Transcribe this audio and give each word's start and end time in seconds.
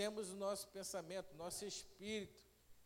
adoecemos 0.00 0.30
o 0.30 0.36
nosso 0.36 0.66
pensamento, 0.68 1.34
nosso 1.34 1.64
espírito, 1.66 2.42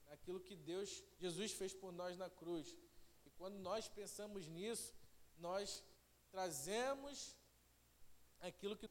naquilo 0.08 0.40
que 0.40 0.56
Deus, 0.56 1.04
Jesus 1.18 1.52
fez 1.52 1.72
por 1.72 1.92
nós 1.92 2.16
na 2.16 2.28
cruz. 2.28 2.76
E 3.24 3.30
quando 3.30 3.56
nós 3.58 3.86
pensamos 3.86 4.48
nisso, 4.48 4.92
nós 5.38 5.84
trazemos 6.32 7.36
aquilo 8.40 8.76
que. 8.76 8.90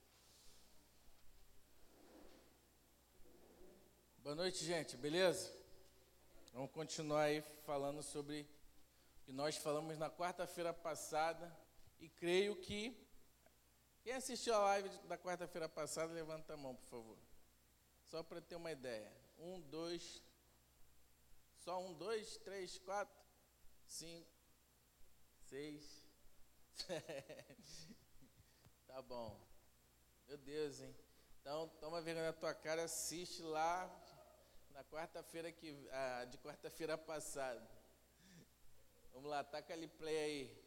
Boa 4.19 4.35
noite, 4.35 4.63
gente, 4.63 4.95
beleza? 4.95 5.53
Vamos 6.53 6.71
continuar 6.71 7.23
aí 7.23 7.41
falando 7.65 8.01
sobre 8.01 8.47
o 9.17 9.25
que 9.25 9.33
nós 9.33 9.57
falamos 9.57 9.97
na 9.97 10.09
quarta-feira 10.09 10.73
passada 10.73 11.53
e 11.99 12.07
creio 12.07 12.55
que 12.55 12.95
quem 14.01 14.13
assistiu 14.13 14.53
a 14.53 14.59
live 14.59 14.89
da 15.07 15.17
quarta-feira 15.17 15.67
passada, 15.67 16.13
levanta 16.13 16.53
a 16.53 16.57
mão, 16.57 16.75
por 16.75 16.87
favor. 16.87 17.32
Só 18.13 18.21
para 18.21 18.39
ter 18.39 18.55
uma 18.55 18.71
ideia. 18.71 19.11
Um, 19.39 19.59
dois. 19.59 20.21
Só 21.57 21.81
um, 21.81 21.95
dois, 21.95 22.37
três, 22.37 22.77
quatro, 22.77 23.19
cinco, 23.87 24.29
seis. 25.49 26.07
tá 28.85 29.01
bom. 29.01 29.43
Meu 30.27 30.37
Deus, 30.37 30.79
hein? 30.79 30.95
Então, 31.41 31.67
toma 31.79 32.03
vergonha 32.03 32.27
na 32.27 32.33
tua 32.33 32.53
cara, 32.53 32.83
assiste 32.83 33.41
lá 33.41 33.89
na 34.69 34.83
quarta-feira 34.83 35.51
que 35.51 35.75
ah, 35.91 36.25
de 36.25 36.37
quarta-feira 36.37 36.95
passada. 36.95 37.67
Vamos 39.11 39.27
lá, 39.27 39.43
taca 39.43 39.73
ali 39.73 39.87
play 39.87 40.19
aí. 40.19 40.63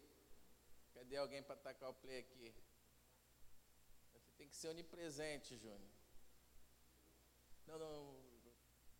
Cadê 0.94 1.16
alguém 1.16 1.44
para 1.44 1.54
tacar 1.54 1.90
o 1.90 1.94
play 1.94 2.18
aqui? 2.18 2.52
Tem 4.36 4.48
que 4.48 4.56
ser 4.56 4.70
onipresente, 4.70 5.56
Júnior. 5.56 5.95
Não, 7.66 7.78
não, 7.78 8.14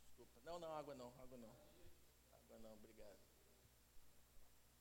desculpa. 0.00 0.40
Não, 0.44 0.58
não, 0.58 0.74
água 0.74 0.94
não, 0.94 1.12
água 1.20 1.38
não. 1.38 1.54
Água 2.32 2.59
não, 2.59 2.73
obrigado. 2.73 3.18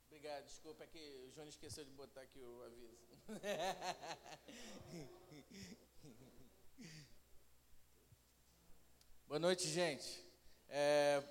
Obrigado, 0.08 0.46
desculpa, 0.46 0.84
é 0.84 0.88
que 0.88 0.98
o 0.98 1.30
Júnior 1.30 1.50
esqueceu 1.50 1.86
de 1.86 1.92
botar 1.92 2.22
aqui 2.22 2.42
o 2.42 2.64
aviso. 2.64 2.98
Boa 9.28 9.40
noite, 9.40 9.68
gente. 9.68 10.26
É, 10.68 11.24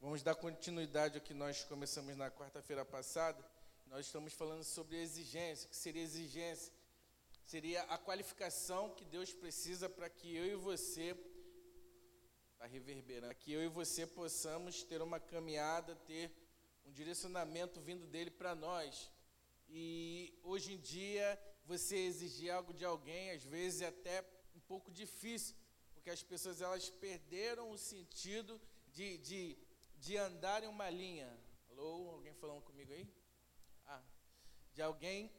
vamos 0.00 0.22
dar 0.22 0.34
continuidade 0.34 1.18
ao 1.18 1.24
que 1.24 1.34
nós 1.34 1.62
começamos 1.64 2.16
na 2.16 2.30
quarta-feira 2.30 2.84
passada. 2.84 3.44
Nós 3.86 4.06
estamos 4.06 4.32
falando 4.32 4.64
sobre 4.64 4.96
exigência, 4.96 5.68
que 5.68 5.76
seria 5.76 6.02
exigência 6.02 6.72
seria 7.44 7.82
a 7.82 7.98
qualificação 7.98 8.90
que 8.90 9.04
Deus 9.04 9.32
precisa 9.32 9.88
para 9.88 10.08
que 10.08 10.34
eu 10.34 10.46
e 10.46 10.54
você, 10.54 11.14
está 12.64 12.66
reverberando, 12.66 13.34
que 13.34 13.52
eu 13.52 13.62
e 13.62 13.68
você 13.68 14.06
possamos 14.06 14.82
ter 14.82 15.02
uma 15.02 15.20
caminhada, 15.20 15.94
ter 15.94 16.32
um 16.86 16.92
direcionamento 16.92 17.78
vindo 17.80 18.06
dele 18.06 18.30
para 18.30 18.54
nós. 18.54 19.10
E 19.68 20.38
hoje 20.42 20.72
em 20.72 20.78
dia, 20.78 21.38
você 21.66 21.96
exigir 21.96 22.50
algo 22.50 22.72
de 22.72 22.84
alguém, 22.84 23.32
às 23.32 23.44
vezes 23.44 23.82
é 23.82 23.88
até 23.88 24.24
um 24.56 24.60
pouco 24.60 24.90
difícil, 24.90 25.54
porque 25.92 26.08
as 26.08 26.22
pessoas 26.22 26.62
elas 26.62 26.88
perderam 26.88 27.70
o 27.70 27.76
sentido 27.76 28.58
de, 28.92 29.18
de, 29.18 29.58
de 29.98 30.16
andar 30.16 30.62
em 30.62 30.68
uma 30.68 30.88
linha. 30.88 31.30
Alô, 31.70 32.10
alguém 32.10 32.32
falando 32.34 32.62
comigo 32.62 32.92
aí? 32.92 33.06
Ah, 33.86 34.02
de 34.72 34.80
alguém 34.80 35.30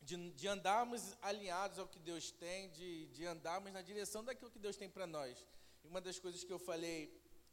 de, 0.00 0.32
de 0.32 0.48
andarmos 0.48 1.16
alinhados 1.22 1.78
ao 1.78 1.86
que 1.86 2.00
Deus 2.00 2.32
tem, 2.32 2.68
de, 2.70 3.06
de 3.08 3.26
andarmos 3.26 3.72
na 3.72 3.82
direção 3.82 4.24
daquilo 4.24 4.50
que 4.50 4.58
Deus 4.58 4.76
tem 4.76 4.90
para 4.90 5.06
nós. 5.06 5.46
E 5.82 5.88
uma 5.88 6.00
das 6.00 6.18
coisas 6.18 6.44
que 6.44 6.52
eu 6.52 6.58
falei 6.58 6.98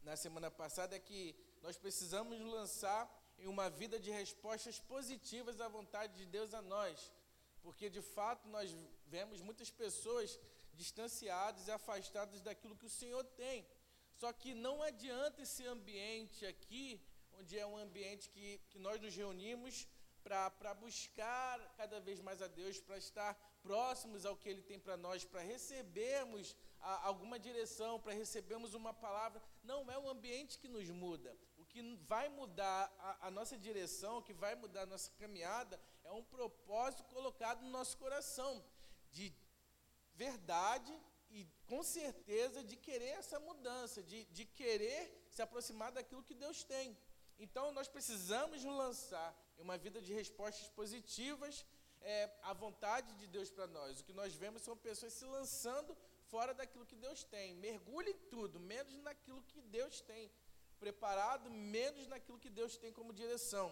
na 0.04 0.16
semana 0.16 0.50
passada 0.50 0.96
é 0.96 1.00
que 1.00 1.36
nós 1.62 1.78
precisamos 1.78 2.40
lançar 2.40 3.04
em 3.38 3.48
uma 3.48 3.70
vida 3.70 4.00
de 4.00 4.12
respostas 4.12 4.80
positivas 4.80 5.60
à 5.62 5.68
vontade 5.68 6.14
de 6.18 6.26
Deus 6.26 6.54
a 6.54 6.62
nós. 6.62 7.12
Porque 7.62 7.90
de 7.90 8.02
fato 8.02 8.48
nós 8.48 8.76
vemos 9.08 9.42
muitas 9.42 9.70
pessoas 9.70 10.40
distanciadas 10.74 11.68
e 11.68 11.72
afastadas 11.72 12.42
daquilo 12.42 12.78
que 12.78 12.86
o 12.86 12.90
Senhor 13.02 13.24
tem. 13.44 13.66
Só 14.14 14.32
que 14.34 14.54
não 14.54 14.82
adianta 14.82 15.42
esse 15.42 15.66
ambiente 15.66 16.46
aqui, 16.46 17.02
onde 17.38 17.58
é 17.58 17.66
um 17.66 17.78
ambiente 17.78 18.30
que, 18.30 18.60
que 18.70 18.80
nós 18.80 19.00
nos 19.02 19.16
reunimos 19.16 19.88
para 20.24 20.74
buscar 20.74 21.58
cada 21.78 22.00
vez 22.00 22.20
mais 22.20 22.42
a 22.42 22.48
Deus, 22.48 22.80
para 22.80 22.98
estar 22.98 23.34
próximos 23.62 24.26
ao 24.26 24.36
que 24.36 24.50
Ele 24.50 24.62
tem 24.62 24.80
para 24.80 24.98
nós, 24.98 25.24
para 25.24 25.42
recebermos 25.42 26.56
a, 26.82 27.08
alguma 27.08 27.38
direção, 27.40 28.00
para 28.00 28.14
recebermos 28.14 28.74
uma 28.74 28.94
palavra. 28.94 29.42
Não 29.64 29.90
é 29.92 29.98
o 29.98 30.10
ambiente 30.10 30.58
que 30.58 30.68
nos 30.68 30.90
muda. 30.90 31.36
O 31.58 31.66
que 31.66 31.82
vai 32.08 32.30
mudar 32.30 32.94
a, 33.00 33.28
a 33.28 33.32
nossa 33.32 33.58
direção, 33.58 34.18
o 34.18 34.24
que 34.24 34.34
vai 34.34 34.56
mudar 34.56 34.84
a 34.84 34.86
nossa 34.86 35.12
caminhada, 35.20 35.80
é 36.04 36.12
um 36.12 36.24
propósito 36.24 37.04
colocado 37.06 37.62
no 37.62 37.70
nosso 37.70 37.98
coração 37.98 38.64
de 39.12 39.34
verdade 40.16 40.94
e 41.32 41.48
com 41.68 41.84
certeza 41.84 42.64
de 42.64 42.76
querer 42.76 43.14
essa 43.22 43.40
mudança, 43.40 44.02
de, 44.02 44.26
de 44.26 44.46
querer 44.46 45.28
se 45.30 45.42
aproximar 45.42 45.92
daquilo 45.92 46.24
que 46.24 46.34
Deus 46.34 46.64
tem. 46.64 46.98
Então 47.38 47.72
nós 47.72 47.88
precisamos 47.88 48.64
nos 48.64 48.76
lançar 48.76 49.36
em 49.58 49.62
uma 49.62 49.78
vida 49.78 50.02
de 50.02 50.14
respostas 50.14 50.68
positivas 50.70 51.66
é, 52.02 52.30
à 52.42 52.54
vontade 52.54 53.14
de 53.14 53.28
Deus 53.28 53.50
para 53.50 53.68
nós. 53.68 54.00
O 54.00 54.04
que 54.04 54.14
nós 54.14 54.34
vemos 54.34 54.62
são 54.62 54.76
pessoas 54.76 55.14
se 55.14 55.26
lançando 55.26 55.96
fora 56.32 56.54
daquilo 56.54 56.86
que 56.86 56.96
Deus 56.96 57.24
tem. 57.24 57.48
Mergulhe 57.56 58.12
em 58.12 58.22
tudo, 58.34 58.60
menos 58.60 58.96
naquilo 59.08 59.42
que 59.52 59.62
Deus 59.78 60.02
tem 60.02 60.32
preparado, 60.80 61.50
menos 61.52 62.08
naquilo 62.08 62.40
que 62.40 62.50
Deus 62.50 62.78
tem 62.78 62.92
como 62.92 63.14
direção. 63.14 63.68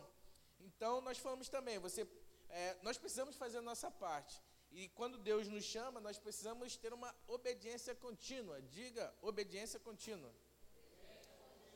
Então 0.60 0.94
nós 1.02 1.18
falamos 1.18 1.48
também, 1.48 1.78
você, 1.80 2.08
é, 2.50 2.78
nós 2.82 2.98
precisamos 2.98 3.36
fazer 3.36 3.60
a 3.60 3.62
nossa 3.62 3.90
parte. 3.90 4.42
E 4.72 4.90
quando 4.90 5.18
Deus 5.18 5.48
nos 5.48 5.64
chama, 5.64 6.00
nós 6.00 6.18
precisamos 6.20 6.76
ter 6.76 6.92
uma 6.94 7.14
obediência 7.28 7.96
contínua. 7.96 8.62
Diga, 8.62 9.14
obediência 9.22 9.80
contínua. 9.80 10.32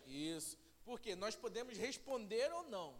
Isso. 0.05 0.57
Porque 0.83 1.15
nós 1.15 1.35
podemos 1.35 1.77
responder 1.77 2.51
ou 2.51 2.63
não. 2.63 2.99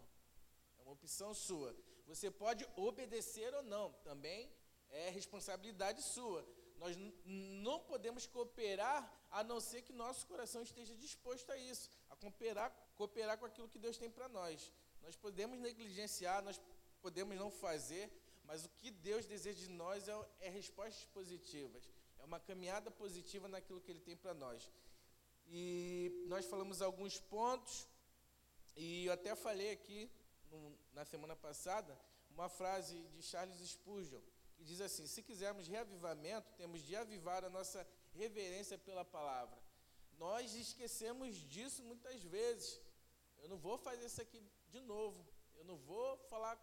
É 0.80 0.82
uma 0.84 0.94
opção 0.94 1.34
sua. 1.34 1.76
Você 2.08 2.32
pode 2.32 2.66
obedecer 2.76 3.54
ou 3.54 3.64
não. 3.64 3.92
Também 4.10 4.50
é 4.90 5.10
responsabilidade 5.10 6.02
sua. 6.02 6.46
Nós 6.82 6.96
não 7.64 7.80
podemos 7.80 8.26
cooperar 8.26 9.00
a 9.30 9.44
não 9.44 9.60
ser 9.62 9.84
que 9.84 9.94
nosso 9.94 10.26
coração 10.26 10.64
esteja 10.64 10.96
disposto 10.96 11.52
a 11.52 11.58
isso, 11.58 11.88
a 12.10 12.16
cooperar, 12.16 12.70
cooperar 12.96 13.38
com 13.38 13.46
aquilo 13.46 13.70
que 13.70 13.78
Deus 13.78 13.98
tem 14.00 14.10
para 14.10 14.28
nós. 14.28 14.74
Nós 15.04 15.16
podemos 15.16 15.60
negligenciar, 15.60 16.44
nós 16.44 16.60
podemos 17.00 17.38
não 17.38 17.52
fazer, 17.52 18.12
mas 18.44 18.66
o 18.66 18.70
que 18.80 18.90
Deus 18.90 19.28
deseja 19.28 19.60
de 19.60 19.70
nós 19.70 20.10
é, 20.10 20.16
é 20.40 20.50
respostas 20.50 21.06
positivas, 21.06 21.88
é 22.18 22.26
uma 22.26 22.40
caminhada 22.40 22.90
positiva 22.90 23.48
naquilo 23.48 23.80
que 23.80 23.92
Ele 23.92 24.00
tem 24.00 24.18
para 24.18 24.34
nós. 24.34 24.68
E 25.46 26.26
nós 26.26 26.48
falamos 26.48 26.82
alguns 26.82 27.20
pontos, 27.20 27.88
e 28.76 29.06
eu 29.06 29.14
até 29.14 29.36
falei 29.36 29.72
aqui 29.72 30.10
no, 30.50 30.76
na 30.94 31.06
semana 31.06 31.36
passada 31.36 31.96
uma 32.32 32.50
frase 32.50 33.04
de 33.10 33.22
Charles 33.22 33.60
Spurgeon, 33.70 34.22
que 34.62 34.68
diz 34.72 34.80
assim: 34.80 35.08
se 35.08 35.24
quisermos 35.24 35.68
reavivamento, 35.68 36.54
temos 36.54 36.82
de 36.88 36.96
avivar 36.96 37.44
a 37.44 37.50
nossa 37.50 37.86
reverência 38.14 38.78
pela 38.78 39.04
palavra. 39.04 39.58
Nós 40.20 40.54
esquecemos 40.54 41.36
disso 41.54 41.84
muitas 41.84 42.22
vezes. 42.24 42.80
Eu 43.40 43.50
não 43.50 43.58
vou 43.58 43.78
fazer 43.80 44.06
isso 44.06 44.22
aqui 44.22 44.40
de 44.70 44.80
novo. 44.82 45.20
Eu 45.56 45.66
não 45.66 45.78
vou 45.78 46.18
falar 46.30 46.56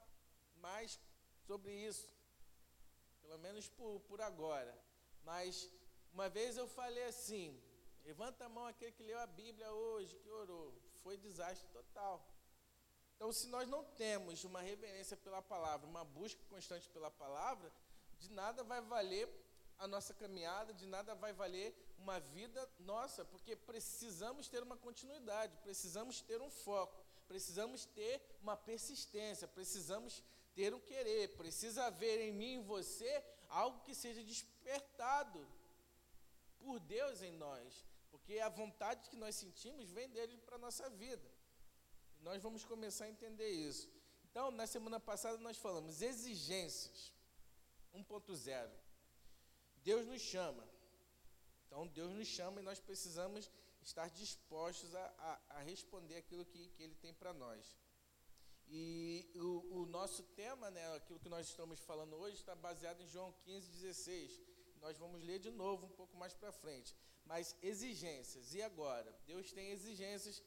mais 0.57 1.01
sobre 1.45 1.73
isso. 1.75 2.09
Pelo 3.21 3.39
menos 3.39 3.69
por, 3.69 3.99
por 4.09 4.21
agora. 4.21 4.73
Mas 5.25 5.69
uma 6.13 6.29
vez 6.29 6.57
eu 6.57 6.69
falei 6.69 7.05
assim: 7.05 7.61
Levanta 8.05 8.45
a 8.45 8.49
mão 8.49 8.67
aquele 8.67 8.93
que 8.93 9.03
leu 9.03 9.19
a 9.19 9.27
Bíblia 9.27 9.73
hoje, 9.73 10.15
que 10.21 10.31
orou. 10.31 10.73
Foi 11.03 11.17
desastre 11.17 11.69
total. 11.73 12.25
Então, 13.17 13.33
se 13.33 13.49
nós 13.49 13.69
não 13.69 13.83
temos 13.85 14.45
uma 14.45 14.61
reverência 14.61 15.17
pela 15.17 15.43
palavra, 15.43 15.89
uma 15.89 16.05
busca 16.05 16.41
constante 16.49 16.89
pela 16.91 17.11
palavra, 17.11 17.73
de 18.19 18.31
nada 18.31 18.63
vai 18.63 18.81
valer 18.81 19.29
a 19.79 19.87
nossa 19.87 20.13
caminhada, 20.13 20.75
de 20.75 20.87
nada 20.87 21.15
vai 21.15 21.33
valer 21.33 21.75
uma 21.99 22.19
vida 22.19 22.69
nossa, 22.81 23.25
porque 23.25 23.55
precisamos 23.55 24.49
ter 24.49 24.63
uma 24.63 24.77
continuidade, 24.77 25.57
precisamos 25.59 26.21
ter 26.21 26.41
um 26.41 26.51
foco, 26.51 27.05
precisamos 27.27 27.85
ter 27.85 28.21
uma 28.43 28.57
persistência, 28.57 29.47
precisamos 29.47 30.23
ter 30.55 30.75
um 30.75 30.81
querer, 30.81 31.37
precisa 31.37 31.85
haver 31.85 32.21
em 32.21 32.33
mim 32.33 32.53
e 32.53 32.55
em 32.55 32.63
você 32.63 33.25
algo 33.49 33.81
que 33.85 33.95
seja 33.95 34.23
despertado 34.23 35.47
por 36.59 36.81
Deus 36.81 37.23
em 37.23 37.33
nós. 37.33 37.85
Porque 38.11 38.39
a 38.41 38.49
vontade 38.49 39.09
que 39.09 39.17
nós 39.17 39.37
sentimos 39.37 39.91
vem 39.91 40.09
dele 40.09 40.37
para 40.39 40.57
a 40.57 40.59
nossa 40.59 40.91
vida. 40.91 41.31
Nós 42.21 42.43
vamos 42.43 42.65
começar 42.65 43.05
a 43.05 43.11
entender 43.11 43.51
isso. 43.51 43.89
Então, 44.31 44.51
na 44.51 44.67
semana 44.67 44.99
passada 44.99 45.39
nós 45.39 45.57
falamos 45.57 46.03
exigências 46.03 47.13
1.0. 48.05 48.71
Deus 49.83 50.07
nos 50.07 50.21
chama. 50.21 50.65
Então 51.67 51.87
Deus 51.87 52.13
nos 52.13 52.29
chama 52.29 52.61
e 52.61 52.65
nós 52.65 52.81
precisamos 52.81 53.51
estar 53.83 54.09
dispostos 54.11 54.95
a, 54.95 55.05
a, 55.19 55.59
a 55.59 55.61
responder 55.61 56.17
aquilo 56.17 56.45
que, 56.45 56.69
que 56.71 56.83
Ele 56.83 56.95
tem 56.97 57.13
para 57.15 57.33
nós. 57.33 57.77
E 58.71 59.31
o, 59.37 59.81
o, 59.81 59.87
nosso 59.87 60.23
tema, 60.23 60.71
né, 60.71 60.95
aquilo 60.95 61.19
que 61.19 61.29
nós 61.29 61.49
estamos 61.49 61.81
falando 61.81 62.15
hoje, 62.17 62.37
está 62.37 62.55
baseado 62.55 63.01
em 63.01 63.09
João 63.09 63.33
15, 63.45 63.71
16. 63.71 64.41
Nós 64.81 64.99
vamos 64.99 65.23
ler 65.23 65.39
de 65.39 65.51
novo 65.51 65.87
um 65.87 65.91
pouco 65.91 66.17
mais 66.17 66.35
para 66.35 66.53
frente. 66.53 66.95
Mas 67.25 67.57
exigências, 67.63 68.55
e 68.55 68.63
agora? 68.63 69.11
Deus 69.27 69.53
tem 69.53 69.71
exigências 69.71 70.43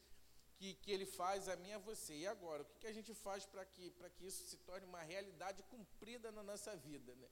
que, 0.56 0.74
que 0.74 0.90
Ele 0.92 1.06
faz 1.06 1.48
a 1.48 1.56
mim 1.56 1.70
e 1.70 1.72
a 1.72 1.78
você. 1.78 2.14
E 2.14 2.26
agora? 2.26 2.62
O 2.62 2.66
que, 2.66 2.78
que 2.78 2.86
a 2.86 2.92
gente 2.92 3.12
faz 3.14 3.44
para 3.44 3.64
que, 3.64 3.90
que 4.16 4.26
isso 4.26 4.44
se 4.44 4.56
torne 4.58 4.86
uma 4.86 5.02
realidade 5.02 5.62
cumprida 5.64 6.30
na 6.30 6.42
nossa 6.42 6.76
vida? 6.76 7.14
Né? 7.14 7.28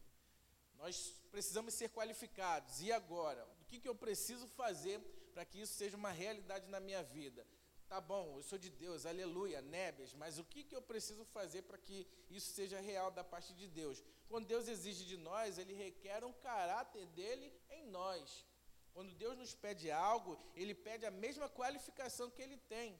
Nós 0.80 1.14
precisamos 1.30 1.74
ser 1.74 1.90
qualificados. 1.90 2.80
E 2.80 2.90
agora? 2.90 3.46
O 3.60 3.64
que, 3.66 3.78
que 3.78 3.88
eu 3.88 3.94
preciso 3.94 4.48
fazer 4.48 4.98
para 5.34 5.44
que 5.44 5.60
isso 5.60 5.74
seja 5.74 5.96
uma 5.96 6.10
realidade 6.10 6.66
na 6.68 6.80
minha 6.80 7.02
vida? 7.02 7.46
Tá 7.86 8.00
bom, 8.00 8.36
eu 8.36 8.42
sou 8.42 8.56
de 8.56 8.70
Deus, 8.70 9.04
aleluia, 9.04 9.60
nébias, 9.60 10.14
mas 10.14 10.38
o 10.38 10.44
que, 10.44 10.62
que 10.62 10.76
eu 10.76 10.80
preciso 10.80 11.24
fazer 11.24 11.62
para 11.62 11.76
que 11.76 12.06
isso 12.30 12.52
seja 12.52 12.80
real 12.80 13.10
da 13.10 13.24
parte 13.24 13.52
de 13.52 13.66
Deus? 13.66 14.02
Quando 14.28 14.46
Deus 14.46 14.68
exige 14.68 15.04
de 15.04 15.16
nós, 15.16 15.58
Ele 15.58 15.74
requer 15.74 16.24
um 16.24 16.32
caráter 16.32 17.04
dele 17.06 17.52
em 17.68 17.88
nós. 17.88 18.46
Quando 18.94 19.12
Deus 19.14 19.36
nos 19.36 19.54
pede 19.56 19.90
algo, 19.90 20.38
Ele 20.54 20.72
pede 20.72 21.04
a 21.04 21.10
mesma 21.10 21.48
qualificação 21.48 22.30
que 22.30 22.40
Ele 22.40 22.56
tem. 22.56 22.96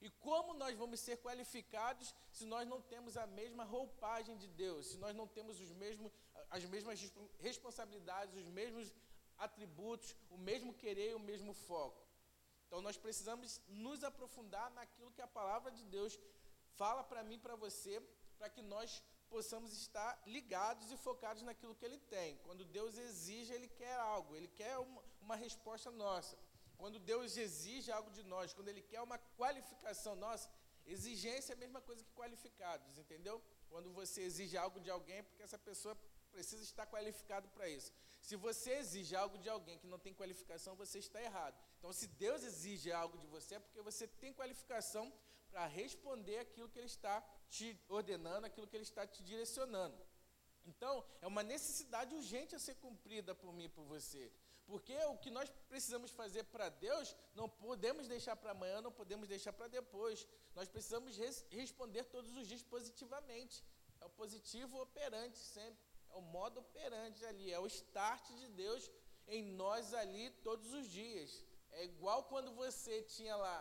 E 0.00 0.10
como 0.10 0.54
nós 0.54 0.76
vamos 0.76 1.00
ser 1.00 1.16
qualificados 1.16 2.14
se 2.30 2.44
nós 2.44 2.68
não 2.68 2.80
temos 2.80 3.16
a 3.16 3.26
mesma 3.26 3.64
roupagem 3.64 4.36
de 4.36 4.46
Deus, 4.46 4.88
se 4.88 4.98
nós 4.98 5.14
não 5.14 5.26
temos 5.26 5.58
os 5.58 5.72
mesmos, 5.72 6.12
as 6.50 6.64
mesmas 6.64 7.00
responsabilidades, 7.38 8.34
os 8.34 8.48
mesmos 8.48 8.92
atributos, 9.36 10.16
o 10.30 10.36
mesmo 10.36 10.72
querer 10.74 11.14
o 11.14 11.20
mesmo 11.20 11.52
foco? 11.52 12.06
Então 12.66 12.80
nós 12.82 12.96
precisamos 12.96 13.60
nos 13.68 14.04
aprofundar 14.04 14.70
naquilo 14.72 15.10
que 15.12 15.22
a 15.22 15.26
palavra 15.26 15.70
de 15.70 15.84
Deus 15.84 16.18
fala 16.76 17.02
para 17.02 17.22
mim 17.22 17.38
para 17.38 17.56
você, 17.56 18.00
para 18.38 18.48
que 18.48 18.62
nós 18.62 19.02
possamos 19.28 19.72
estar 19.72 20.20
ligados 20.26 20.90
e 20.90 20.96
focados 20.96 21.42
naquilo 21.42 21.74
que 21.74 21.84
Ele 21.84 21.98
tem. 21.98 22.36
Quando 22.38 22.64
Deus 22.64 22.96
exige, 22.96 23.52
Ele 23.52 23.68
quer 23.68 23.96
algo, 23.98 24.36
Ele 24.36 24.48
quer 24.48 24.78
uma, 24.78 25.02
uma 25.20 25.36
resposta 25.36 25.90
nossa. 25.90 26.36
Quando 26.76 26.98
Deus 26.98 27.36
exige 27.36 27.90
algo 27.90 28.10
de 28.10 28.22
nós, 28.22 28.52
quando 28.52 28.68
Ele 28.68 28.82
quer 28.82 29.00
uma 29.00 29.18
qualificação 29.36 30.14
nossa, 30.14 30.48
exigência 30.86 31.52
é 31.52 31.56
a 31.56 31.58
mesma 31.58 31.80
coisa 31.80 32.02
que 32.04 32.12
qualificados, 32.12 32.96
entendeu? 32.98 33.42
Quando 33.68 33.90
você 33.92 34.22
exige 34.22 34.56
algo 34.56 34.80
de 34.80 34.90
alguém, 34.90 35.18
é 35.18 35.22
porque 35.22 35.42
essa 35.42 35.58
pessoa 35.58 35.96
precisa 36.28 36.62
estar 36.62 36.86
qualificado 36.86 37.48
para 37.48 37.68
isso. 37.68 37.92
Se 38.20 38.36
você 38.36 38.72
exige 38.72 39.14
algo 39.16 39.38
de 39.38 39.48
alguém 39.48 39.78
que 39.78 39.86
não 39.86 39.98
tem 39.98 40.12
qualificação, 40.12 40.74
você 40.76 40.98
está 40.98 41.22
errado. 41.22 41.56
Então, 41.78 41.92
se 41.92 42.06
Deus 42.06 42.42
exige 42.42 42.92
algo 42.92 43.16
de 43.18 43.26
você, 43.26 43.56
é 43.56 43.60
porque 43.60 43.80
você 43.80 44.06
tem 44.06 44.32
qualificação 44.32 45.12
para 45.50 45.66
responder 45.66 46.38
aquilo 46.40 46.68
que 46.68 46.78
Ele 46.78 46.86
está 46.86 47.20
te 47.48 47.78
ordenando, 47.88 48.46
aquilo 48.46 48.66
que 48.66 48.76
Ele 48.76 48.82
está 48.82 49.06
te 49.06 49.22
direcionando. 49.22 49.98
Então, 50.66 51.04
é 51.22 51.26
uma 51.26 51.42
necessidade 51.42 52.14
urgente 52.14 52.54
a 52.54 52.58
ser 52.58 52.74
cumprida 52.74 53.34
por 53.34 53.52
mim 53.52 53.64
e 53.64 53.68
por 53.68 53.84
você. 53.84 54.30
Porque 54.66 54.94
o 55.06 55.16
que 55.16 55.30
nós 55.30 55.48
precisamos 55.66 56.10
fazer 56.10 56.44
para 56.44 56.68
Deus, 56.68 57.16
não 57.34 57.48
podemos 57.48 58.06
deixar 58.06 58.36
para 58.36 58.50
amanhã, 58.50 58.82
não 58.82 58.92
podemos 58.92 59.26
deixar 59.26 59.50
para 59.50 59.66
depois. 59.66 60.26
Nós 60.54 60.68
precisamos 60.68 61.16
res 61.16 61.42
responder 61.50 62.04
todos 62.04 62.36
os 62.36 62.46
dias 62.46 62.62
positivamente. 62.62 63.64
É 63.98 64.04
o 64.04 64.10
positivo 64.10 64.78
operante 64.82 65.38
sempre. 65.38 65.87
É 66.10 66.16
o 66.16 66.20
modo 66.20 66.60
operante 66.60 67.24
ali. 67.24 67.52
É 67.52 67.58
o 67.58 67.66
start 67.66 68.24
de 68.40 68.48
Deus 68.48 68.90
em 69.26 69.42
nós 69.62 69.94
ali 69.94 70.30
todos 70.48 70.72
os 70.72 70.86
dias. 70.88 71.44
É 71.70 71.84
igual 71.84 72.24
quando 72.24 72.52
você 72.52 73.02
tinha 73.02 73.36
lá 73.36 73.56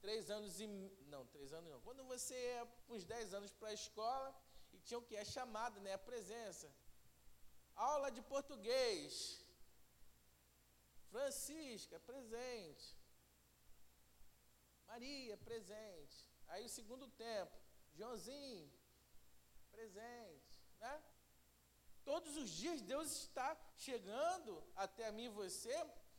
três 0.00 0.30
anos 0.30 0.60
e. 0.60 0.66
Não, 1.14 1.24
três 1.26 1.52
anos 1.52 1.70
não. 1.72 1.80
Quando 1.80 2.04
você 2.04 2.34
ia 2.34 2.68
uns 2.88 3.04
dez 3.04 3.32
anos 3.32 3.52
para 3.52 3.68
a 3.68 3.78
escola 3.82 4.30
e 4.72 4.78
tinha 4.78 4.98
o 4.98 5.06
que? 5.08 5.16
A 5.16 5.24
chamada, 5.24 5.78
né? 5.80 5.92
A 5.94 5.98
presença. 5.98 6.68
Aula 7.74 8.10
de 8.10 8.22
português. 8.34 9.12
Francisca, 11.10 12.00
presente. 12.00 12.86
Maria, 14.86 15.36
presente. 15.38 16.18
Aí 16.48 16.64
o 16.66 16.68
segundo 16.68 17.06
tempo, 17.08 17.56
Joãozinho, 17.94 18.70
presente. 19.70 20.60
Né? 20.80 21.02
Todos 22.04 22.36
os 22.36 22.50
dias 22.50 22.80
Deus 22.82 23.10
está 23.12 23.56
chegando 23.76 24.62
até 24.76 25.10
mim 25.12 25.24
e 25.24 25.28
você 25.28 25.74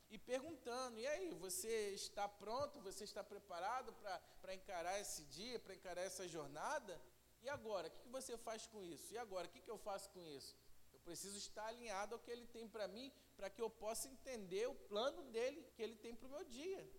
e 0.09 0.17
perguntando: 0.17 0.99
e 0.99 1.07
aí, 1.07 1.33
você 1.35 1.91
está 1.91 2.27
pronto? 2.27 2.79
Você 2.81 3.03
está 3.03 3.23
preparado 3.23 3.93
para 4.41 4.53
encarar 4.53 4.99
esse 4.99 5.23
dia, 5.25 5.59
para 5.59 5.73
encarar 5.73 6.01
essa 6.01 6.27
jornada? 6.27 7.01
E 7.41 7.49
agora, 7.49 7.87
o 7.87 7.91
que, 7.91 8.09
você 8.09 8.37
faz 8.37 8.65
com 8.67 8.81
isso? 8.81 9.13
E 9.13 9.17
agora, 9.17 9.47
o 9.47 9.49
que, 9.49 9.69
eu 9.69 9.77
faço 9.77 10.09
com 10.11 10.23
isso? 10.25 10.55
Eu 10.93 10.99
preciso 10.99 11.37
estar 11.37 11.65
alinhado 11.65 12.15
ao 12.15 12.19
que 12.19 12.31
Ele 12.31 12.47
tem 12.47 12.67
para 12.67 12.87
mim 12.87 13.11
para 13.35 13.49
que 13.49 13.61
eu 13.61 13.69
possa 13.69 14.07
entender 14.07 14.67
o 14.67 14.75
plano 14.75 15.23
dele 15.23 15.63
que 15.75 15.81
ele 15.81 15.95
tem 15.95 16.15
para 16.15 16.27
o 16.27 16.31
meu 16.31 16.43
dia. 16.45 16.89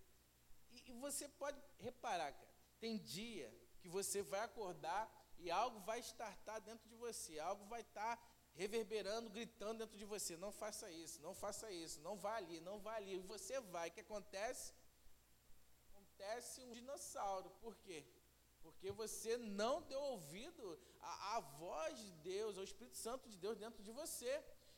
E, 0.73 0.91
e, 0.91 0.93
você 0.95 1.29
pode 1.29 1.61
reparar, 1.79 2.33
cara, 2.33 2.55
tem 2.81 2.99
dia 2.99 3.53
que 3.81 3.89
você 3.89 4.23
vai 4.23 4.41
acordar 4.41 5.11
e 5.39 5.51
algo 5.51 5.81
vai 5.81 6.01
estartar 6.01 6.61
dentro 6.61 6.89
de 6.89 6.97
você, 6.97 7.39
algo 7.39 7.65
vai 7.67 7.81
estar 7.81 8.21
reverberando, 8.55 9.31
gritando 9.31 9.79
dentro 9.81 9.99
de 9.99 10.05
você: 10.05 10.37
não 10.37 10.53
faça 10.53 10.91
isso, 10.91 11.21
não 11.21 11.35
faça 11.35 11.71
isso, 11.71 12.01
não 12.01 12.17
vá 12.17 12.37
ali, 12.37 12.61
não 12.61 12.79
vá 12.79 12.95
ali. 12.95 13.15
E 13.15 13.19
você 13.35 13.61
vai. 13.61 13.89
O 13.89 13.93
que 13.93 14.01
acontece? 14.01 14.73
Acontece 15.91 16.63
um 16.65 16.73
dinossauro. 16.73 17.51
Por 17.61 17.75
quê? 17.77 18.05
Porque 18.63 18.91
você 18.91 19.37
não 19.37 19.83
deu 19.83 20.01
ouvido 20.01 20.79
à, 21.01 21.37
à 21.37 21.41
voz 21.41 21.99
de 21.99 22.13
Deus, 22.33 22.57
ao 22.57 22.65
Espírito 22.65 22.97
Santo 22.97 23.29
de 23.29 23.37
Deus 23.37 23.59
dentro 23.59 23.83
de 23.83 23.91
você. 23.91 24.33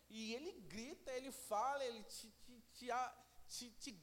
E 0.09 0.35
ele 0.35 0.53
grita, 0.75 1.11
ele 1.13 1.31
fala, 1.33 1.85
ele 1.85 2.03
te, 2.05 2.31
te, 2.73 2.91
te, 3.49 3.71
te, 3.73 4.03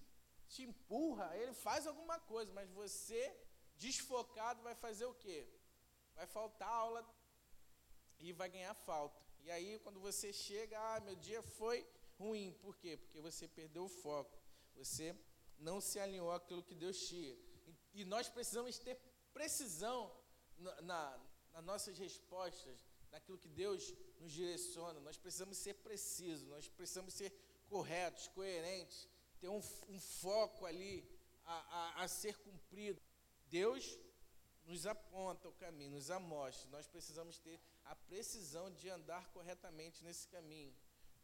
te 0.50 0.64
empurra, 0.64 1.36
ele 1.38 1.54
faz 1.54 1.88
alguma 1.88 2.20
coisa, 2.20 2.52
mas 2.54 2.70
você, 2.72 3.22
desfocado, 3.78 4.62
vai 4.62 4.76
fazer 4.76 5.06
o 5.06 5.14
quê? 5.14 5.48
Vai 6.14 6.28
faltar 6.28 6.68
aula 6.68 7.02
e 8.20 8.34
vai 8.34 8.50
ganhar 8.50 8.74
falta. 8.74 9.24
E 9.44 9.52
aí, 9.52 9.80
quando 9.80 10.00
você 10.00 10.32
chega, 10.32 10.80
ah, 10.80 11.00
meu 11.02 11.16
dia 11.16 11.42
foi 11.42 11.86
ruim. 12.18 12.52
Por 12.62 12.76
quê? 12.78 12.98
Porque 12.98 13.20
você 13.20 13.48
perdeu 13.48 13.86
o 13.86 13.90
foco. 13.90 14.38
Você 14.76 15.16
não 15.60 15.80
se 15.82 16.00
alinhou 16.00 16.32
àquilo 16.32 16.64
que 16.64 16.74
Deus 16.74 16.98
tinha. 17.08 17.36
E 17.94 18.06
nós 18.06 18.30
precisamos 18.30 18.80
ter 18.80 18.98
precisão 19.34 20.12
na, 20.58 20.82
na, 20.82 21.20
nas 21.54 21.64
nossas 21.64 21.98
respostas, 21.98 22.86
naquilo 23.12 23.38
que 23.38 23.50
Deus 23.50 23.94
nos 24.20 24.32
direciona. 24.32 25.00
Nós 25.00 25.18
precisamos 25.18 25.58
ser 25.58 25.76
precisos, 25.76 26.48
nós 26.48 26.68
precisamos 26.68 27.14
ser 27.14 27.32
corretos, 27.68 28.28
coerentes, 28.30 29.08
ter 29.40 29.50
um, 29.50 29.62
um 29.90 30.00
foco 30.00 30.66
ali 30.66 31.06
a, 31.46 31.54
a, 31.54 32.04
a 32.04 32.08
ser 32.08 32.38
cumprido. 32.38 33.02
Deus 33.48 34.00
nos 34.66 34.88
aponta 34.88 35.50
o 35.50 35.54
caminho, 35.54 35.92
nos 35.92 36.10
amostra. 36.10 36.70
Nós 36.72 36.88
precisamos 36.88 37.38
ter 37.40 37.60
a 37.86 37.96
precisão 37.96 38.72
de 38.72 38.90
andar 38.90 39.30
corretamente 39.30 40.04
nesse 40.04 40.28
caminho, 40.28 40.74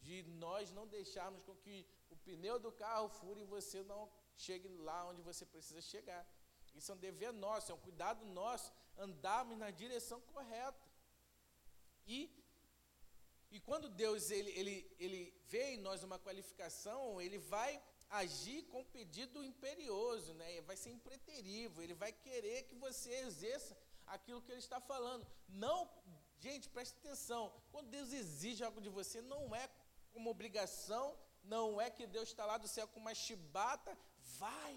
de 0.02 0.24
nós 0.24 0.72
não 0.72 0.88
deixarmos 0.88 1.42
com 1.44 1.56
que 1.56 1.86
o 2.10 2.16
pneu 2.16 2.60
do 2.60 2.72
carro 2.72 3.10
fure 3.10 3.42
e 3.42 3.46
você 3.46 3.84
não 3.84 4.10
chegue 4.36 4.68
lá 4.68 5.06
onde 5.08 5.22
você 5.22 5.46
precisa 5.46 5.82
chegar. 5.82 6.26
Isso 6.76 6.92
é 6.92 6.96
um 6.96 6.98
dever 6.98 7.34
nosso, 7.34 7.72
é 7.72 7.76
um 7.76 7.80
cuidado 7.80 8.26
nosso 8.26 8.72
andarmos 8.98 9.58
na 9.58 9.72
direção 9.72 10.22
correta. 10.22 10.88
E, 12.06 12.30
e 13.52 13.60
quando 13.60 13.90
Deus 13.90 14.30
ele, 14.32 14.52
ele, 14.52 14.96
ele 15.00 15.34
vê 15.48 15.74
em 15.74 15.78
nós 15.78 16.04
uma 16.04 16.20
qualificação, 16.20 17.22
ele 17.22 17.38
vai 17.38 17.82
agir 18.10 18.64
com 18.64 18.84
pedido 18.84 19.44
imperioso, 19.44 20.34
né? 20.34 20.62
vai 20.62 20.76
ser 20.76 20.92
impreterível, 20.92 21.84
ele 21.84 21.94
vai 21.94 22.12
querer 22.12 22.64
que 22.64 22.76
você 22.76 23.14
exerça 23.28 23.78
aquilo 24.08 24.42
que 24.42 24.52
ele 24.52 24.60
está 24.60 24.82
falando. 24.82 25.26
Não, 25.48 25.88
gente, 26.40 26.70
preste 26.70 26.96
atenção, 26.98 27.54
quando 27.72 27.90
Deus 27.90 28.12
exige 28.12 28.64
algo 28.64 28.82
de 28.82 28.90
você, 28.90 29.22
não 29.22 29.56
é 29.56 29.70
como 30.12 30.30
obrigação, 30.30 31.18
não 31.44 31.80
é 31.80 31.90
que 31.90 32.06
Deus 32.08 32.30
está 32.30 32.46
lá 32.46 32.58
do 32.58 32.68
céu 32.68 32.88
com 32.88 33.00
uma 33.00 33.14
chibata, 33.14 33.98
vai, 34.38 34.76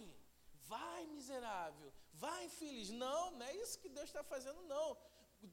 vai 0.69 1.07
miserável, 1.07 1.93
vai 2.15 2.45
infeliz. 2.45 2.91
Não, 2.91 3.33
não 3.33 3.47
é 3.47 3.55
isso 3.57 3.79
que 3.79 3.89
Deus 3.89 4.09
está 4.09 4.23
fazendo, 4.23 4.63
não. 4.63 4.97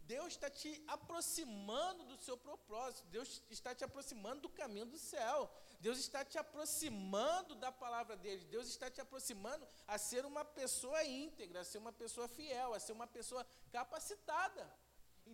Deus 0.06 0.34
está 0.34 0.50
te 0.50 0.84
aproximando 0.88 2.06
do 2.06 2.18
seu 2.18 2.38
propósito, 2.38 3.08
Deus 3.08 3.42
está 3.50 3.74
te 3.74 3.84
aproximando 3.84 4.42
do 4.42 4.50
caminho 4.50 4.86
do 4.86 5.00
céu, 5.00 5.52
Deus 5.80 5.98
está 5.98 6.24
te 6.24 6.38
aproximando 6.38 7.56
da 7.56 7.72
palavra 7.72 8.16
dele, 8.16 8.46
Deus 8.46 8.68
está 8.68 8.90
te 8.90 9.02
aproximando 9.02 9.68
a 9.88 9.98
ser 9.98 10.26
uma 10.26 10.46
pessoa 10.46 11.04
íntegra, 11.04 11.62
a 11.62 11.64
ser 11.64 11.80
uma 11.80 11.92
pessoa 11.92 12.28
fiel, 12.28 12.74
a 12.74 12.80
ser 12.80 12.92
uma 12.92 13.08
pessoa 13.08 13.46
capacitada. 13.72 14.72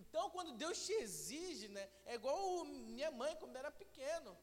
Então, 0.00 0.30
quando 0.30 0.52
Deus 0.52 0.84
te 0.86 0.92
exige, 0.92 1.68
né, 1.68 1.88
é 2.04 2.14
igual 2.14 2.64
minha 2.64 3.10
mãe 3.10 3.34
quando 3.36 3.56
era 3.56 3.70
pequeno, 3.70 4.36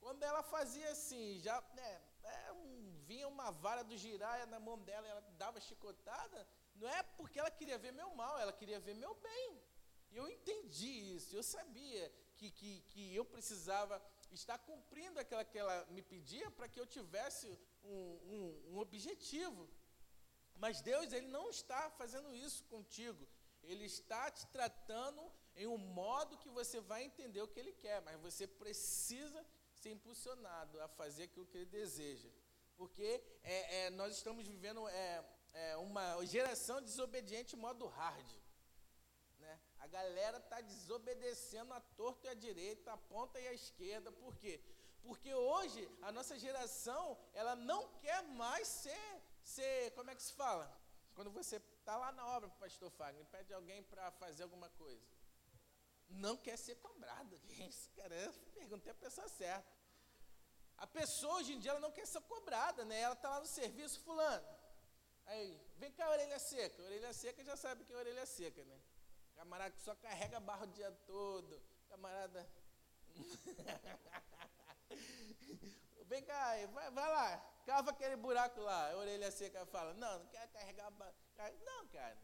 quando 0.00 0.22
ela 0.22 0.42
fazia 0.42 0.90
assim, 0.90 1.40
já, 1.40 1.56
né, 1.74 2.02
é, 2.22 2.52
um, 2.52 3.02
vinha 3.06 3.26
uma 3.26 3.50
vara 3.50 3.82
do 3.82 3.96
giraia 3.96 4.46
na 4.46 4.60
mão 4.60 4.78
dela 4.78 5.06
e 5.06 5.10
ela 5.10 5.24
dava 5.38 5.60
chicotada, 5.60 6.46
não 6.76 6.88
é 6.88 7.02
porque 7.02 7.38
ela 7.38 7.50
queria 7.50 7.78
ver 7.78 7.92
meu 7.92 8.14
mal, 8.14 8.38
ela 8.38 8.52
queria 8.52 8.78
ver 8.78 8.94
meu 8.94 9.14
bem. 9.14 9.62
E 10.10 10.16
eu 10.16 10.28
entendi 10.28 11.14
isso, 11.16 11.34
eu 11.34 11.42
sabia 11.42 12.12
que, 12.36 12.50
que, 12.50 12.80
que 12.90 13.14
eu 13.14 13.24
precisava 13.24 14.00
estar 14.30 14.58
cumprindo 14.58 15.18
aquilo 15.18 15.44
que 15.44 15.58
ela 15.58 15.86
me 15.90 16.02
pedia 16.02 16.50
para 16.50 16.68
que 16.68 16.80
eu 16.80 16.86
tivesse 16.86 17.58
um, 17.82 17.98
um, 18.34 18.74
um 18.74 18.78
objetivo. 18.78 19.68
Mas 20.54 20.80
Deus, 20.80 21.12
Ele 21.12 21.28
não 21.28 21.48
está 21.50 21.90
fazendo 21.90 22.34
isso 22.34 22.64
contigo. 22.64 23.26
Ele 23.72 23.84
está 23.84 24.30
te 24.30 24.46
tratando 24.48 25.22
em 25.54 25.66
um 25.66 25.76
modo 25.76 26.38
que 26.38 26.48
você 26.48 26.80
vai 26.80 27.04
entender 27.04 27.42
o 27.42 27.48
que 27.48 27.60
Ele 27.60 27.72
quer, 27.72 28.00
mas 28.02 28.20
você 28.20 28.46
precisa 28.46 29.44
ser 29.74 29.90
impulsionado 29.90 30.80
a 30.80 30.88
fazer 30.88 31.24
aquilo 31.24 31.46
que 31.46 31.58
Ele 31.58 31.66
deseja. 31.66 32.30
Porque 32.76 33.22
é, 33.42 33.56
é, 33.78 33.90
nós 33.90 34.16
estamos 34.16 34.46
vivendo 34.46 34.88
é, 34.88 35.24
é 35.52 35.76
uma 35.76 36.24
geração 36.24 36.80
desobediente 36.80 37.56
modo 37.56 37.86
hard. 37.86 38.30
Né? 39.38 39.60
A 39.78 39.86
galera 39.86 40.38
está 40.38 40.60
desobedecendo 40.60 41.74
a 41.74 41.80
torto 41.80 42.26
e 42.26 42.30
a 42.30 42.34
direita, 42.34 42.92
a 42.92 42.96
ponta 42.96 43.38
e 43.40 43.48
a 43.48 43.52
esquerda. 43.52 44.10
Por 44.12 44.36
quê? 44.36 44.60
Porque 45.02 45.32
hoje 45.34 45.88
a 46.02 46.10
nossa 46.10 46.38
geração 46.38 47.18
ela 47.34 47.54
não 47.54 47.88
quer 47.98 48.22
mais 48.22 48.66
ser, 48.68 49.22
ser 49.42 49.90
como 49.92 50.10
é 50.10 50.14
que 50.14 50.22
se 50.22 50.32
fala? 50.32 50.66
Quando 51.14 51.30
você 51.30 51.60
está 51.88 51.96
lá 51.96 52.12
na 52.12 52.26
obra, 52.36 52.50
pastor 52.50 52.90
Fagner, 52.90 53.24
pede 53.28 53.54
alguém 53.54 53.82
para 53.82 54.10
fazer 54.10 54.42
alguma 54.42 54.68
coisa. 54.68 55.02
Não 56.06 56.36
quer 56.36 56.58
ser 56.58 56.74
cobrado. 56.74 57.40
Isso, 57.66 57.88
cara, 57.96 58.14
perguntei 58.52 58.92
a 58.92 58.94
pessoa 58.94 59.26
certa. 59.26 59.74
A 60.76 60.86
pessoa 60.86 61.36
hoje 61.36 61.54
em 61.54 61.58
dia 61.58 61.70
ela 61.70 61.80
não 61.80 61.90
quer 61.90 62.06
ser 62.06 62.20
cobrada, 62.20 62.84
né? 62.84 63.00
Ela 63.00 63.14
está 63.14 63.30
lá 63.30 63.40
no 63.40 63.46
serviço, 63.46 64.04
fulano. 64.04 64.46
Aí, 65.24 65.58
vem 65.78 65.90
cá, 65.92 66.10
orelha 66.10 66.38
seca. 66.38 66.82
Orelha 66.82 67.10
seca 67.14 67.42
já 67.42 67.56
sabe 67.56 67.86
que 67.86 67.94
é 67.94 67.96
orelha 67.96 68.26
seca, 68.26 68.62
né? 68.66 68.78
Camarada 69.34 69.74
que 69.74 69.80
só 69.80 69.94
carrega 69.94 70.38
barro 70.40 70.64
o 70.64 70.72
dia 70.72 70.92
todo. 71.06 71.58
Camarada. 71.88 72.46
vem 76.08 76.22
cá, 76.22 76.54
vai, 76.72 76.90
vai 76.90 77.10
lá, 77.10 77.28
cava 77.64 77.90
aquele 77.90 78.16
buraco 78.16 78.60
lá. 78.60 78.90
A 78.90 78.96
orelha 78.96 79.30
seca 79.30 79.64
fala: 79.66 79.92
Não, 79.94 80.18
não 80.20 80.26
quero 80.26 80.50
carregar. 80.50 80.90
Não, 81.64 81.86
cara. 81.88 82.18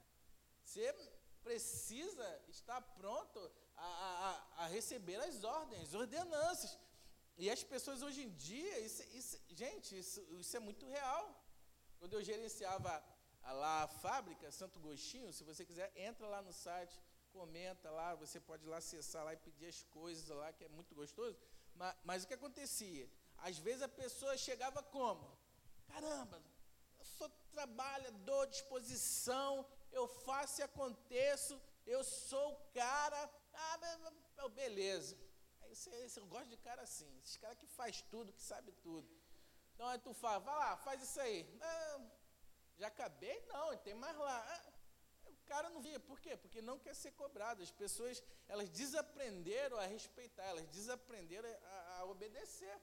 Você 0.65 0.93
precisa 1.43 2.29
estar 2.49 2.81
pronto 2.81 3.39
a, 3.77 3.87
a, 3.87 4.65
a 4.65 4.67
receber 4.67 5.17
as 5.17 5.45
ordens, 5.45 5.95
ordenanças. 5.95 6.79
E 7.37 7.51
as 7.51 7.63
pessoas 7.63 8.01
hoje 8.01 8.23
em 8.23 8.31
dia, 8.31 8.79
isso, 8.81 9.03
isso, 9.21 9.37
gente, 9.51 9.99
isso, 9.99 10.21
isso 10.43 10.57
é 10.57 10.61
muito 10.61 10.87
real. 10.87 11.25
Quando 11.99 12.15
eu 12.15 12.23
gerenciava 12.23 12.93
lá 13.43 13.83
a 13.83 13.89
fábrica, 13.89 14.51
Santo 14.51 14.79
Gostinho, 14.81 15.33
se 15.33 15.45
você 15.45 15.65
quiser, 15.65 15.93
entra 15.97 16.27
lá 16.27 16.41
no 16.41 16.53
site, 16.53 16.99
comenta 17.33 17.91
lá, 17.91 18.15
você 18.15 18.39
pode 18.41 18.65
lá 18.67 18.77
acessar 18.77 19.25
lá 19.25 19.35
e 19.35 19.37
pedir 19.37 19.67
as 19.67 19.83
coisas 19.85 20.29
lá, 20.29 20.53
que 20.53 20.65
é 20.65 20.69
muito 20.69 20.95
gostoso. 20.95 21.37
Mas, 21.75 21.97
mas 22.05 22.25
o 22.25 22.29
que 22.29 22.35
acontecia? 22.35 23.11
Às 23.39 23.59
vezes 23.59 23.83
a 23.83 23.89
pessoa 23.89 24.37
chegava 24.37 24.83
como? 24.83 25.39
Caramba, 25.89 26.43
eu 26.99 27.05
sou 27.05 27.29
trabalhador, 27.53 28.47
disposição, 28.47 29.67
eu 29.93 30.07
faço 30.09 30.61
e 30.61 30.65
aconteço, 30.65 31.61
eu 31.87 32.03
sou 32.03 32.53
o 32.53 32.57
cara. 32.73 33.31
Ah, 33.53 34.49
beleza. 34.49 35.17
Aí 35.63 35.75
você, 35.75 36.09
você 36.09 36.21
gosta 36.21 36.47
de 36.47 36.57
cara 36.57 36.83
assim, 36.83 37.09
esses 37.23 37.37
caras 37.37 37.59
que 37.59 37.67
faz 37.67 38.03
tudo, 38.03 38.33
que 38.33 38.43
sabe 38.43 38.73
tudo. 38.73 39.09
Então 39.75 39.87
aí 39.89 39.99
tu 39.99 40.13
fala, 40.15 40.39
vai 40.39 40.55
lá, 40.55 40.77
faz 40.77 41.03
isso 41.03 41.21
aí. 41.21 41.45
Não, 41.59 42.11
já 42.77 42.89
acabei? 42.89 43.45
Não, 43.49 43.77
tem 43.79 43.95
mais 43.95 44.17
lá. 44.17 44.39
Ah, 44.49 44.73
o 45.27 45.37
cara 45.47 45.69
não 45.69 45.81
via. 45.81 45.99
Por 46.01 46.21
quê? 46.21 46.37
Porque 46.37 46.61
não 46.63 46.79
quer 46.79 46.95
ser 46.95 47.13
cobrado. 47.13 47.63
As 47.63 47.71
pessoas, 47.71 48.23
elas 48.49 48.69
desaprenderam 48.69 49.77
a 49.79 49.87
respeitar, 49.87 50.45
elas 50.45 50.67
desaprenderam 50.69 51.49
a, 51.49 51.99
a 51.99 52.05
obedecer. 52.05 52.81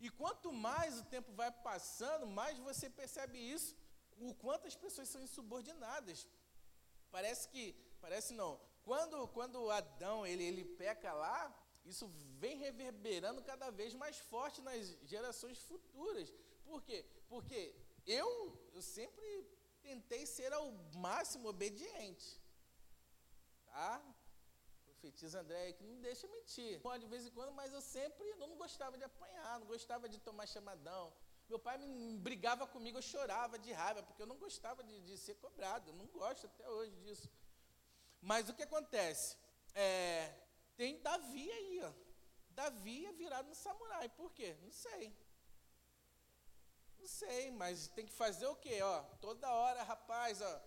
E 0.00 0.10
quanto 0.10 0.52
mais 0.52 0.98
o 0.98 1.04
tempo 1.04 1.32
vai 1.32 1.50
passando, 1.50 2.26
mais 2.26 2.58
você 2.58 2.90
percebe 2.90 3.38
isso, 3.38 3.76
o 4.18 4.34
quanto 4.34 4.66
as 4.66 4.76
pessoas 4.76 5.08
são 5.08 5.22
insubordinadas. 5.22 6.28
Parece 7.10 7.48
que, 7.48 7.74
parece 8.00 8.34
não, 8.34 8.60
quando, 8.82 9.26
quando 9.28 9.70
Adão 9.70 10.26
ele, 10.26 10.44
ele 10.44 10.64
peca 10.64 11.12
lá, 11.12 11.52
isso 11.84 12.10
vem 12.38 12.56
reverberando 12.58 13.42
cada 13.42 13.70
vez 13.70 13.94
mais 13.94 14.18
forte 14.18 14.60
nas 14.60 14.96
gerações 15.04 15.58
futuras. 15.58 16.32
Por 16.64 16.82
quê? 16.82 17.04
Porque 17.28 17.74
eu, 18.06 18.28
eu 18.72 18.82
sempre 18.82 19.26
tentei 19.82 20.26
ser 20.26 20.52
ao 20.52 20.72
máximo 20.94 21.48
obediente. 21.48 22.40
Tá? 23.66 24.13
Profetiza 25.04 25.40
André 25.40 25.72
que 25.74 25.84
não 25.84 26.00
deixa 26.00 26.26
mentir. 26.28 26.80
Pode 26.80 27.04
de 27.04 27.10
vez 27.10 27.26
em 27.26 27.30
quando, 27.30 27.52
mas 27.52 27.74
eu 27.74 27.80
sempre 27.82 28.26
eu 28.26 28.46
não 28.46 28.56
gostava 28.56 28.96
de 28.96 29.04
apanhar, 29.04 29.60
não 29.60 29.66
gostava 29.66 30.08
de 30.08 30.18
tomar 30.18 30.46
chamadão. 30.46 31.12
Meu 31.46 31.58
pai 31.58 31.76
me 31.76 32.16
brigava 32.16 32.66
comigo, 32.66 32.96
eu 32.96 33.02
chorava 33.02 33.58
de 33.58 33.70
raiva, 33.70 34.02
porque 34.02 34.22
eu 34.22 34.26
não 34.26 34.38
gostava 34.38 34.82
de, 34.82 34.98
de 35.02 35.18
ser 35.18 35.34
cobrado. 35.34 35.90
Eu 35.90 35.94
não 35.94 36.06
gosto 36.06 36.46
até 36.46 36.66
hoje 36.70 36.96
disso. 37.02 37.28
Mas 38.22 38.48
o 38.48 38.54
que 38.54 38.62
acontece? 38.62 39.36
É, 39.74 40.32
tem 40.74 40.98
Davi 41.02 41.52
aí, 41.52 41.82
ó. 41.84 41.92
Davi 42.48 43.04
é 43.04 43.12
virado 43.12 43.46
no 43.46 43.54
samurai. 43.54 44.08
Por 44.08 44.32
quê? 44.32 44.56
Não 44.62 44.72
sei. 44.72 45.14
Não 46.98 47.06
sei, 47.06 47.50
mas 47.50 47.88
tem 47.88 48.06
que 48.06 48.12
fazer 48.12 48.46
o 48.46 48.56
quê? 48.56 48.80
Ó, 48.80 49.02
toda 49.20 49.52
hora, 49.52 49.82
rapaz, 49.82 50.40
ó, 50.40 50.62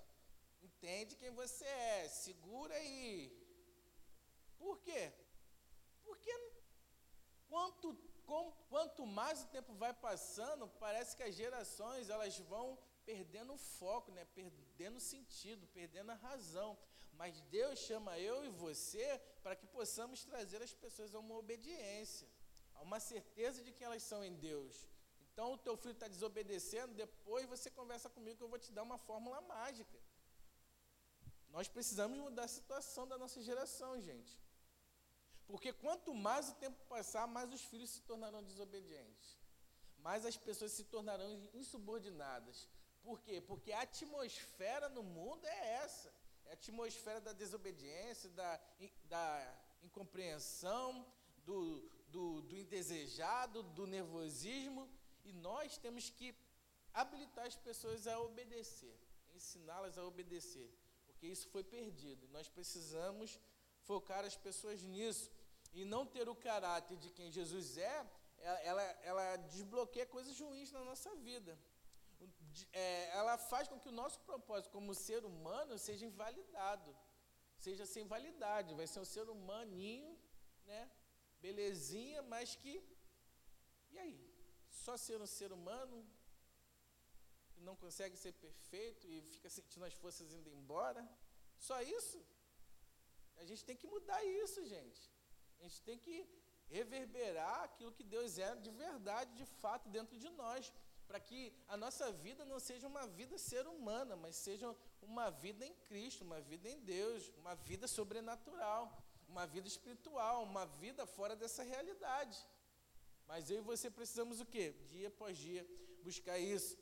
entende 0.61 1.15
quem 1.15 1.31
você 1.31 1.65
é, 1.65 2.07
segura 2.07 2.75
aí. 2.75 3.46
Por 4.57 4.79
quê? 4.79 5.13
Porque 6.03 6.33
quanto, 7.47 7.95
com, 8.25 8.51
quanto 8.69 9.05
mais 9.05 9.43
o 9.43 9.47
tempo 9.47 9.73
vai 9.73 9.93
passando, 9.93 10.67
parece 10.85 11.15
que 11.15 11.23
as 11.23 11.35
gerações 11.35 12.09
elas 12.09 12.37
vão 12.39 12.77
perdendo 13.05 13.53
o 13.53 13.57
foco, 13.57 14.11
né? 14.11 14.25
perdendo 14.35 14.97
o 14.97 15.07
sentido, 15.13 15.65
perdendo 15.67 16.11
a 16.11 16.15
razão. 16.15 16.77
Mas 17.13 17.41
Deus 17.57 17.79
chama 17.79 18.19
eu 18.19 18.45
e 18.45 18.49
você 18.49 19.07
para 19.41 19.55
que 19.55 19.65
possamos 19.65 20.23
trazer 20.23 20.61
as 20.61 20.73
pessoas 20.73 21.15
a 21.15 21.19
uma 21.19 21.35
obediência, 21.35 22.27
a 22.75 22.81
uma 22.81 22.99
certeza 22.99 23.63
de 23.63 23.71
que 23.71 23.83
elas 23.83 24.03
são 24.03 24.23
em 24.23 24.35
Deus. 24.35 24.87
Então 25.25 25.53
o 25.53 25.57
teu 25.57 25.75
filho 25.77 25.93
está 25.93 26.07
desobedecendo, 26.07 26.93
depois 26.93 27.47
você 27.47 27.69
conversa 27.69 28.09
comigo 28.09 28.37
que 28.37 28.43
eu 28.43 28.49
vou 28.49 28.59
te 28.59 28.71
dar 28.71 28.83
uma 28.83 28.97
fórmula 28.97 29.39
mágica. 29.41 29.97
Nós 31.49 31.67
precisamos 31.67 32.17
mudar 32.19 32.43
a 32.43 32.55
situação 32.59 33.07
da 33.07 33.17
nossa 33.17 33.41
geração, 33.41 33.99
gente. 34.01 34.37
Porque 35.47 35.71
quanto 35.71 36.13
mais 36.13 36.49
o 36.49 36.55
tempo 36.55 36.77
passar, 36.87 37.25
mais 37.25 37.51
os 37.53 37.61
filhos 37.61 37.89
se 37.89 38.01
tornarão 38.01 38.43
desobedientes. 38.43 39.37
Mais 39.99 40.25
as 40.25 40.37
pessoas 40.37 40.73
se 40.73 40.83
tornarão 40.83 41.49
insubordinadas. 41.53 42.67
Por 43.01 43.21
quê? 43.21 43.39
Porque 43.39 43.71
a 43.71 43.81
atmosfera 43.81 44.89
no 44.89 45.01
mundo 45.01 45.45
é 45.45 45.67
essa. 45.83 46.13
É 46.45 46.51
a 46.51 46.53
atmosfera 46.53 47.21
da 47.21 47.33
desobediência, 47.33 48.29
da, 48.31 48.59
da 49.05 49.57
incompreensão, 49.81 51.05
do, 51.45 51.79
do, 52.09 52.41
do 52.41 52.55
indesejado, 52.57 53.63
do 53.63 53.87
nervosismo. 53.87 54.89
E 55.23 55.31
nós 55.31 55.77
temos 55.77 56.09
que 56.09 56.35
habilitar 56.93 57.45
as 57.45 57.55
pessoas 57.55 58.07
a 58.07 58.19
obedecer, 58.19 58.97
ensiná-las 59.33 59.97
a 59.97 60.03
obedecer, 60.03 60.69
porque 61.05 61.27
isso 61.27 61.47
foi 61.49 61.63
perdido. 61.63 62.27
Nós 62.29 62.49
precisamos 62.49 63.39
focar 63.83 64.25
as 64.25 64.35
pessoas 64.35 64.81
nisso 64.81 65.31
e 65.79 65.83
não 65.93 66.03
ter 66.15 66.27
o 66.33 66.35
caráter 66.47 66.97
de 67.03 67.09
quem 67.17 67.31
Jesus 67.37 67.77
é, 67.77 67.97
ela, 68.69 68.83
ela 69.09 69.27
desbloqueia 69.53 70.13
coisas 70.17 70.39
ruins 70.39 70.71
na 70.77 70.83
nossa 70.89 71.11
vida 71.29 71.53
é, 72.73 73.17
ela 73.19 73.37
faz 73.37 73.67
com 73.67 73.79
que 73.79 73.89
o 73.89 73.97
nosso 74.01 74.19
propósito 74.21 74.71
como 74.71 74.93
ser 74.93 75.23
humano 75.25 75.77
seja 75.77 76.05
invalidado, 76.05 76.95
seja 77.57 77.85
sem 77.85 78.05
validade. 78.05 78.75
Vai 78.75 78.87
ser 78.87 78.99
um 78.99 79.05
ser 79.05 79.29
humaninho, 79.29 80.17
né? 80.65 80.91
Belezinha, 81.41 82.21
mas 82.21 82.55
que. 82.55 82.73
E 83.91 83.99
aí? 83.99 84.17
Só 84.69 84.95
ser 84.97 85.21
um 85.21 85.27
ser 85.27 85.51
humano 85.51 85.97
não 87.57 87.75
consegue 87.75 88.15
ser 88.15 88.33
perfeito 88.33 89.07
e 89.07 89.21
fica 89.33 89.49
sentindo 89.49 89.85
as 89.85 89.93
forças 89.93 90.33
indo 90.33 90.49
embora? 90.49 91.07
Só 91.57 91.81
isso? 91.81 92.19
A 93.37 93.43
gente 93.45 93.63
tem 93.65 93.75
que 93.75 93.87
mudar 93.87 94.23
isso, 94.23 94.65
gente. 94.65 95.01
A 95.59 95.63
gente 95.63 95.81
tem 95.81 95.97
que 95.97 96.27
reverberar 96.69 97.63
aquilo 97.63 97.91
que 97.91 98.03
Deus 98.03 98.37
é 98.37 98.55
de 98.55 98.71
verdade, 98.71 99.33
de 99.35 99.45
fato, 99.45 99.89
dentro 99.89 100.17
de 100.17 100.29
nós 100.29 100.71
para 101.07 101.19
que 101.19 101.53
a 101.67 101.77
nossa 101.77 102.11
vida 102.11 102.43
não 102.43 102.59
seja 102.59 102.85
uma 102.85 103.07
vida 103.07 103.37
ser 103.37 103.65
humana, 103.65 104.15
mas 104.15 104.35
seja 104.35 104.75
uma 105.01 105.29
vida 105.29 105.65
em 105.65 105.73
Cristo, 105.87 106.23
uma 106.23 106.41
vida 106.41 106.67
em 106.69 106.79
Deus, 106.81 107.31
uma 107.37 107.55
vida 107.55 107.87
sobrenatural, 107.87 109.01
uma 109.27 109.47
vida 109.47 109.67
espiritual, 109.67 110.43
uma 110.43 110.65
vida 110.65 111.05
fora 111.05 111.35
dessa 111.35 111.63
realidade. 111.63 112.37
Mas 113.25 113.49
eu 113.49 113.59
e 113.59 113.61
você 113.61 113.89
precisamos 113.89 114.41
o 114.41 114.45
quê? 114.45 114.75
Dia 114.91 115.07
após 115.07 115.37
dia 115.37 115.65
buscar 116.03 116.37
isso. 116.37 116.77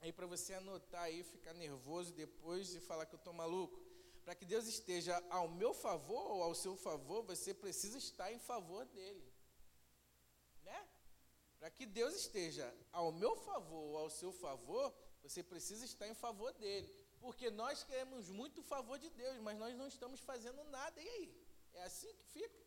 Aí 0.00 0.10
para 0.10 0.26
você 0.26 0.54
anotar 0.54 1.02
aí, 1.02 1.22
ficar 1.22 1.52
nervoso 1.52 2.14
depois 2.14 2.74
e 2.74 2.80
falar 2.80 3.04
que 3.04 3.14
eu 3.14 3.18
estou 3.18 3.34
maluco. 3.34 3.78
Para 4.30 4.36
que 4.36 4.44
Deus 4.44 4.68
esteja 4.68 5.20
ao 5.28 5.48
meu 5.48 5.74
favor 5.74 6.24
ou 6.30 6.40
ao 6.44 6.54
seu 6.54 6.76
favor, 6.76 7.20
você 7.24 7.52
precisa 7.52 7.98
estar 7.98 8.32
em 8.32 8.38
favor 8.38 8.84
dele. 8.84 9.28
Né? 10.62 10.88
Para 11.58 11.68
que 11.68 11.84
Deus 11.84 12.14
esteja 12.14 12.72
ao 12.92 13.10
meu 13.10 13.34
favor 13.34 13.82
ou 13.88 13.96
ao 13.98 14.08
seu 14.08 14.30
favor, 14.30 14.94
você 15.20 15.42
precisa 15.42 15.84
estar 15.84 16.06
em 16.06 16.14
favor 16.14 16.52
dele. 16.52 16.88
Porque 17.18 17.50
nós 17.50 17.82
queremos 17.82 18.28
muito 18.28 18.60
o 18.60 18.62
favor 18.62 19.00
de 19.00 19.10
Deus, 19.10 19.36
mas 19.40 19.58
nós 19.58 19.76
não 19.76 19.88
estamos 19.88 20.20
fazendo 20.20 20.62
nada. 20.66 21.02
E 21.02 21.08
aí? 21.08 21.46
É 21.72 21.82
assim 21.82 22.14
que 22.14 22.24
fica. 22.26 22.64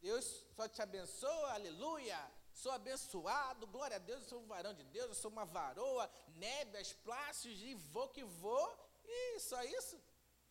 Deus 0.00 0.46
só 0.54 0.68
te 0.68 0.80
abençoa, 0.80 1.54
aleluia. 1.54 2.20
Sou 2.54 2.70
abençoado, 2.70 3.66
glória 3.66 3.96
a 3.96 3.98
Deus, 3.98 4.22
eu 4.22 4.28
sou 4.28 4.40
um 4.42 4.46
varão 4.46 4.74
de 4.74 4.84
Deus, 4.84 5.08
eu 5.08 5.14
sou 5.16 5.32
uma 5.32 5.44
varoa, 5.44 6.08
nébias, 6.36 6.92
plácios, 6.92 7.60
e 7.60 7.74
vou 7.74 8.08
que 8.10 8.22
vou. 8.22 8.78
E 9.04 9.40
só 9.40 9.60
isso? 9.64 10.00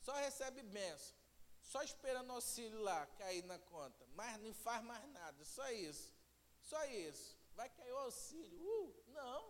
Só 0.09 0.15
recebe 0.15 0.63
benção. 0.63 1.15
Só 1.61 1.83
esperando 1.83 2.31
auxílio 2.31 2.79
lá 2.81 3.05
cair 3.19 3.43
na 3.43 3.59
conta. 3.59 4.03
Mas 4.15 4.41
não 4.41 4.51
faz 4.55 4.81
mais 4.83 5.07
nada, 5.09 5.45
só 5.45 5.69
isso. 5.71 6.11
Só 6.69 6.83
isso. 6.85 7.37
Vai 7.55 7.69
cair 7.69 7.91
o 7.91 7.97
auxílio. 7.97 8.57
Uh, 8.59 9.03
não. 9.09 9.43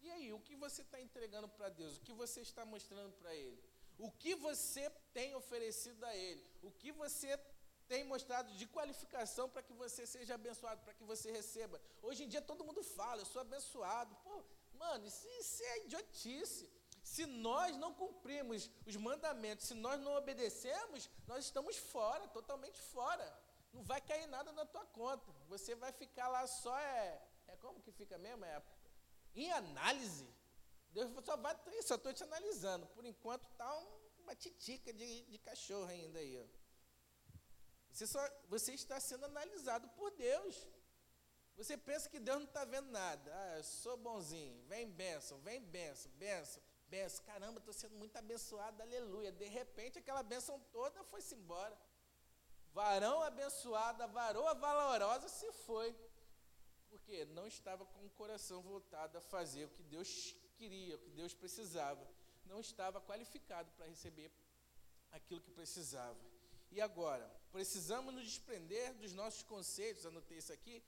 E 0.00 0.10
aí, 0.10 0.32
o 0.32 0.40
que 0.40 0.56
você 0.56 0.82
está 0.82 1.00
entregando 1.00 1.48
para 1.48 1.68
Deus? 1.68 1.98
O 1.98 2.00
que 2.00 2.12
você 2.12 2.40
está 2.40 2.64
mostrando 2.64 3.12
para 3.20 3.32
Ele? 3.32 3.62
O 3.96 4.10
que 4.10 4.34
você 4.34 4.90
tem 5.12 5.36
oferecido 5.36 6.04
a 6.04 6.16
Ele? 6.16 6.44
O 6.62 6.72
que 6.72 6.90
você 6.90 7.38
tem 7.86 8.02
mostrado 8.02 8.52
de 8.54 8.66
qualificação 8.66 9.48
para 9.48 9.62
que 9.62 9.72
você 9.72 10.04
seja 10.04 10.34
abençoado, 10.34 10.82
para 10.82 10.94
que 10.94 11.04
você 11.04 11.30
receba? 11.30 11.80
Hoje 12.02 12.24
em 12.24 12.28
dia 12.28 12.42
todo 12.42 12.64
mundo 12.64 12.82
fala, 12.82 13.22
eu 13.22 13.26
sou 13.26 13.40
abençoado. 13.40 14.16
Pô, 14.24 14.44
mano, 14.72 15.06
isso, 15.06 15.28
isso 15.38 15.62
é 15.62 15.84
idiotice. 15.84 16.68
Se 17.06 17.24
nós 17.24 17.76
não 17.76 17.94
cumprimos 17.94 18.68
os 18.84 18.96
mandamentos, 18.96 19.66
se 19.66 19.74
nós 19.74 20.00
não 20.00 20.16
obedecemos, 20.16 21.08
nós 21.24 21.44
estamos 21.44 21.76
fora, 21.76 22.26
totalmente 22.26 22.80
fora. 22.80 23.26
Não 23.72 23.80
vai 23.84 24.00
cair 24.00 24.26
nada 24.26 24.50
na 24.50 24.66
tua 24.66 24.84
conta. 24.86 25.32
Você 25.48 25.76
vai 25.76 25.92
ficar 25.92 26.26
lá 26.26 26.44
só 26.48 26.76
é, 26.76 27.22
é 27.46 27.56
como 27.58 27.80
que 27.80 27.92
fica 27.92 28.18
mesmo? 28.18 28.44
É 28.44 28.60
em 29.36 29.52
análise. 29.52 30.26
Deus 30.90 31.08
só 31.24 31.36
vai 31.36 31.56
só 31.80 31.94
estou 31.94 32.12
te 32.12 32.24
analisando. 32.24 32.88
Por 32.88 33.06
enquanto 33.06 33.44
está 33.44 33.72
uma 34.18 34.34
titica 34.34 34.92
de, 34.92 35.22
de 35.26 35.38
cachorro 35.38 35.88
ainda 35.88 36.18
aí. 36.18 36.44
Você, 37.92 38.04
só, 38.08 38.20
você 38.48 38.72
está 38.74 38.98
sendo 38.98 39.26
analisado 39.26 39.88
por 39.90 40.10
Deus. 40.10 40.66
Você 41.56 41.78
pensa 41.78 42.08
que 42.08 42.18
Deus 42.18 42.38
não 42.38 42.46
está 42.46 42.64
vendo 42.64 42.90
nada. 42.90 43.32
Ah, 43.32 43.58
eu 43.58 43.62
sou 43.62 43.96
bonzinho. 43.96 44.60
Vem 44.64 44.90
bênção, 44.90 45.38
vem 45.38 45.62
bênção, 45.62 46.10
bênção, 46.12 46.60
bênção. 46.88 47.24
Caramba, 47.24 47.58
estou 47.58 47.74
sendo 47.74 47.96
muito 47.96 48.16
abençoado, 48.16 48.82
aleluia. 48.82 49.32
De 49.32 49.46
repente, 49.46 49.98
aquela 49.98 50.22
bênção 50.22 50.58
toda 50.72 51.04
foi-se 51.04 51.34
embora. 51.34 51.76
Varão 52.72 53.22
abençoado, 53.22 54.02
a 54.02 54.06
varoa 54.06 54.54
valorosa 54.54 55.28
se 55.28 55.50
foi 55.52 55.94
porque 56.96 57.24
não 57.26 57.46
estava 57.46 57.84
com 57.84 58.04
o 58.06 58.10
coração 58.10 58.62
voltado 58.62 59.18
a 59.18 59.20
fazer 59.20 59.64
o 59.64 59.68
que 59.68 59.82
Deus 59.82 60.34
queria, 60.56 60.96
o 60.96 60.98
que 60.98 61.10
Deus 61.10 61.34
precisava. 61.34 62.06
Não 62.44 62.60
estava 62.60 63.00
qualificado 63.00 63.70
para 63.72 63.86
receber 63.86 64.30
aquilo 65.12 65.40
que 65.40 65.50
precisava. 65.50 66.18
E 66.70 66.80
agora, 66.80 67.28
precisamos 67.52 68.14
nos 68.14 68.24
desprender 68.24 68.94
dos 68.94 69.12
nossos 69.12 69.42
conceitos, 69.42 70.06
anotei 70.06 70.38
isso 70.38 70.52
aqui, 70.52 70.82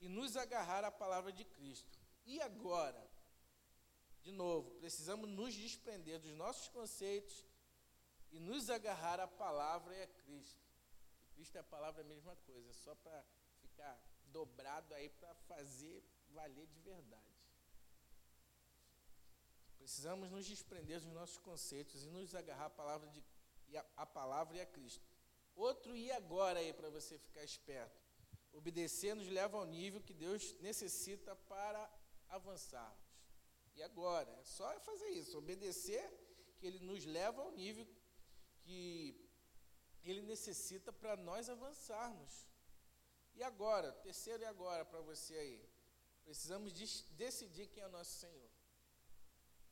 e 0.00 0.08
nos 0.08 0.36
agarrar 0.36 0.84
à 0.84 0.90
palavra 0.90 1.32
de 1.32 1.44
Cristo. 1.44 1.98
E 2.26 2.40
agora, 2.40 3.09
de 4.22 4.30
novo, 4.32 4.70
precisamos 4.72 5.28
nos 5.28 5.54
desprender 5.54 6.18
dos 6.18 6.32
nossos 6.34 6.68
conceitos 6.68 7.44
e 8.30 8.38
nos 8.38 8.70
agarrar 8.70 9.18
à 9.18 9.26
palavra 9.26 9.96
e 9.96 10.02
a 10.02 10.06
Cristo. 10.06 10.60
E 11.22 11.26
Cristo 11.34 11.56
é 11.56 11.60
a 11.60 11.64
palavra 11.64 12.02
é 12.02 12.04
a 12.04 12.08
mesma 12.08 12.36
coisa, 12.36 12.72
só 12.72 12.94
para 12.94 13.24
ficar 13.60 13.98
dobrado 14.26 14.94
aí 14.94 15.08
para 15.08 15.34
fazer 15.34 16.04
valer 16.28 16.66
de 16.66 16.80
verdade. 16.80 17.30
Precisamos 19.78 20.30
nos 20.30 20.46
desprender 20.46 21.00
dos 21.00 21.12
nossos 21.12 21.38
conceitos 21.38 22.04
e 22.04 22.08
nos 22.08 22.34
agarrar 22.34 22.66
à 22.66 22.70
palavra, 22.70 23.08
de, 23.08 23.24
a, 23.76 23.84
a 23.96 24.06
palavra 24.06 24.58
e 24.58 24.60
a 24.60 24.66
Cristo. 24.66 25.04
Outro 25.56 25.96
e 25.96 26.12
agora 26.12 26.60
aí 26.60 26.72
para 26.72 26.90
você 26.90 27.18
ficar 27.18 27.42
esperto. 27.42 28.00
Obedecer 28.52 29.14
nos 29.14 29.28
leva 29.28 29.56
ao 29.56 29.64
nível 29.64 30.00
que 30.00 30.12
Deus 30.12 30.54
necessita 30.60 31.34
para 31.34 31.90
avançarmos. 32.28 33.09
E 33.74 33.82
agora, 33.82 34.30
é 34.40 34.44
só 34.44 34.78
fazer 34.80 35.08
isso, 35.10 35.38
obedecer 35.38 36.04
que 36.58 36.66
ele 36.66 36.80
nos 36.80 37.04
leva 37.04 37.42
ao 37.42 37.50
nível 37.52 37.86
que 38.62 39.28
ele 40.02 40.22
necessita 40.22 40.92
para 40.92 41.16
nós 41.16 41.48
avançarmos. 41.48 42.46
E 43.34 43.42
agora, 43.42 43.92
terceiro 43.92 44.42
e 44.42 44.46
agora 44.46 44.84
para 44.84 45.00
você 45.00 45.34
aí. 45.34 45.70
Precisamos 46.24 46.72
de 46.72 46.86
decidir 47.14 47.68
quem 47.68 47.82
é 47.82 47.86
o 47.86 47.90
nosso 47.90 48.18
Senhor. 48.18 48.50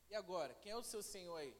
E 0.09 0.15
agora, 0.15 0.53
quem 0.55 0.71
é 0.71 0.75
o 0.75 0.83
seu 0.83 1.03
Senhor 1.03 1.35
aí? 1.37 1.55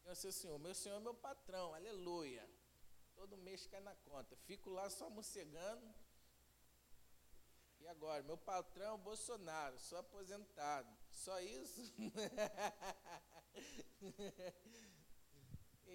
Quem 0.00 0.08
é 0.08 0.12
o 0.12 0.16
seu 0.16 0.32
Senhor? 0.32 0.58
Meu 0.58 0.74
Senhor 0.74 0.96
é 0.96 1.00
meu 1.00 1.14
patrão, 1.14 1.74
aleluia. 1.74 2.48
Todo 3.14 3.36
mês 3.36 3.66
cai 3.66 3.80
na 3.80 3.94
conta. 3.94 4.34
Fico 4.36 4.70
lá 4.70 4.88
só 4.88 5.08
morcegando. 5.10 5.94
E 7.82 7.88
agora, 7.88 8.22
meu 8.22 8.36
patrão 8.36 8.86
é 8.86 8.92
o 8.92 8.98
Bolsonaro, 8.98 9.78
sou 9.78 9.98
aposentado. 9.98 10.88
Só 11.10 11.38
isso? 11.40 11.92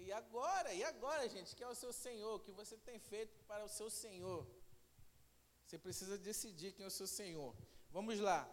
E 0.00 0.12
agora, 0.12 0.72
e 0.72 0.82
agora, 0.84 1.28
gente, 1.28 1.54
que 1.56 1.62
é 1.62 1.68
o 1.68 1.74
seu 1.74 1.92
Senhor, 1.92 2.36
o 2.36 2.40
que 2.40 2.52
você 2.52 2.78
tem 2.78 2.98
feito 2.98 3.36
para 3.48 3.64
o 3.64 3.68
seu 3.68 3.90
Senhor? 3.90 4.46
Você 5.64 5.76
precisa 5.76 6.16
decidir 6.16 6.72
quem 6.72 6.84
é 6.84 6.86
o 6.86 6.90
seu 6.90 7.06
Senhor. 7.06 7.54
Vamos 7.90 8.18
lá. 8.20 8.48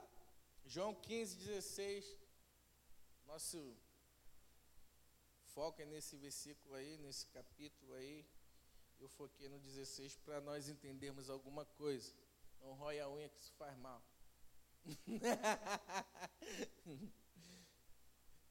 João 0.66 0.94
15, 0.94 1.38
16. 1.38 2.18
Nosso 3.28 3.78
foco 5.54 5.82
é 5.82 5.86
nesse 5.86 6.18
versículo 6.18 6.76
aí, 6.76 6.98
nesse 6.98 7.28
capítulo 7.28 7.94
aí. 7.94 8.26
Eu 9.00 9.08
foquei 9.08 9.48
no 9.48 9.60
16 9.60 10.18
para 10.18 10.42
nós 10.42 10.68
entendermos 10.68 11.30
alguma 11.30 11.64
coisa. 11.64 12.12
Não 12.66 12.74
rói 12.74 13.00
a 13.00 13.08
unha 13.08 13.30
que 13.30 13.40
isso 13.40 13.54
faz 13.54 13.78
mal. 13.78 14.04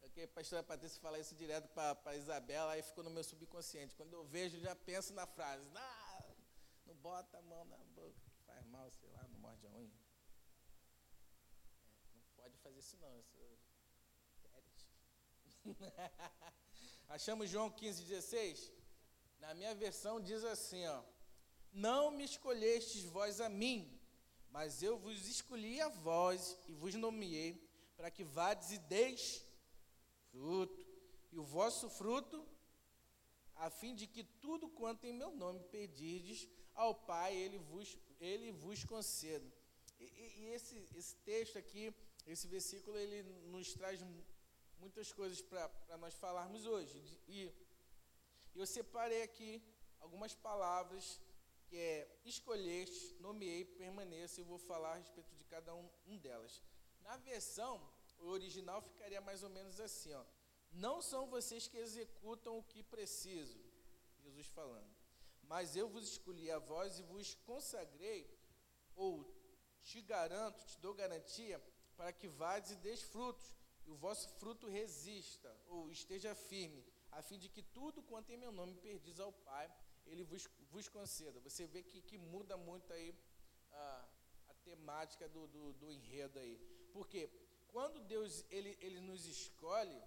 porque 0.00 0.22
a 0.22 0.28
pastora 0.28 0.62
Patrícia 0.62 1.00
fala 1.00 1.18
isso 1.18 1.34
direto 1.34 1.68
para 1.70 1.98
a 2.04 2.16
Isabela, 2.16 2.70
aí 2.72 2.82
ficou 2.82 3.02
no 3.02 3.10
meu 3.10 3.24
subconsciente. 3.24 3.96
Quando 3.96 4.12
eu 4.12 4.24
vejo, 4.24 4.60
já 4.60 4.76
penso 4.76 5.12
na 5.12 5.26
frase, 5.26 5.68
não, 5.70 6.36
não 6.86 6.94
bota 6.94 7.38
a 7.38 7.42
mão 7.42 7.64
na 7.64 7.78
boca, 7.78 8.22
faz 8.46 8.64
mal, 8.66 8.88
sei 8.92 9.10
lá, 9.10 9.26
não 9.32 9.40
morde 9.40 9.66
a 9.66 9.72
unha. 9.72 9.98
É, 11.90 11.98
não 12.14 12.22
pode 12.36 12.56
fazer 12.58 12.78
isso 12.78 12.96
não, 12.98 13.16
eu 13.16 13.24
sou 13.24 13.42
Achamos 17.08 17.50
João 17.50 17.70
15, 17.70 18.04
16? 18.04 18.72
Na 19.40 19.54
minha 19.54 19.74
versão 19.74 20.20
diz 20.20 20.44
assim, 20.44 20.86
ó. 20.86 21.02
Não 21.72 22.12
me 22.12 22.22
escolhestes 22.22 23.04
vós 23.04 23.40
a 23.40 23.48
mim, 23.48 23.93
mas 24.54 24.84
eu 24.84 24.96
vos 24.96 25.26
escolhi 25.26 25.80
a 25.80 25.88
vós 25.88 26.56
e 26.68 26.72
vos 26.72 26.94
nomeei 26.94 27.52
para 27.96 28.08
que 28.08 28.22
vades 28.22 28.70
e 28.70 28.78
deis 28.78 29.44
fruto, 30.30 30.80
e 31.32 31.38
o 31.40 31.42
vosso 31.42 31.90
fruto, 31.90 32.46
a 33.56 33.68
fim 33.68 33.96
de 33.96 34.06
que 34.06 34.22
tudo 34.22 34.68
quanto 34.68 35.06
em 35.08 35.12
meu 35.12 35.32
nome 35.32 35.58
pedirdes 35.76 36.48
ao 36.72 36.94
Pai, 36.94 37.34
ele 37.34 37.58
vos, 37.58 37.98
ele 38.20 38.52
vos 38.52 38.84
conceda. 38.84 39.52
E, 39.98 40.04
e, 40.04 40.46
esse, 40.54 40.76
esse 40.94 41.16
texto 41.30 41.58
aqui, 41.58 41.92
esse 42.24 42.46
versículo, 42.46 42.96
ele 42.96 43.24
nos 43.54 43.72
traz 43.74 43.98
muitas 44.78 45.12
coisas 45.12 45.42
para 45.42 45.98
nós 45.98 46.14
falarmos 46.14 46.64
hoje. 46.64 46.96
E 47.26 47.52
eu 48.54 48.66
separei 48.66 49.22
aqui 49.22 49.60
algumas 49.98 50.32
palavras 50.32 51.20
que 51.74 51.80
é 51.80 52.08
escolheste, 52.24 53.16
nomeei, 53.18 53.64
permaneça, 53.64 54.40
e 54.40 54.44
vou 54.44 54.58
falar 54.58 54.92
a 54.92 54.98
respeito 54.98 55.34
de 55.34 55.42
cada 55.42 55.74
um, 55.74 55.90
um 56.06 56.16
delas. 56.16 56.62
Na 57.00 57.16
versão 57.16 57.82
original 58.18 58.80
ficaria 58.80 59.20
mais 59.20 59.42
ou 59.42 59.50
menos 59.50 59.80
assim, 59.80 60.12
ó. 60.12 60.24
Não 60.70 61.02
são 61.02 61.26
vocês 61.26 61.66
que 61.66 61.76
executam 61.76 62.56
o 62.56 62.62
que 62.62 62.80
preciso, 62.84 63.58
Jesus 64.22 64.46
falando. 64.46 64.88
Mas 65.42 65.74
eu 65.74 65.88
vos 65.88 66.04
escolhi 66.08 66.48
a 66.48 66.60
vós 66.60 67.00
e 67.00 67.02
vos 67.02 67.34
consagrei, 67.34 68.22
ou 68.94 69.12
te 69.82 70.00
garanto, 70.00 70.64
te 70.64 70.78
dou 70.78 70.94
garantia, 70.94 71.60
para 71.96 72.12
que 72.12 72.28
vades 72.28 72.70
e 72.70 72.76
deis 72.76 73.02
frutos, 73.02 73.52
e 73.84 73.90
o 73.90 73.96
vosso 73.96 74.28
fruto 74.38 74.68
resista, 74.68 75.52
ou 75.66 75.90
esteja 75.90 76.36
firme, 76.36 76.86
a 77.10 77.20
fim 77.20 77.36
de 77.36 77.48
que 77.48 77.64
tudo 77.64 78.00
quanto 78.00 78.30
em 78.30 78.36
meu 78.36 78.52
nome 78.52 78.76
perdis 78.76 79.18
ao 79.18 79.32
Pai, 79.32 79.68
Ele 80.06 80.24
vos, 80.24 80.48
vos 80.70 80.88
conceda. 80.88 81.40
Você 81.40 81.66
vê 81.66 81.82
que, 81.82 82.00
que 82.00 82.18
muda 82.18 82.56
muito 82.56 82.92
aí 82.92 83.14
ah, 83.72 84.04
temática 84.64 85.28
do, 85.28 85.46
do, 85.48 85.72
do 85.74 85.90
enredo 85.90 86.38
aí. 86.38 86.56
Porque 86.92 87.28
quando 87.68 88.00
Deus 88.14 88.44
ele, 88.50 88.76
ele 88.80 89.00
nos 89.00 89.26
escolhe, 89.26 90.00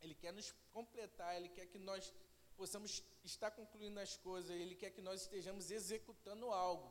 Ele 0.00 0.14
quer 0.14 0.32
nos 0.32 0.48
completar, 0.76 1.36
Ele 1.36 1.48
quer 1.48 1.66
que 1.66 1.78
nós 1.78 2.12
possamos 2.56 3.02
estar 3.24 3.50
concluindo 3.50 3.98
as 4.00 4.16
coisas, 4.16 4.50
Ele 4.50 4.74
quer 4.74 4.90
que 4.90 5.00
nós 5.00 5.22
estejamos 5.22 5.70
executando 5.70 6.50
algo. 6.50 6.88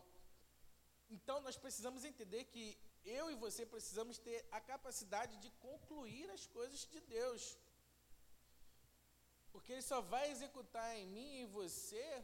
Então 1.09 1.41
nós 1.41 1.57
precisamos 1.57 2.05
entender 2.05 2.45
que 2.45 2.77
eu 3.03 3.29
e 3.31 3.35
você 3.35 3.65
precisamos 3.65 4.17
ter 4.17 4.45
a 4.51 4.61
capacidade 4.61 5.35
de 5.37 5.49
concluir 5.67 6.29
as 6.31 6.45
coisas 6.47 6.85
de 6.93 7.01
Deus. 7.01 7.57
Porque 9.51 9.73
Ele 9.73 9.81
só 9.81 10.01
vai 10.01 10.31
executar 10.31 10.95
em 10.97 11.05
mim 11.07 11.29
e 11.35 11.41
em 11.41 11.45
você 11.45 12.23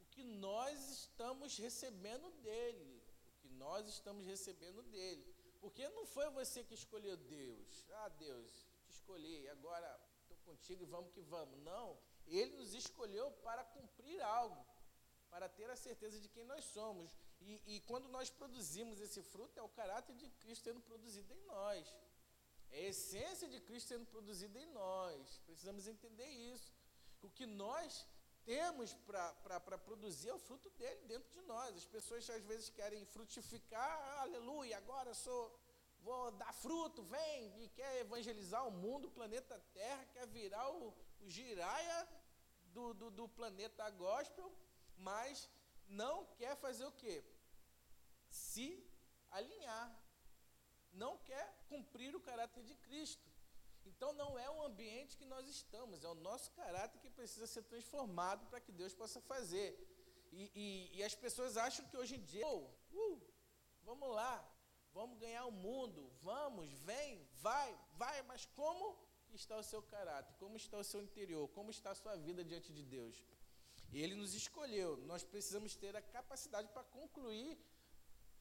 o 0.00 0.04
que 0.06 0.22
nós 0.22 0.78
estamos 0.90 1.56
recebendo 1.56 2.30
dEle. 2.42 3.02
O 3.28 3.40
que 3.40 3.48
nós 3.48 3.86
estamos 3.88 4.26
recebendo 4.26 4.82
dEle. 4.84 5.24
Porque 5.60 5.88
não 5.90 6.04
foi 6.06 6.28
você 6.30 6.64
que 6.64 6.74
escolheu 6.74 7.16
Deus. 7.16 7.84
Ah, 7.90 8.08
Deus, 8.08 8.66
te 8.84 8.90
escolhi, 8.90 9.48
agora 9.48 10.00
estou 10.22 10.36
contigo 10.38 10.82
e 10.82 10.86
vamos 10.86 11.12
que 11.12 11.20
vamos. 11.20 11.58
Não. 11.60 11.98
Ele 12.26 12.56
nos 12.56 12.74
escolheu 12.74 13.30
para 13.46 13.64
cumprir 13.64 14.20
algo, 14.22 14.64
para 15.30 15.48
ter 15.48 15.68
a 15.70 15.76
certeza 15.76 16.20
de 16.20 16.28
quem 16.28 16.44
nós 16.44 16.64
somos. 16.64 17.16
E, 17.40 17.76
e 17.76 17.80
quando 17.80 18.08
nós 18.08 18.30
produzimos 18.30 19.00
esse 19.00 19.22
fruto, 19.22 19.58
é 19.58 19.62
o 19.62 19.68
caráter 19.68 20.14
de 20.16 20.28
Cristo 20.30 20.64
sendo 20.64 20.80
produzido 20.80 21.32
em 21.32 21.44
nós. 21.44 21.94
É 22.72 22.86
a 22.86 22.88
essência 22.88 23.48
de 23.48 23.60
Cristo 23.60 23.88
sendo 23.88 24.06
produzida 24.06 24.58
em 24.58 24.66
nós. 24.66 25.38
Precisamos 25.46 25.86
entender 25.86 26.26
isso. 26.26 26.72
O 27.20 27.28
que 27.28 27.46
nós 27.46 28.06
temos 28.44 28.94
para 29.06 29.78
produzir 29.78 30.30
é 30.30 30.34
o 30.34 30.38
fruto 30.38 30.70
dele 30.70 31.02
dentro 31.02 31.30
de 31.30 31.42
nós. 31.42 31.76
As 31.76 31.84
pessoas 31.84 32.28
às 32.30 32.44
vezes 32.44 32.70
querem 32.70 33.04
frutificar, 33.04 34.20
aleluia, 34.20 34.76
agora 34.78 35.14
sou, 35.14 35.42
vou 36.00 36.32
dar 36.32 36.52
fruto, 36.52 37.02
vem, 37.02 37.62
e 37.62 37.68
quer 37.68 38.00
evangelizar 38.00 38.66
o 38.66 38.72
mundo, 38.72 39.08
o 39.08 39.10
planeta 39.10 39.62
Terra, 39.72 40.04
quer 40.06 40.26
virar 40.26 40.68
o, 40.70 40.94
o 41.20 41.28
giraia 41.28 42.08
do, 42.72 42.94
do, 42.94 43.10
do 43.10 43.28
planeta 43.28 43.88
gospel, 43.90 44.52
mas 44.96 45.48
não 45.86 46.26
quer 46.38 46.56
fazer 46.56 46.86
o 46.86 46.92
quê? 46.92 47.22
Se 48.28 48.84
alinhar. 49.30 50.01
Não 50.92 51.18
quer 51.18 51.64
cumprir 51.68 52.14
o 52.14 52.20
caráter 52.20 52.62
de 52.62 52.74
Cristo. 52.76 53.30
Então 53.84 54.12
não 54.12 54.38
é 54.38 54.48
o 54.50 54.62
ambiente 54.62 55.16
que 55.16 55.24
nós 55.24 55.48
estamos, 55.48 56.04
é 56.04 56.08
o 56.08 56.14
nosso 56.14 56.50
caráter 56.52 57.00
que 57.00 57.10
precisa 57.10 57.46
ser 57.46 57.62
transformado 57.62 58.46
para 58.46 58.60
que 58.60 58.72
Deus 58.72 58.94
possa 58.94 59.20
fazer. 59.20 59.70
E, 60.32 60.50
e, 60.54 60.98
e, 60.98 61.02
as 61.02 61.14
pessoas 61.14 61.56
acham 61.56 61.86
que 61.88 61.96
hoje 61.96 62.14
em 62.16 62.22
dia, 62.22 62.46
oh, 62.48 62.70
uh, 62.92 63.20
vamos 63.82 64.08
lá, 64.14 64.34
vamos 64.94 65.18
ganhar 65.18 65.44
o 65.44 65.52
mundo, 65.52 66.10
vamos, 66.22 66.72
vem, 66.72 67.28
vai, 67.34 67.78
vai, 67.94 68.22
mas 68.22 68.46
como 68.46 68.96
está 69.30 69.56
o 69.58 69.62
seu 69.62 69.82
caráter, 69.82 70.34
como 70.38 70.56
está 70.56 70.78
o 70.78 70.84
seu 70.84 71.02
interior, 71.02 71.48
como 71.48 71.70
está 71.70 71.90
a 71.90 71.94
sua 71.94 72.16
vida 72.16 72.42
diante 72.44 72.72
de 72.72 72.82
Deus? 72.82 73.22
Ele 73.92 74.14
nos 74.14 74.32
escolheu, 74.32 74.96
nós 75.04 75.22
precisamos 75.22 75.76
ter 75.76 75.94
a 75.94 76.00
capacidade 76.00 76.68
para 76.68 76.82
concluir 76.84 77.58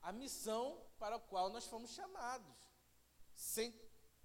a 0.02 0.12
missão 0.12 0.82
para 0.98 1.16
a 1.16 1.20
qual 1.20 1.50
nós 1.50 1.66
fomos 1.66 1.92
chamados. 1.92 2.56
Sem 3.36 3.74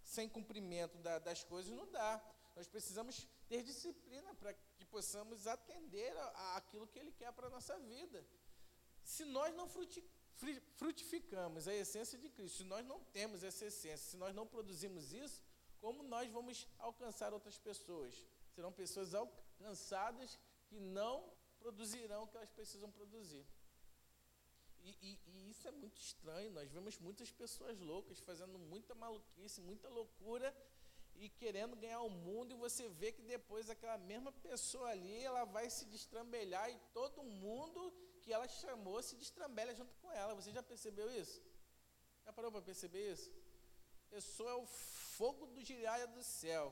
sem 0.06 0.28
cumprimento 0.28 0.96
da, 0.98 1.18
das 1.18 1.42
coisas 1.42 1.72
não 1.72 1.90
dá. 1.90 2.22
Nós 2.54 2.68
precisamos 2.68 3.26
ter 3.48 3.62
disciplina 3.62 4.34
para 4.36 4.54
que 4.54 4.84
possamos 4.84 5.46
atender 5.46 6.16
a, 6.16 6.24
a 6.24 6.56
aquilo 6.56 6.86
que 6.86 6.98
Ele 6.98 7.12
quer 7.12 7.32
para 7.32 7.48
a 7.48 7.50
nossa 7.50 7.78
vida. 7.80 8.24
Se 9.02 9.24
nós 9.24 9.54
não 9.54 9.68
frutificamos 10.76 11.68
a 11.68 11.74
essência 11.74 12.18
de 12.18 12.28
Cristo, 12.30 12.58
se 12.58 12.64
nós 12.64 12.84
não 12.86 13.00
temos 13.04 13.42
essa 13.42 13.66
essência, 13.66 14.10
se 14.10 14.16
nós 14.16 14.34
não 14.34 14.46
produzimos 14.46 15.12
isso, 15.12 15.42
como 15.80 16.02
nós 16.02 16.30
vamos 16.30 16.66
alcançar 16.78 17.32
outras 17.32 17.58
pessoas? 17.58 18.24
Serão 18.54 18.72
pessoas 18.72 19.14
alcançadas 19.14 20.38
que 20.66 20.80
não 20.80 21.32
produzirão 21.58 22.24
o 22.24 22.28
que 22.28 22.36
elas 22.36 22.50
precisam 22.50 22.90
produzir. 22.90 23.46
E, 24.88 24.90
e, 25.02 25.20
e, 25.26 25.50
isso 25.50 25.66
é 25.66 25.72
muito 25.72 25.98
estranho. 26.00 26.52
Nós 26.52 26.70
vemos 26.70 26.96
muitas 27.06 27.30
pessoas 27.40 27.76
loucas 27.80 28.20
fazendo 28.20 28.56
muita 28.58 28.94
maluquice, 28.94 29.60
muita 29.60 29.88
loucura 29.88 30.48
e 31.16 31.28
querendo 31.28 31.74
ganhar 31.74 32.02
o 32.02 32.10
mundo. 32.26 32.52
E 32.52 32.62
você 32.66 32.88
vê 32.88 33.10
que 33.10 33.22
depois 33.22 33.68
aquela 33.68 33.98
mesma 33.98 34.30
pessoa 34.48 34.88
ali, 34.90 35.16
ela 35.24 35.44
vai 35.44 35.68
se 35.76 35.84
destrambelhar 35.86 36.70
e 36.70 36.78
todo 36.98 37.24
mundo 37.24 37.80
que 38.22 38.32
ela 38.32 38.46
chamou 38.46 39.02
se 39.02 39.16
destrambelha 39.16 39.74
junto 39.74 39.94
com 39.96 40.12
ela. 40.12 40.34
Você 40.34 40.52
já 40.52 40.62
percebeu 40.62 41.10
isso? 41.10 41.42
Já 42.24 42.32
parou 42.32 42.52
para 42.52 42.62
perceber 42.62 43.12
isso? 43.12 43.30
Pessoa 44.08 44.50
é 44.52 44.54
o 44.54 44.66
fogo 45.16 45.46
do 45.46 45.64
giraia 45.64 46.06
do 46.06 46.22
céu. 46.22 46.66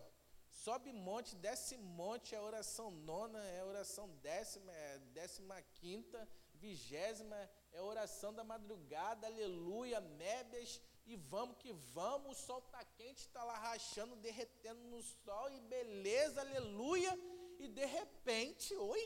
Sobe 0.62 0.92
monte, 0.92 1.34
desce 1.34 1.76
monte, 1.76 2.34
é 2.34 2.40
oração 2.40 2.92
nona, 2.92 3.44
é 3.48 3.64
oração 3.64 4.08
décima, 4.30 4.72
é 4.72 4.98
décima 5.20 5.60
quinta, 5.80 6.28
vigésima, 6.64 7.38
é 7.72 7.80
oração 7.82 8.32
da 8.38 8.44
madrugada, 8.52 9.26
aleluia, 9.26 10.00
mébias, 10.00 10.80
e 11.06 11.14
vamos 11.16 11.58
que 11.58 11.72
vamos, 11.98 12.38
o 12.38 12.40
sol 12.46 12.60
está 12.60 12.82
quente, 12.98 13.20
está 13.26 13.42
lá 13.44 13.56
rachando, 13.58 14.16
derretendo 14.16 14.82
no 14.92 15.02
sol, 15.02 15.46
e 15.50 15.60
beleza, 15.60 16.40
aleluia, 16.40 17.12
e 17.58 17.68
de 17.68 17.84
repente, 17.84 18.74
oi, 18.74 19.04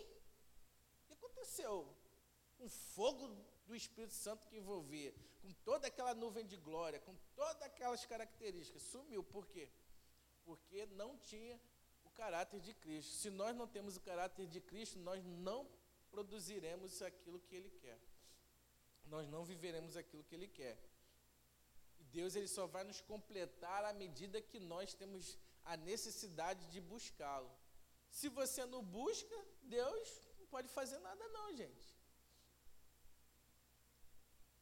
o 1.03 1.07
que 1.07 1.13
aconteceu? 1.15 1.75
Um 2.61 2.69
fogo 2.69 3.25
do 3.67 3.75
Espírito 3.75 4.15
Santo 4.15 4.47
que 4.47 4.57
envolvia, 4.57 5.13
com 5.43 5.53
toda 5.65 5.89
aquela 5.89 6.15
nuvem 6.15 6.47
de 6.47 6.57
glória, 6.57 7.01
com 7.01 7.15
todas 7.35 7.63
aquelas 7.63 8.05
características, 8.05 8.83
sumiu, 8.83 9.23
por 9.25 9.47
quê? 9.49 9.69
Porque 10.45 10.87
não 10.87 11.17
tinha 11.19 11.61
o 12.05 12.11
caráter 12.11 12.61
de 12.61 12.73
Cristo. 12.73 13.13
Se 13.13 13.31
nós 13.31 13.55
não 13.55 13.67
temos 13.67 13.97
o 13.97 14.01
caráter 14.01 14.47
de 14.47 14.61
Cristo, 14.61 14.99
nós 14.99 15.25
não 15.25 15.69
produziremos 16.19 17.03
aquilo 17.11 17.41
que 17.47 17.57
Ele 17.61 17.73
quer 17.83 17.99
nós 19.15 19.27
não 19.35 19.45
viveremos 19.53 19.97
aquilo 19.97 20.25
que 20.25 20.35
Ele 20.35 20.49
quer. 20.61 20.77
Deus 22.17 22.35
ele 22.35 22.49
só 22.49 22.67
vai 22.67 22.85
nos 22.85 23.01
completar 23.13 23.85
à 23.85 23.93
medida 23.93 24.41
que 24.51 24.59
nós 24.73 24.95
temos 24.95 25.39
a 25.65 25.77
necessidade 25.77 26.67
de 26.73 26.81
buscá-lo. 26.81 27.51
Se 28.19 28.29
você 28.39 28.65
não 28.65 28.83
busca, 28.83 29.37
Deus 29.63 30.09
não 30.39 30.47
pode 30.47 30.69
fazer 30.69 30.99
nada 30.99 31.29
não, 31.29 31.55
gente. 31.55 31.87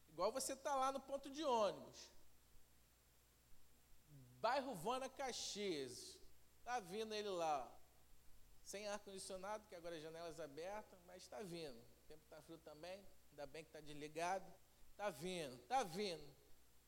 Igual 0.09 0.31
você 0.31 0.53
está 0.53 0.75
lá 0.75 0.91
no 0.91 0.99
ponto 0.99 1.29
de 1.29 1.43
ônibus. 1.43 2.11
Bairro 4.41 4.75
Vana 4.75 5.09
Caxias. 5.09 6.17
Está 6.59 6.79
vindo 6.81 7.13
ele 7.13 7.29
lá. 7.29 7.59
Sem 8.61 8.85
ar-condicionado, 8.89 9.65
que 9.67 9.75
agora 9.75 9.97
é 9.97 10.01
janelas 10.01 10.37
abertas, 10.39 11.01
mas 11.17 11.23
está 11.23 11.41
vindo. 11.41 11.79
O 11.79 12.07
tempo 12.07 12.23
está 12.23 12.39
frio 12.43 12.59
também 12.59 13.03
ainda 13.31 13.47
bem 13.47 13.63
que 13.63 13.69
está 13.69 13.79
desligado. 13.79 14.45
Está 14.91 15.09
vindo, 15.09 15.55
está 15.55 15.83
vindo. 15.83 16.35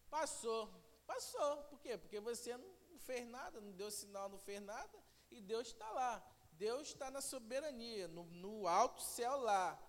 Passou, 0.08 0.68
passou. 1.06 1.58
Por 1.64 1.80
quê? 1.80 1.98
Porque 1.98 2.20
você 2.20 2.56
não 2.56 3.00
fez 3.00 3.28
nada, 3.28 3.60
não 3.60 3.72
deu 3.72 3.90
sinal, 3.90 4.30
não 4.30 4.38
fez 4.38 4.62
nada, 4.62 4.98
e 5.32 5.42
Deus 5.42 5.68
está 5.68 5.90
lá. 5.92 6.24
Deus 6.54 6.90
está 6.90 7.10
na 7.10 7.22
soberania, 7.22 8.08
no, 8.08 8.24
no 8.26 8.68
alto 8.68 9.02
céu 9.02 9.38
lá, 9.38 9.80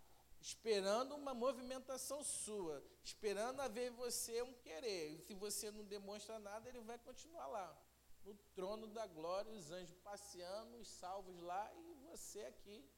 esperando 0.41 1.17
uma 1.17 1.35
movimentação 1.35 2.23
sua, 2.23 2.83
esperando 3.03 3.61
haver 3.61 3.91
você 3.91 4.41
um 4.43 4.55
querer. 4.55 5.19
Se 5.27 5.35
você 5.35 5.71
não 5.71 5.85
demonstra 5.85 6.39
nada, 6.39 6.69
ele 6.69 6.81
vai 6.81 6.99
continuar 6.99 7.47
lá, 7.47 7.77
no 8.23 8.35
trono 8.55 8.87
da 8.87 9.07
glória, 9.07 9.53
os 9.53 9.71
anjos 9.71 9.97
passeando, 9.97 10.79
os 10.79 10.89
salvos 10.89 11.41
lá 11.43 11.71
e 11.75 11.95
você 12.11 12.41
aqui 12.43 12.89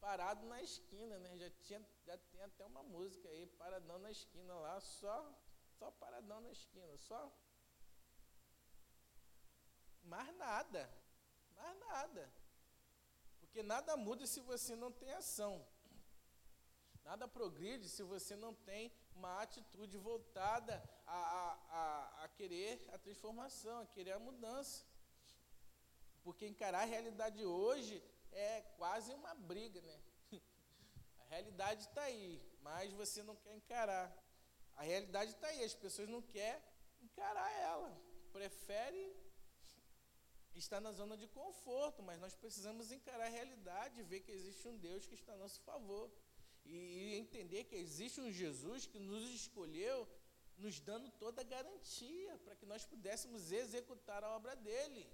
parado 0.00 0.46
na 0.46 0.62
esquina, 0.62 1.18
né? 1.18 1.36
Já, 1.38 1.50
tinha, 1.64 1.80
já 2.06 2.16
tem 2.16 2.42
até 2.42 2.64
uma 2.64 2.82
música 2.82 3.28
aí, 3.28 3.46
paradão 3.46 3.98
na 3.98 4.10
esquina 4.10 4.54
lá, 4.54 4.80
só, 4.80 5.16
só 5.78 5.90
paradão 5.92 6.40
na 6.40 6.50
esquina, 6.50 6.96
só. 6.98 7.32
Mais 10.02 10.34
nada, 10.36 10.90
mais 11.54 11.78
nada. 11.80 12.32
Porque 13.40 13.62
nada 13.62 13.96
muda 13.96 14.26
se 14.26 14.40
você 14.40 14.74
não 14.74 14.90
tem 14.92 15.12
ação. 15.12 15.66
Nada 17.04 17.26
progride 17.26 17.88
se 17.88 18.02
você 18.02 18.36
não 18.36 18.54
tem 18.54 18.92
uma 19.14 19.40
atitude 19.42 19.96
voltada 19.96 20.74
a, 21.06 21.18
a, 21.18 21.52
a, 21.80 22.24
a 22.24 22.28
querer 22.28 22.86
a 22.92 22.98
transformação, 22.98 23.80
a 23.80 23.86
querer 23.86 24.12
a 24.12 24.18
mudança. 24.18 24.84
Porque 26.22 26.46
encarar 26.46 26.82
a 26.82 26.84
realidade 26.84 27.42
hoje 27.44 28.02
é 28.32 28.62
quase 28.76 29.12
uma 29.12 29.34
briga, 29.34 29.80
né? 29.82 30.00
A 31.20 31.24
realidade 31.34 31.82
está 31.82 32.02
aí, 32.02 32.40
mas 32.60 32.92
você 32.92 33.22
não 33.22 33.36
quer 33.36 33.54
encarar. 33.54 34.12
A 34.76 34.82
realidade 34.82 35.32
está 35.32 35.48
aí, 35.48 35.64
as 35.64 35.74
pessoas 35.74 36.08
não 36.08 36.22
querem 36.22 36.62
encarar 37.02 37.50
ela. 37.60 37.90
Prefere 38.32 39.16
estar 40.54 40.80
na 40.80 40.92
zona 40.92 41.16
de 41.16 41.26
conforto, 41.28 42.02
mas 42.02 42.20
nós 42.20 42.34
precisamos 42.34 42.90
encarar 42.90 43.26
a 43.26 43.36
realidade, 43.38 44.02
ver 44.02 44.20
que 44.20 44.32
existe 44.32 44.66
um 44.68 44.76
Deus 44.76 45.06
que 45.06 45.14
está 45.14 45.32
a 45.32 45.36
nosso 45.36 45.60
favor. 45.62 46.10
E, 46.64 47.14
entender 47.16 47.64
que 47.64 47.76
existe 47.76 48.20
um 48.20 48.30
Jesus 48.30 48.86
que 48.86 48.98
nos 48.98 49.24
escolheu 49.30 50.06
nos 50.58 50.80
dando 50.80 51.08
toda 51.12 51.40
a 51.40 51.44
garantia 51.44 52.36
para 52.44 52.56
que 52.56 52.66
nós 52.66 52.84
pudéssemos 52.84 53.52
executar 53.52 54.24
a 54.24 54.34
obra 54.36 54.56
dele. 54.56 55.08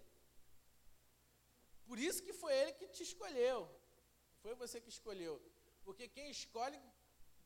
Por 1.87 1.99
isso 1.99 2.23
que 2.23 2.33
foi 2.33 2.53
ele 2.61 2.73
que 2.73 2.89
te 2.89 3.03
escolheu. 3.03 3.59
Foi 4.43 4.55
você 4.55 4.81
que 4.81 4.89
escolheu. 4.89 5.41
Porque 5.85 6.09
quem 6.09 6.31
escolhe 6.31 6.81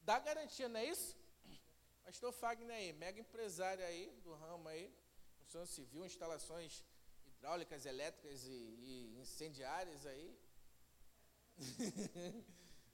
dá 0.01 0.19
garantia, 0.19 0.69
não 0.69 0.81
é 0.81 0.87
isso? 0.87 1.17
Pastor 2.05 2.33
Fagner 2.33 2.75
aí, 2.75 2.93
mega 2.93 3.21
empresário 3.21 3.85
aí 3.85 4.11
do 4.25 4.33
ramo 4.35 4.67
aí, 4.69 4.91
construção 5.37 5.67
civil, 5.67 6.07
instalações 6.07 6.83
hidráulicas, 7.27 7.85
elétricas 7.85 8.47
e, 8.47 8.51
e 8.51 9.19
incendiárias 9.21 10.07
aí. 10.07 10.39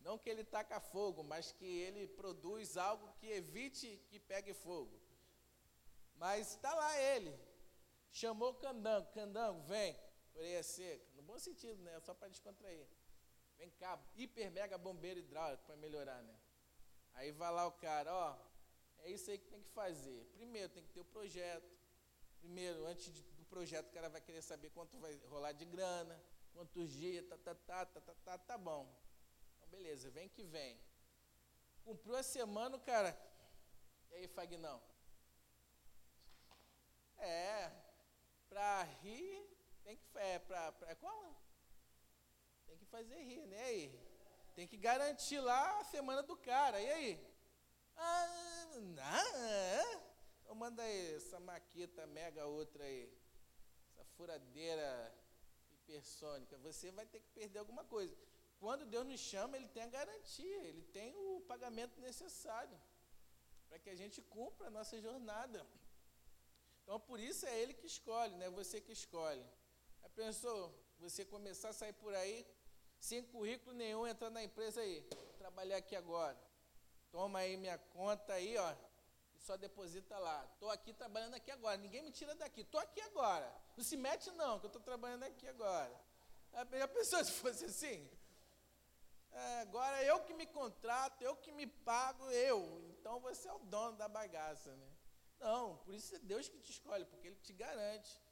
Não 0.01 0.19
que 0.19 0.29
ele 0.29 0.45
taca 0.45 0.81
fogo, 0.81 1.23
mas 1.23 1.53
que 1.53 1.65
ele 1.65 2.07
produz 2.07 2.77
algo 2.77 3.15
que 3.19 3.27
evite 3.27 4.03
que 4.09 4.19
pegue 4.19 4.53
fogo. 4.53 5.01
Mas 6.17 6.51
está 6.51 6.75
lá 6.75 7.01
ele. 7.01 7.35
Chamou 8.11 8.55
candango. 8.55 9.11
Candango, 9.13 9.63
vem. 9.63 9.97
Orelha 10.35 10.63
seca. 10.63 11.05
No 11.15 11.23
bom 11.23 11.39
sentido, 11.39 11.81
né? 11.83 11.99
Só 12.01 12.15
para 12.15 12.29
descontrair. 12.29 12.87
Vem 13.57 13.71
cá, 13.71 13.99
hiper 14.17 14.51
mega 14.51 14.77
bombeiro 14.77 15.21
hidráulico 15.21 15.65
para 15.65 15.77
melhorar, 15.77 16.23
né? 16.23 16.37
Aí 17.15 17.31
vai 17.31 17.53
lá 17.53 17.67
o 17.67 17.73
cara, 17.73 18.13
ó. 18.13 18.37
É 18.99 19.11
isso 19.11 19.31
aí 19.31 19.39
que 19.39 19.47
tem 19.47 19.63
que 19.63 19.71
fazer. 19.71 20.25
Primeiro 20.35 20.69
tem 20.71 20.83
que 20.83 20.91
ter 20.91 21.01
o 21.01 21.05
projeto. 21.05 21.73
Primeiro, 22.41 22.85
antes 22.87 23.13
de, 23.13 23.23
do 23.23 23.45
projeto, 23.45 23.89
o 23.89 23.93
cara 23.93 24.09
vai 24.09 24.21
querer 24.21 24.43
saber 24.43 24.71
quanto 24.71 24.99
vai 24.99 25.15
rolar 25.29 25.53
de 25.53 25.65
grana, 25.65 26.21
quantos 26.53 26.91
dias, 26.91 27.25
tá, 27.27 27.39
tá, 27.39 27.55
tá, 27.55 27.87
tá, 27.87 28.01
tá, 28.01 28.15
tá, 28.25 28.39
tá 28.39 28.59
bom 28.59 29.05
beleza, 29.75 30.09
vem 30.11 30.29
que 30.29 30.45
vem. 30.45 30.81
Cumpriu 31.85 32.17
a 32.17 32.23
semana, 32.23 32.79
cara. 32.79 33.11
E 34.11 34.15
aí, 34.17 34.29
Fagnão? 34.29 34.81
É, 37.19 37.71
pra 38.49 38.83
rir, 39.03 39.54
tem 39.85 39.97
que. 39.97 40.05
É, 40.19 40.39
pra, 40.39 40.73
pra, 40.73 40.95
como? 40.97 41.37
Tem 42.67 42.77
que 42.77 42.87
fazer 42.87 43.23
rir, 43.23 43.47
né? 43.47 43.63
aí? 43.65 44.01
Tem 44.55 44.67
que 44.67 44.77
garantir 44.77 45.41
lá 45.41 45.81
a 45.81 45.85
semana 45.85 46.23
do 46.23 46.37
cara. 46.37 46.81
E 46.81 46.91
aí? 46.91 47.35
Ah, 47.97 48.67
não. 48.81 50.03
Então 50.41 50.55
manda 50.55 50.83
aí 50.83 51.15
essa 51.15 51.39
maqueta 51.41 52.07
mega 52.07 52.47
outra 52.47 52.85
aí. 52.85 53.13
Essa 53.91 54.05
furadeira 54.17 55.15
hipersônica. 55.73 56.57
Você 56.59 56.91
vai 56.91 57.07
ter 57.07 57.21
que 57.21 57.29
perder 57.31 57.59
alguma 57.59 57.85
coisa 57.85 58.17
quando 58.65 58.87
Deus 58.87 59.07
nos 59.07 59.21
chama, 59.21 59.57
Ele 59.57 59.69
tem 59.69 59.83
a 59.83 59.95
garantia, 59.99 60.59
Ele 60.69 60.83
tem 60.99 61.15
o 61.17 61.41
pagamento 61.43 62.01
necessário 62.01 62.79
para 63.69 63.79
que 63.79 63.91
a 63.91 63.95
gente 63.95 64.23
cumpra 64.23 64.69
a 64.69 64.71
nossa 64.71 64.99
jornada. 65.01 65.67
Então, 66.83 66.99
por 67.01 67.19
isso 67.21 67.45
é 67.47 67.61
Ele 67.61 67.75
que 67.75 67.87
escolhe, 67.87 68.35
não 68.37 68.47
é 68.47 68.51
você 68.51 68.81
que 68.81 68.93
escolhe. 68.93 69.45
Pensou, 70.15 70.73
você 70.99 71.25
começar 71.25 71.71
a 71.71 71.73
sair 71.73 71.93
por 71.93 72.15
aí, 72.15 72.47
sem 73.01 73.23
currículo 73.23 73.75
nenhum, 73.75 74.07
entrar 74.07 74.31
na 74.31 74.43
empresa 74.43 74.81
aí, 74.81 75.03
trabalhar 75.39 75.77
aqui 75.77 75.97
agora. 75.97 76.39
Toma 77.11 77.41
aí 77.41 77.57
minha 77.57 77.77
conta 77.79 78.33
aí, 78.35 78.57
ó, 78.57 78.75
e 79.35 79.41
só 79.41 79.57
deposita 79.57 80.17
lá. 80.19 80.49
Estou 80.53 80.71
aqui 80.71 80.93
trabalhando 80.93 81.35
aqui 81.35 81.51
agora, 81.51 81.77
ninguém 81.77 82.03
me 82.03 82.11
tira 82.11 82.35
daqui, 82.35 82.61
estou 82.61 82.81
aqui 82.81 83.01
agora. 83.01 83.53
Não 83.77 83.85
se 83.85 83.97
mete 83.97 84.31
não, 84.33 84.59
que 84.59 84.67
eu 84.67 84.69
estou 84.69 84.83
trabalhando 84.83 85.25
aqui 85.25 85.47
agora. 85.49 85.95
Já 86.53 86.89
pensou 86.89 87.23
se 87.25 87.33
fosse 87.33 87.65
assim? 87.65 88.09
É, 89.33 89.61
agora 89.63 90.03
eu 90.05 90.21
que 90.21 90.33
me 90.33 90.47
contrato, 90.47 91.23
eu 91.23 91.37
que 91.37 91.51
me 91.51 91.67
pago, 91.67 92.31
eu. 92.31 92.81
Então 92.91 93.19
você 93.19 93.49
é 93.49 93.53
o 93.53 93.59
dono 93.59 93.97
da 93.97 94.07
bagaça, 94.07 94.75
né? 94.77 94.91
Não, 95.41 95.77
por 95.79 95.93
isso 95.93 96.15
é 96.15 96.19
Deus 96.21 96.49
que 96.49 96.59
te 96.61 96.71
escolhe, 96.71 97.05
porque 97.05 97.27
Ele 97.27 97.37
te 97.37 97.53
garante. 97.53 98.24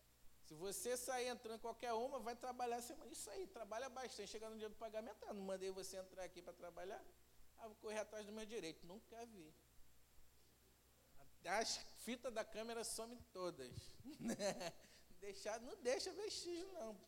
Se 0.52 0.58
você 0.58 0.98
sair 0.98 1.28
entrando 1.28 1.56
em 1.56 1.58
qualquer 1.58 1.94
uma, 1.94 2.18
vai 2.18 2.36
trabalhar 2.36 2.82
semana. 2.82 3.10
Isso 3.10 3.30
aí, 3.30 3.46
trabalha 3.46 3.88
bastante. 3.88 4.30
Chega 4.30 4.50
no 4.50 4.58
dia 4.58 4.68
do 4.68 4.76
pagamento, 4.76 5.24
ah, 5.26 5.32
não 5.32 5.40
mandei 5.42 5.70
você 5.70 5.96
entrar 5.96 6.24
aqui 6.24 6.42
para 6.42 6.52
trabalhar. 6.52 7.02
Ah, 7.56 7.68
vou 7.68 7.76
correr 7.76 8.00
atrás 8.00 8.26
do 8.26 8.32
meu 8.32 8.44
direito. 8.44 8.86
Nunca 8.86 9.24
vi. 9.24 9.50
As 11.46 11.78
fitas 12.04 12.30
da 12.34 12.44
câmera 12.44 12.84
somem 12.84 13.18
todas. 13.32 13.72
Deixar, 15.20 15.58
não 15.60 15.74
deixa 15.76 16.12
vestígio, 16.12 16.70
não. 16.74 17.00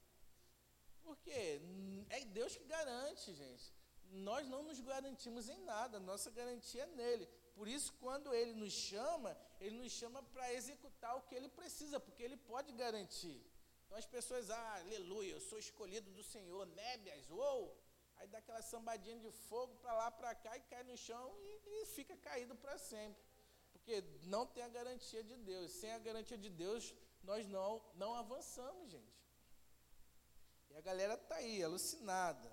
Por 1.03 1.19
quê? 1.19 1.61
É 2.09 2.25
Deus 2.25 2.57
que 2.57 2.65
garante, 2.65 3.35
gente 3.35 3.75
nós 4.15 4.49
não 4.49 4.63
nos 4.63 4.81
garantimos 4.81 5.49
em 5.49 5.59
nada, 5.65 5.99
nossa 5.99 6.31
garantia 6.31 6.85
é 6.85 6.87
nele. 6.87 7.27
Por 7.55 7.69
isso, 7.69 7.93
quando 7.95 8.33
ele 8.35 8.53
nos 8.55 8.73
chama, 8.73 9.37
ele 9.65 9.77
nos 9.83 9.93
chama 10.01 10.21
para 10.35 10.53
executar 10.59 11.13
o 11.17 11.23
que 11.27 11.35
ele 11.39 11.49
precisa, 11.61 11.99
porque 11.99 12.23
ele 12.23 12.39
pode 12.53 12.71
garantir. 12.83 13.41
Então 13.85 13.97
as 14.03 14.09
pessoas, 14.17 14.51
ah, 14.51 14.75
aleluia, 14.83 15.33
eu 15.33 15.41
sou 15.49 15.59
escolhido 15.59 16.11
do 16.19 16.23
Senhor, 16.23 16.67
nébias, 16.83 17.31
uou! 17.31 17.63
Aí 18.17 18.27
dá 18.29 18.39
aquela 18.39 18.63
sambadinha 18.63 19.19
de 19.19 19.31
fogo 19.49 19.75
para 19.83 19.95
lá, 20.01 20.11
para 20.11 20.35
cá 20.35 20.57
e 20.57 20.61
cai 20.73 20.83
no 20.85 20.97
chão 20.97 21.25
e, 21.39 21.83
e 21.83 21.87
fica 21.87 22.17
caído 22.17 22.55
para 22.55 22.77
sempre. 22.79 23.23
Porque 23.73 24.03
não 24.35 24.47
tem 24.47 24.63
a 24.65 24.69
garantia 24.69 25.23
de 25.23 25.37
Deus. 25.37 25.73
Sem 25.73 25.93
a 25.93 25.99
garantia 25.99 26.39
de 26.39 26.49
Deus, 26.49 26.95
nós 27.23 27.47
não, 27.49 27.83
não 27.97 28.15
avançamos, 28.15 28.91
gente. 28.91 29.15
E 30.71 30.77
a 30.77 30.81
galera 30.81 31.15
está 31.15 31.37
aí, 31.37 31.63
alucinada. 31.63 32.51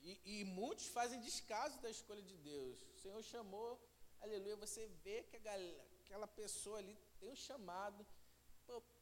E, 0.00 0.40
e, 0.40 0.44
muitos 0.44 0.86
fazem 0.86 1.20
descaso 1.20 1.80
da 1.80 1.90
escolha 1.90 2.22
de 2.22 2.36
Deus. 2.38 2.80
O 2.94 2.98
Senhor 3.00 3.22
chamou, 3.22 3.70
aleluia. 4.20 4.56
Você 4.56 4.86
vê 5.04 5.22
que 5.24 5.38
galera, 5.38 5.85
aquela 6.06 6.26
pessoa 6.26 6.78
ali 6.78 6.96
tem 7.18 7.28
um 7.28 7.36
chamado, 7.36 8.06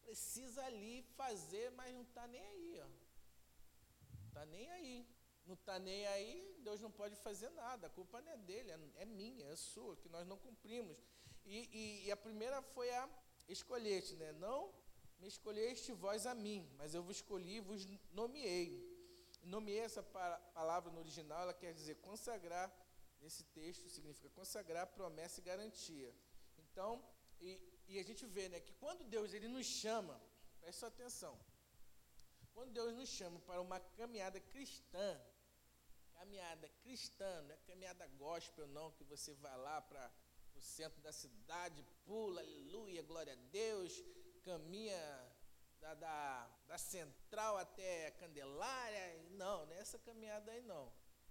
precisa 0.02 0.64
ali 0.64 1.02
fazer, 1.16 1.70
mas 1.72 1.92
não 1.94 2.02
está 2.02 2.26
nem 2.26 2.40
aí. 2.40 2.80
Ó. 2.80 2.88
Não 4.18 4.26
está 4.28 4.46
nem 4.46 4.70
aí. 4.70 5.06
Não 5.46 5.54
está 5.54 5.78
nem 5.78 6.06
aí, 6.06 6.56
Deus 6.60 6.80
não 6.80 6.90
pode 6.90 7.16
fazer 7.16 7.50
nada. 7.50 7.86
A 7.86 7.90
culpa 7.90 8.22
não 8.22 8.32
é 8.32 8.36
dele, 8.38 8.70
é, 8.70 8.78
é 9.02 9.04
minha, 9.04 9.46
é 9.46 9.56
sua, 9.56 9.94
que 9.96 10.08
nós 10.08 10.26
não 10.26 10.38
cumprimos. 10.38 10.96
E, 11.44 11.68
e, 11.70 12.06
e 12.06 12.10
a 12.10 12.16
primeira 12.16 12.62
foi 12.62 12.88
a 12.94 13.06
escolheste, 13.46 14.16
né? 14.16 14.32
Não 14.32 14.72
me 15.18 15.28
escolheste 15.28 15.92
vós 15.92 16.26
a 16.26 16.34
mim, 16.34 16.66
mas 16.78 16.94
eu 16.94 17.02
vos 17.02 17.16
escolhi 17.16 17.56
e 17.56 17.60
vos 17.60 17.86
nomeei 18.12 18.94
nomeei 19.42 19.80
essa 19.80 20.02
palavra 20.02 20.90
no 20.90 21.00
original, 21.00 21.42
ela 21.42 21.54
quer 21.54 21.74
dizer 21.74 21.96
consagrar, 21.96 22.72
nesse 23.20 23.44
texto 23.44 23.88
significa 23.90 24.30
consagrar, 24.30 24.86
promessa 24.86 25.40
e 25.40 25.42
garantia. 25.42 26.14
Então, 26.74 27.00
e, 27.40 27.50
e 27.86 28.00
a 28.00 28.02
gente 28.02 28.26
vê 28.26 28.48
né, 28.48 28.58
que 28.58 28.72
quando 28.72 29.04
Deus 29.04 29.32
ele 29.32 29.46
nos 29.46 29.64
chama, 29.64 30.20
preste 30.60 30.84
atenção, 30.84 31.38
quando 32.52 32.72
Deus 32.72 32.92
nos 32.94 33.08
chama 33.08 33.38
para 33.46 33.60
uma 33.60 33.78
caminhada 33.78 34.40
cristã, 34.40 35.20
caminhada 36.14 36.68
cristã, 36.82 37.42
não 37.42 37.54
é 37.54 37.58
caminhada 37.58 38.08
gospel 38.18 38.66
não, 38.66 38.90
que 38.90 39.04
você 39.04 39.34
vai 39.34 39.56
lá 39.56 39.80
para 39.82 40.12
o 40.56 40.60
centro 40.60 41.00
da 41.00 41.12
cidade, 41.12 41.86
pula, 42.04 42.40
aleluia, 42.40 43.04
glória 43.04 43.34
a 43.34 43.36
Deus, 43.52 44.02
caminha 44.42 44.98
da, 45.80 45.94
da, 45.94 46.50
da 46.66 46.76
central 46.76 47.56
até 47.56 48.10
Candelária. 48.18 49.22
Não, 49.30 49.64
não 49.64 49.72
é 49.74 49.78
essa 49.78 49.98
caminhada 50.00 50.50
aí 50.50 50.60
não. 50.62 50.86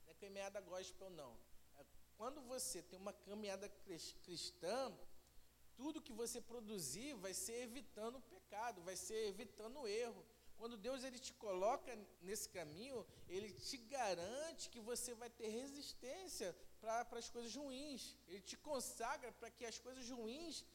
Não 0.06 0.12
é 0.12 0.14
caminhada 0.14 0.62
gospel 0.62 1.10
não. 1.10 1.38
É 1.76 1.86
quando 2.16 2.42
você 2.44 2.82
tem 2.82 2.98
uma 2.98 3.12
caminhada 3.12 3.68
cristã, 4.24 4.98
tudo 5.76 6.02
que 6.02 6.14
você 6.22 6.40
produzir 6.42 7.14
vai 7.16 7.34
ser 7.34 7.58
evitando 7.68 8.18
o 8.18 8.22
pecado, 8.22 8.82
vai 8.82 8.96
ser 8.96 9.28
evitando 9.28 9.80
o 9.82 9.88
erro. 9.88 10.24
Quando 10.58 10.78
Deus 10.78 11.04
ele 11.04 11.20
te 11.20 11.34
coloca 11.34 11.92
nesse 12.22 12.48
caminho, 12.50 13.06
ele 13.28 13.52
te 13.54 13.78
garante 13.78 14.70
que 14.70 14.80
você 14.80 15.14
vai 15.14 15.30
ter 15.30 15.50
resistência 15.50 16.56
para 16.80 17.20
as 17.20 17.30
coisas 17.30 17.56
ruins. 17.56 18.16
Ele 18.28 18.42
te 18.42 18.58
consagra 18.58 19.32
para 19.32 19.50
que 19.50 19.66
as 19.66 19.80
coisas 19.80 20.10
ruins 20.10 20.66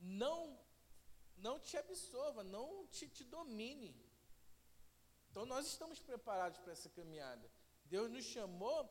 não 0.00 0.58
não 1.38 1.58
te 1.60 1.76
absorva, 1.76 2.42
não 2.42 2.86
te, 2.86 3.06
te 3.08 3.22
domine. 3.22 3.94
Então 5.30 5.44
nós 5.44 5.66
estamos 5.66 6.00
preparados 6.00 6.58
para 6.58 6.72
essa 6.72 6.88
caminhada. 6.88 7.50
Deus 7.84 8.10
nos 8.10 8.24
chamou, 8.24 8.90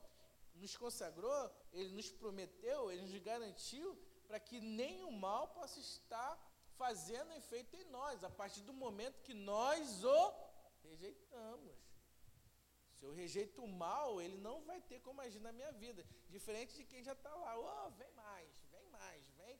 nos 0.53 0.77
consagrou, 0.77 1.51
Ele 1.73 1.89
nos 1.89 2.11
prometeu, 2.11 2.91
Ele 2.91 3.01
nos 3.01 3.17
garantiu 3.17 3.97
para 4.27 4.39
que 4.39 4.59
nenhum 4.59 5.11
mal 5.11 5.47
possa 5.49 5.79
estar 5.79 6.31
fazendo 6.77 7.31
efeito 7.33 7.75
em 7.75 7.85
nós, 7.85 8.23
a 8.23 8.29
partir 8.29 8.61
do 8.61 8.73
momento 8.73 9.21
que 9.21 9.33
nós 9.33 10.03
o 10.03 10.33
rejeitamos. 10.83 11.75
Se 12.97 13.05
eu 13.05 13.13
rejeito 13.13 13.63
o 13.63 13.67
mal, 13.67 14.21
ele 14.21 14.37
não 14.37 14.61
vai 14.69 14.79
ter 14.81 14.99
como 15.01 15.21
agir 15.21 15.39
na 15.39 15.51
minha 15.51 15.71
vida. 15.71 16.05
Diferente 16.29 16.75
de 16.75 16.85
quem 16.85 17.03
já 17.03 17.13
está 17.13 17.33
lá, 17.43 17.51
oh, 17.57 17.91
vem 17.91 18.11
mais, 18.11 18.65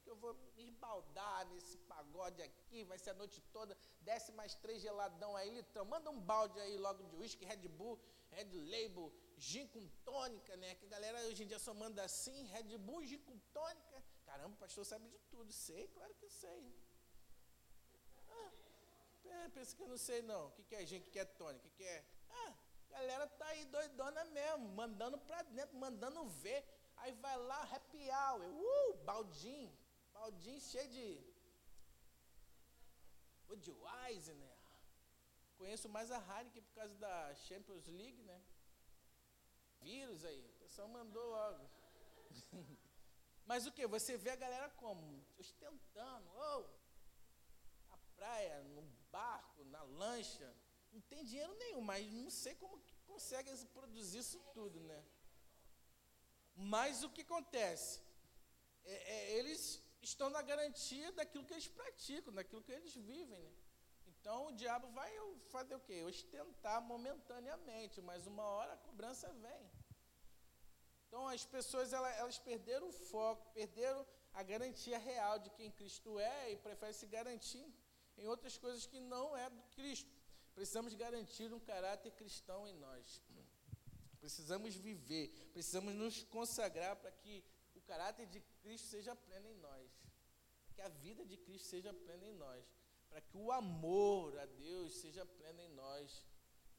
que 0.05 0.11
eu 0.11 0.15
vou 0.23 0.33
me 0.55 0.63
esbaldar 0.63 1.47
nesse 1.47 1.77
pagode 1.91 2.41
aqui, 2.47 2.83
vai 2.83 2.97
ser 3.03 3.09
a 3.09 3.19
noite 3.21 3.41
toda, 3.51 3.75
desce 4.01 4.31
mais 4.39 4.53
três 4.63 4.79
geladão 4.81 5.35
aí, 5.35 5.49
litrão, 5.49 5.83
manda 5.83 6.11
um 6.11 6.19
balde 6.31 6.59
aí 6.59 6.77
logo 6.77 7.01
de 7.03 7.15
uísque, 7.15 7.43
Red 7.43 7.67
Bull, 7.79 7.99
Red 8.29 8.51
Label, 8.73 9.11
gin 9.35 9.65
com 9.67 9.87
tônica, 10.03 10.55
né? 10.57 10.75
Que 10.75 10.85
a 10.85 10.89
galera 10.89 11.25
hoje 11.27 11.43
em 11.43 11.47
dia 11.47 11.57
só 11.57 11.73
manda 11.73 12.03
assim, 12.03 12.43
Red 12.55 12.77
Bull, 12.77 13.03
gin 13.03 13.17
com 13.19 13.37
tônica. 13.59 13.94
Caramba, 14.35 14.53
o 14.53 14.57
pastor 14.57 14.85
sabe 14.85 15.07
de 15.07 15.19
tudo. 15.31 15.51
Sei, 15.53 15.87
claro 15.95 16.13
que 16.15 16.27
sei. 16.29 16.61
Ah, 18.29 18.51
é, 19.23 19.49
pensa 19.49 19.73
que 19.73 19.81
eu 19.81 19.87
não 19.87 19.97
sei 19.97 20.21
não. 20.21 20.47
O 20.47 20.51
que, 20.51 20.63
que 20.63 20.75
é 20.75 20.85
gente? 20.85 21.07
O 21.07 21.11
que 21.11 21.19
é 21.19 21.23
Tony? 21.23 21.57
O 21.57 21.61
que, 21.61 21.69
que 21.69 21.83
é? 21.83 22.05
Ah, 22.29 22.53
galera 22.89 23.27
tá 23.27 23.45
aí 23.47 23.63
doidona 23.75 24.25
mesmo, 24.25 24.67
mandando 24.81 25.17
pra 25.19 25.41
dentro, 25.43 25.77
mandando 25.77 26.27
ver. 26.43 26.61
Aí 26.97 27.13
vai 27.13 27.37
lá, 27.37 27.61
happy 27.75 28.09
hour, 28.09 28.41
uh, 28.41 28.93
baldinho, 29.05 29.71
baldinho 30.11 30.59
cheio 30.59 30.89
de 30.89 31.07
Budweiser, 33.47 34.35
né? 34.35 34.53
Conheço 35.57 35.87
mais 35.87 36.11
a 36.11 36.19
Heineken 36.19 36.61
por 36.61 36.73
causa 36.73 36.95
da 36.95 37.33
Champions 37.35 37.87
League, 37.87 38.21
né? 38.23 38.41
Vírus 39.79 40.25
aí, 40.25 40.41
o 40.45 40.59
pessoal 40.59 40.89
mandou 40.89 41.25
logo. 41.29 41.84
Mas 43.45 43.65
o 43.67 43.71
que? 43.71 43.85
Você 43.87 44.17
vê 44.17 44.31
a 44.31 44.35
galera 44.35 44.69
como? 44.71 45.23
Ostentando, 45.37 46.29
oh, 46.35 46.63
na 47.89 47.97
praia, 48.15 48.63
no 48.63 48.81
barco, 49.11 49.63
na 49.65 49.83
lancha. 49.83 50.55
Não 50.91 51.01
tem 51.01 51.23
dinheiro 51.25 51.53
nenhum, 51.55 51.81
mas 51.81 52.11
não 52.11 52.29
sei 52.29 52.55
como 52.55 52.79
que 52.79 52.95
consegue 53.05 53.53
produzir 53.67 54.19
isso 54.19 54.39
tudo, 54.53 54.79
né? 54.79 55.03
Mas 56.55 57.03
o 57.03 57.09
que 57.09 57.21
acontece? 57.21 58.01
É, 58.83 59.13
é, 59.15 59.31
eles 59.37 59.81
estão 60.01 60.29
na 60.29 60.41
garantia 60.41 61.11
daquilo 61.11 61.45
que 61.45 61.53
eles 61.53 61.67
praticam, 61.67 62.33
daquilo 62.33 62.63
que 62.63 62.71
eles 62.71 62.95
vivem, 62.95 63.39
né? 63.39 63.53
Então 64.07 64.47
o 64.47 64.53
diabo 64.53 64.87
vai 64.89 65.11
fazer 65.49 65.75
o 65.75 65.79
quê? 65.79 66.03
Ostentar 66.03 66.81
momentaneamente, 66.81 68.01
mas 68.01 68.25
uma 68.25 68.43
hora 68.43 68.73
a 68.73 68.77
cobrança 68.77 69.31
vem. 69.33 69.69
Então 71.15 71.29
as 71.29 71.45
pessoas 71.45 71.93
elas, 71.93 72.13
elas 72.17 72.37
perderam 72.37 72.89
o 72.89 72.91
foco, 72.91 73.49
perderam 73.53 74.05
a 74.33 74.43
garantia 74.43 74.97
real 74.97 75.39
de 75.39 75.49
quem 75.51 75.71
Cristo 75.71 76.19
é 76.19 76.51
e 76.51 76.57
preferem 76.57 76.93
se 76.93 77.07
garantir 77.07 77.65
em 78.17 78.27
outras 78.27 78.57
coisas 78.57 78.85
que 78.85 78.99
não 78.99 79.25
é 79.37 79.49
do 79.49 79.63
Cristo. 79.75 80.11
Precisamos 80.53 80.93
garantir 80.93 81.53
um 81.53 81.59
caráter 81.61 82.11
cristão 82.11 82.67
em 82.67 82.73
nós. 82.73 83.21
Precisamos 84.19 84.75
viver, 84.75 85.29
precisamos 85.53 85.95
nos 85.95 86.21
consagrar 86.25 86.97
para 86.97 87.13
que 87.13 87.41
o 87.75 87.79
caráter 87.79 88.25
de 88.27 88.41
Cristo 88.61 88.89
seja 88.89 89.15
pleno 89.15 89.47
em 89.47 89.55
nós, 89.55 89.89
que 90.73 90.81
a 90.81 90.89
vida 90.89 91.23
de 91.25 91.37
Cristo 91.37 91.69
seja 91.69 91.93
plena 91.93 92.25
em 92.25 92.33
nós, 92.33 92.65
para 93.07 93.21
que 93.21 93.37
o 93.37 93.53
amor 93.53 94.37
a 94.37 94.45
Deus 94.47 94.97
seja 94.97 95.25
pleno 95.25 95.61
em 95.61 95.69
nós. 95.69 96.25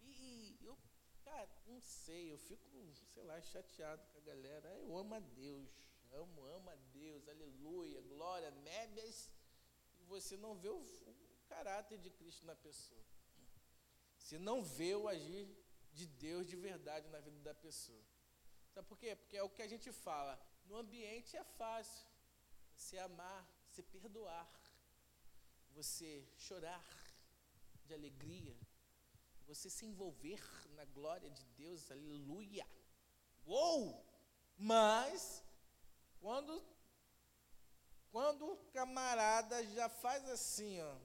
E, 0.02 0.58
e 0.60 0.66
eu, 0.66 0.76
cara, 1.26 1.48
não 1.66 1.80
sei, 1.80 2.32
eu 2.32 2.38
fico, 2.38 2.64
sei 3.12 3.24
lá, 3.24 3.40
chateado 3.40 4.02
com 4.10 4.18
a 4.18 4.26
galera. 4.30 4.68
Eu 4.82 4.96
amo 4.96 5.14
a 5.14 5.20
Deus, 5.20 5.68
amo, 6.12 6.44
amo 6.56 6.70
a 6.70 6.76
Deus, 7.00 7.28
aleluia, 7.28 8.00
glória, 8.02 8.50
mébias, 8.70 9.30
e 10.00 10.04
você 10.04 10.36
não 10.36 10.54
vê 10.62 10.68
o, 10.68 10.78
o 10.78 11.14
caráter 11.48 11.98
de 11.98 12.10
Cristo 12.10 12.46
na 12.46 12.54
pessoa. 12.54 13.04
Você 14.16 14.38
não 14.38 14.62
vê 14.62 14.94
o 14.94 15.08
agir 15.08 15.46
de 15.92 16.06
Deus 16.06 16.46
de 16.46 16.56
verdade 16.56 17.08
na 17.08 17.20
vida 17.20 17.40
da 17.40 17.54
pessoa. 17.54 18.04
Sabe 18.72 18.86
por 18.88 18.98
quê? 18.98 19.14
Porque 19.16 19.36
é 19.36 19.42
o 19.42 19.54
que 19.56 19.62
a 19.62 19.68
gente 19.68 19.90
fala. 19.92 20.34
No 20.66 20.76
ambiente 20.76 21.36
é 21.36 21.44
fácil. 21.44 22.06
Você 22.76 22.98
amar, 22.98 23.42
você 23.66 23.82
perdoar, 23.82 24.46
você 25.70 26.28
chorar 26.36 26.84
de 27.86 27.94
alegria, 27.94 28.56
você 29.46 29.70
se 29.70 29.86
envolver 29.86 30.42
na 30.74 30.84
glória 30.84 31.30
de 31.30 31.44
Deus, 31.56 31.90
aleluia. 31.90 32.66
Uou! 33.46 34.04
Mas 34.58 35.44
quando 36.20 36.64
quando 38.10 38.50
o 38.50 38.56
camarada 38.72 39.62
já 39.66 39.90
faz 39.90 40.26
assim, 40.30 40.80
ó, 40.80 40.96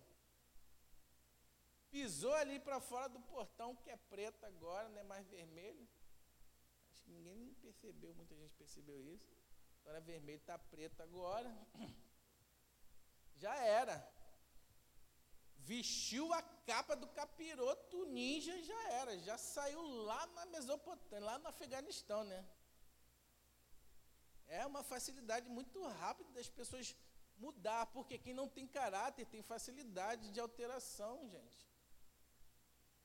Pisou 1.91 2.33
ali 2.35 2.57
para 2.57 2.79
fora 2.79 3.09
do 3.09 3.19
portão, 3.19 3.75
que 3.75 3.89
é 3.89 3.97
preto 3.97 4.45
agora, 4.45 4.87
não 4.87 4.97
é 4.97 5.03
mais 5.03 5.27
vermelho. 5.27 5.85
Acho 6.89 7.03
que 7.03 7.11
ninguém 7.11 7.53
percebeu, 7.55 8.15
muita 8.15 8.33
gente 8.33 8.55
percebeu 8.55 9.05
isso. 9.09 9.35
Agora 9.81 9.97
é 9.97 10.01
vermelho, 10.01 10.37
está 10.37 10.57
preto 10.57 11.01
agora. 11.03 11.53
Já 13.35 13.53
era. 13.57 14.09
Vestiu 15.69 16.33
a 16.33 16.41
capa 16.41 16.95
do 16.95 17.07
capiroto 17.07 18.05
ninja, 18.05 18.55
já 18.63 18.81
era. 19.01 19.17
Já 19.19 19.37
saiu 19.37 19.81
lá 19.81 20.25
na 20.27 20.45
Mesopotâmia, 20.47 21.25
lá 21.25 21.37
no 21.39 21.47
Afeganistão, 21.47 22.23
né? 22.23 22.45
É 24.47 24.65
uma 24.65 24.83
facilidade 24.83 25.47
muito 25.49 25.81
rápida 26.01 26.31
das 26.31 26.49
pessoas 26.49 26.95
mudar, 27.37 27.85
porque 27.87 28.17
quem 28.17 28.33
não 28.33 28.47
tem 28.47 28.67
caráter 28.67 29.25
tem 29.25 29.41
facilidade 29.41 30.29
de 30.31 30.39
alteração, 30.39 31.13
gente. 31.29 31.71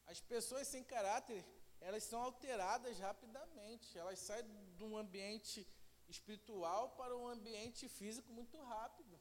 As 0.07 0.21
pessoas 0.21 0.67
sem 0.69 0.83
caráter, 0.85 1.45
elas 1.81 2.05
são 2.05 2.23
alteradas 2.23 2.99
rapidamente. 2.99 3.99
Elas 3.99 4.19
saem 4.19 4.47
de 4.77 4.85
um 4.85 4.97
ambiente 4.97 5.67
espiritual 6.09 6.91
para 6.91 7.17
um 7.17 7.29
ambiente 7.29 7.89
físico 7.89 8.33
muito 8.33 8.61
rápido. 8.63 9.21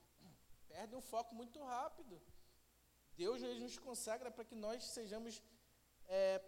Perdem 0.67 0.98
o 0.98 1.02
foco 1.02 1.34
muito 1.34 1.63
rápido. 1.63 2.21
Deus 3.17 3.41
nos 3.41 3.78
consagra 3.78 4.30
para 4.30 4.43
que 4.43 4.56
nós 4.56 4.84
sejamos 4.84 5.41
é, 6.08 6.41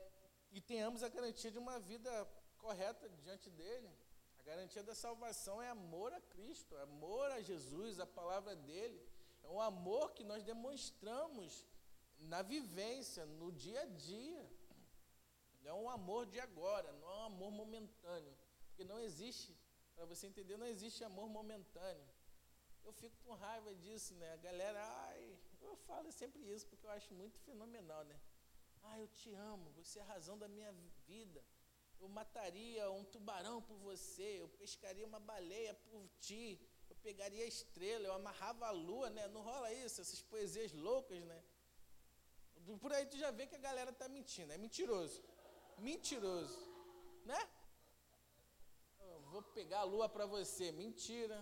e 0.51 0.61
tenhamos 0.61 1.03
a 1.03 1.09
garantia 1.09 1.51
de 1.51 1.57
uma 1.57 1.79
vida 1.79 2.11
correta 2.57 3.09
diante 3.23 3.49
dele. 3.49 3.89
A 4.39 4.43
garantia 4.43 4.83
da 4.83 4.95
salvação 4.95 5.61
é 5.61 5.69
amor 5.69 6.13
a 6.13 6.21
Cristo, 6.21 6.75
amor 6.77 7.31
a 7.31 7.41
Jesus, 7.41 7.99
a 7.99 8.05
palavra 8.05 8.55
dele. 8.55 9.01
É 9.43 9.49
um 9.49 9.61
amor 9.61 10.11
que 10.11 10.23
nós 10.23 10.43
demonstramos 10.43 11.65
na 12.19 12.41
vivência, 12.41 13.25
no 13.25 13.51
dia 13.51 13.81
a 13.81 13.85
dia. 13.85 14.49
É 15.63 15.73
um 15.73 15.89
amor 15.89 16.25
de 16.25 16.39
agora, 16.39 16.91
não 16.93 17.09
é 17.09 17.15
um 17.17 17.25
amor 17.25 17.51
momentâneo. 17.51 18.33
Porque 18.67 18.83
não 18.85 18.99
existe, 18.99 19.57
para 19.95 20.05
você 20.05 20.27
entender, 20.27 20.57
não 20.57 20.67
existe 20.67 21.03
amor 21.03 21.27
momentâneo. 21.27 22.07
Eu 22.87 22.93
fico 22.93 23.17
com 23.25 23.33
raiva 23.33 23.71
disso, 23.75 24.15
né? 24.15 24.27
A 24.33 24.37
galera, 24.37 24.81
ai, 25.07 25.37
eu 25.61 25.75
falo 25.87 26.09
sempre 26.09 26.41
isso 26.55 26.65
porque 26.67 26.85
eu 26.85 26.91
acho 26.91 27.13
muito 27.13 27.37
fenomenal, 27.47 28.03
né? 28.05 28.17
Ah, 28.81 28.97
eu 28.97 29.07
te 29.09 29.33
amo, 29.33 29.69
você 29.71 29.99
é 29.99 30.01
a 30.03 30.05
razão 30.05 30.37
da 30.37 30.47
minha 30.47 30.71
vida. 31.05 31.43
Eu 31.99 32.07
mataria 32.07 32.89
um 32.91 33.03
tubarão 33.03 33.61
por 33.61 33.77
você, 33.89 34.29
eu 34.43 34.47
pescaria 34.61 35.05
uma 35.05 35.19
baleia 35.19 35.73
por 35.89 36.07
ti, 36.25 36.45
eu 36.89 36.95
pegaria 37.07 37.43
a 37.43 37.47
estrela, 37.55 38.07
eu 38.07 38.13
amarrava 38.13 38.67
a 38.67 38.71
lua, 38.71 39.09
né? 39.09 39.27
Não 39.27 39.41
rola 39.41 39.73
isso, 39.73 39.99
essas 39.99 40.21
poesias 40.21 40.71
loucas, 40.71 41.21
né? 41.25 41.43
Por 42.79 42.93
aí 42.93 43.05
tu 43.05 43.17
já 43.17 43.31
vê 43.31 43.47
que 43.47 43.55
a 43.55 43.65
galera 43.67 43.91
tá 43.91 44.07
mentindo, 44.07 44.53
é 44.53 44.57
mentiroso. 44.57 45.21
Mentiroso, 45.77 46.57
né? 47.25 47.41
Eu 49.11 49.19
vou 49.33 49.43
pegar 49.59 49.79
a 49.81 49.89
lua 49.93 50.07
para 50.07 50.25
você, 50.25 50.71
mentira. 50.71 51.37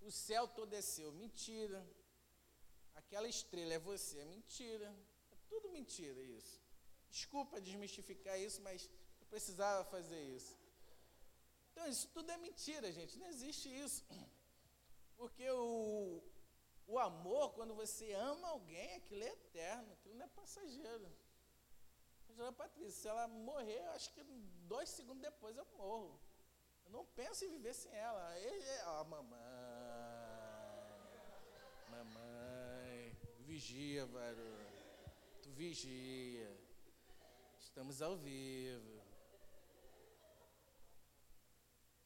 O 0.00 0.10
céu 0.10 0.48
todo 0.48 0.70
desceu, 0.70 1.12
mentira. 1.12 1.80
Aquela 2.94 3.28
estrela 3.28 3.74
é 3.74 3.78
você, 3.78 4.18
é 4.20 4.24
mentira. 4.24 4.88
É 5.30 5.36
tudo 5.48 5.70
mentira 5.70 6.20
isso. 6.20 6.60
Desculpa 7.10 7.60
desmistificar 7.60 8.40
isso, 8.40 8.60
mas 8.62 8.88
eu 9.20 9.26
precisava 9.26 9.84
fazer 9.84 10.20
isso. 10.20 10.56
Então, 11.70 11.86
isso 11.86 12.08
tudo 12.08 12.30
é 12.30 12.36
mentira, 12.36 12.90
gente. 12.92 13.18
Não 13.18 13.28
existe 13.28 13.68
isso. 13.68 14.04
Porque 15.16 15.48
o, 15.50 16.22
o 16.86 16.98
amor, 16.98 17.52
quando 17.54 17.74
você 17.74 18.12
ama 18.12 18.48
alguém, 18.48 18.94
aquilo 18.96 19.22
é 19.22 19.28
eterno, 19.28 19.92
aquilo 19.92 20.14
não 20.16 20.24
é 20.24 20.28
passageiro. 20.28 21.10
A 22.38 22.52
Patrícia, 22.52 22.90
se 22.90 23.08
ela 23.08 23.28
morrer, 23.28 23.80
eu 23.84 23.90
acho 23.92 24.12
que 24.14 24.22
dois 24.66 24.88
segundos 24.88 25.22
depois 25.22 25.56
eu 25.56 25.66
morro. 25.76 26.18
Não 26.94 27.04
penso 27.18 27.44
em 27.44 27.50
viver 27.56 27.74
sem 27.74 27.92
ela. 27.92 28.22
Ó, 28.86 29.04
mamãe. 29.04 29.40
Mamãe. 31.90 33.16
Vigia, 33.40 34.06
varão. 34.06 34.58
Tu 35.42 35.50
vigia. 35.50 36.50
Estamos 37.58 38.00
ao 38.00 38.16
vivo. 38.16 39.02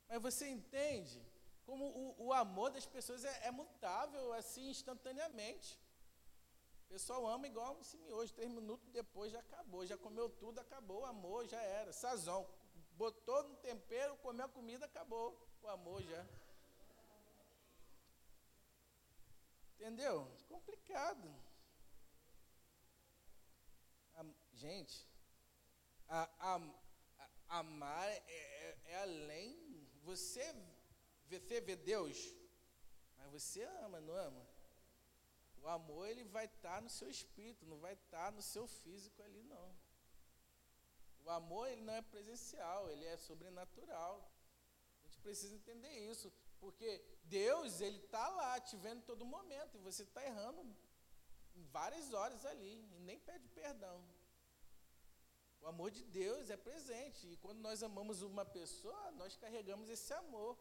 Mas 0.09 0.23
você 0.23 0.49
entende? 0.49 1.21
como 1.67 1.85
o, 1.85 2.27
o 2.27 2.33
amor 2.33 2.71
das 2.71 2.87
pessoas 2.87 3.25
é, 3.25 3.49
é, 3.49 3.51
mutável, 3.51 4.33
assim, 4.35 4.71
instantaneamente. 4.71 5.79
O 6.85 6.89
pessoal 6.89 7.27
ama 7.27 7.49
igual 7.49 7.77
esse 7.81 7.99
miojo, 7.99 8.33
três 8.33 8.51
minutos 8.51 8.89
depois 8.91 9.33
já 9.33 9.41
acabou, 9.41 9.85
já 9.85 9.99
comeu 9.99 10.31
tudo, 10.31 10.61
acabou, 10.61 11.01
o 11.01 11.07
amor 11.07 11.47
já 11.49 11.61
era. 11.61 11.93
Sazão, 11.93 12.49
botou 12.97 13.43
no 13.45 13.57
tempero, 13.57 14.17
comeu 14.19 14.47
a 14.47 14.49
comida, 14.49 14.87
acabou, 14.87 15.37
o 15.63 15.69
amor 15.69 16.03
já. 16.03 16.27
Entendeu? 19.75 20.27
Complicado. 20.49 21.29
A, 24.15 24.25
gente, 24.55 25.07
a, 26.09 26.29
a, 26.41 27.59
amar 27.61 28.09
é, 28.09 28.23
é, 28.27 28.79
é 28.87 29.03
além. 29.03 29.87
Você 30.03 30.43
você 31.29 31.61
vê 31.61 31.75
Deus, 31.75 32.33
mas 33.17 33.31
você 33.33 33.65
ama, 33.83 34.01
não 34.01 34.15
ama? 34.15 34.47
O 35.61 35.69
amor 35.69 36.07
ele 36.09 36.23
vai 36.25 36.45
estar 36.45 36.77
tá 36.77 36.81
no 36.81 36.89
seu 36.89 37.09
espírito, 37.11 37.67
não 37.67 37.79
vai 37.79 37.95
estar 37.95 38.27
tá 38.27 38.31
no 38.31 38.41
seu 38.41 38.67
físico 38.69 39.21
ali 39.23 39.43
não. 39.43 39.77
O 41.27 41.31
amor 41.31 41.69
ele 41.69 41.83
não 41.83 41.93
é 41.93 42.03
presencial, 42.03 42.89
ele 42.89 43.05
é 43.05 43.17
sobrenatural. 43.17 44.15
A 45.03 45.07
gente 45.07 45.19
precisa 45.19 45.57
entender 45.57 45.93
isso, 46.11 46.33
porque 46.61 46.89
Deus 47.25 47.81
ele 47.81 47.99
está 47.99 48.29
lá 48.29 48.61
te 48.61 48.77
vendo 48.77 49.03
todo 49.03 49.25
momento 49.25 49.77
e 49.77 49.81
você 49.81 50.05
está 50.05 50.25
errando 50.25 50.65
várias 51.73 52.13
horas 52.13 52.47
ali 52.47 52.75
e 52.95 53.01
nem 53.01 53.19
pede 53.19 53.49
perdão. 53.49 53.99
O 55.61 55.67
amor 55.67 55.91
de 55.91 56.05
Deus 56.05 56.49
é 56.49 56.57
presente. 56.57 57.27
E 57.27 57.37
quando 57.39 57.59
nós 57.59 57.83
amamos 57.83 58.23
uma 58.23 58.45
pessoa, 58.45 59.11
nós 59.23 59.37
carregamos 59.37 59.91
esse 59.91 60.13
amor. 60.13 60.57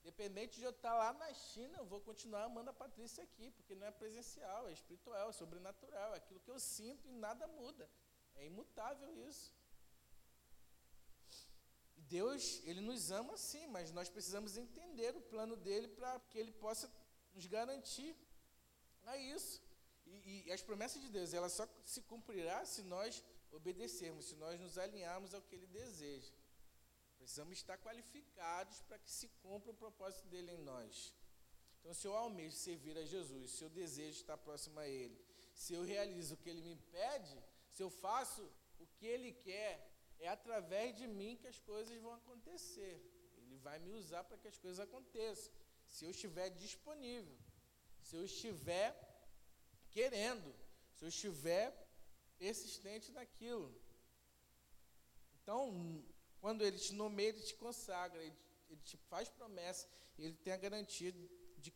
Independente 0.00 0.58
de 0.58 0.64
eu 0.64 0.70
estar 0.70 0.94
lá 0.94 1.12
na 1.12 1.30
China, 1.34 1.76
eu 1.76 1.84
vou 1.84 2.00
continuar 2.00 2.44
amando 2.44 2.70
a 2.70 2.72
Patrícia 2.72 3.22
aqui, 3.22 3.50
porque 3.50 3.74
não 3.74 3.86
é 3.86 3.90
presencial, 3.90 4.66
é 4.66 4.72
espiritual, 4.72 5.28
é 5.28 5.32
sobrenatural, 5.32 6.14
é 6.14 6.16
aquilo 6.16 6.40
que 6.40 6.50
eu 6.50 6.58
sinto 6.58 7.06
e 7.06 7.12
nada 7.12 7.46
muda. 7.48 7.86
É 8.36 8.46
imutável 8.46 9.14
isso. 9.28 9.59
Deus, 12.10 12.60
Ele 12.64 12.80
nos 12.80 13.10
ama 13.10 13.36
sim, 13.36 13.66
mas 13.68 13.92
nós 13.92 14.08
precisamos 14.08 14.56
entender 14.56 15.16
o 15.16 15.22
plano 15.32 15.56
dele 15.56 15.88
para 15.88 16.18
que 16.28 16.38
Ele 16.38 16.52
possa 16.52 16.92
nos 17.34 17.46
garantir 17.46 18.16
a 19.04 19.16
isso. 19.16 19.62
E, 20.06 20.44
e 20.46 20.52
as 20.52 20.62
promessas 20.62 21.00
de 21.00 21.08
Deus, 21.08 21.32
ela 21.32 21.48
só 21.48 21.68
se 21.84 22.02
cumprirá 22.02 22.64
se 22.64 22.82
nós 22.82 23.22
obedecermos, 23.52 24.26
se 24.26 24.34
nós 24.36 24.58
nos 24.60 24.76
alinharmos 24.76 25.34
ao 25.34 25.42
que 25.42 25.54
Ele 25.54 25.68
deseja. 25.68 26.32
Precisamos 27.16 27.56
estar 27.58 27.78
qualificados 27.78 28.80
para 28.82 28.98
que 28.98 29.10
se 29.10 29.28
cumpra 29.42 29.70
o 29.70 29.74
propósito 29.74 30.26
dele 30.26 30.52
em 30.52 30.58
nós. 30.58 31.14
Então, 31.78 31.94
se 31.94 32.06
eu 32.06 32.14
almejo 32.16 32.56
servir 32.56 32.96
a 32.98 33.04
Jesus, 33.04 33.52
se 33.52 33.62
eu 33.64 33.70
desejo 33.70 34.18
estar 34.18 34.36
próximo 34.36 34.80
a 34.80 34.88
Ele, 34.88 35.18
se 35.54 35.74
eu 35.74 35.82
realizo 35.82 36.34
o 36.34 36.36
que 36.36 36.50
Ele 36.50 36.62
me 36.62 36.76
pede, 36.76 37.42
se 37.70 37.82
eu 37.82 37.90
faço 37.90 38.42
o 38.78 38.86
que 38.86 39.06
Ele 39.06 39.32
quer, 39.32 39.89
é 40.20 40.28
através 40.28 40.96
de 40.96 41.06
mim 41.06 41.36
que 41.36 41.48
as 41.48 41.58
coisas 41.58 41.96
vão 42.00 42.14
acontecer. 42.14 42.96
Ele 43.38 43.56
vai 43.58 43.78
me 43.78 43.92
usar 43.92 44.22
para 44.24 44.38
que 44.38 44.48
as 44.48 44.58
coisas 44.58 44.80
aconteçam. 44.80 45.52
Se 45.88 46.04
eu 46.04 46.10
estiver 46.10 46.50
disponível, 46.50 47.36
se 48.02 48.14
eu 48.16 48.24
estiver 48.24 48.90
querendo, 49.90 50.54
se 50.94 51.04
eu 51.04 51.08
estiver 51.08 51.66
persistente 52.38 53.10
naquilo. 53.12 53.74
Então, 55.42 56.04
quando 56.40 56.62
ele 56.62 56.78
te 56.78 56.92
nomeia, 56.94 57.30
ele 57.30 57.42
te 57.42 57.54
consagra, 57.54 58.22
ele, 58.22 58.36
ele 58.68 58.80
te 58.82 58.96
faz 58.96 59.28
promessa, 59.28 59.88
ele 60.18 60.34
tem 60.34 60.52
a 60.52 60.56
garantia 60.56 61.12
de, 61.56 61.74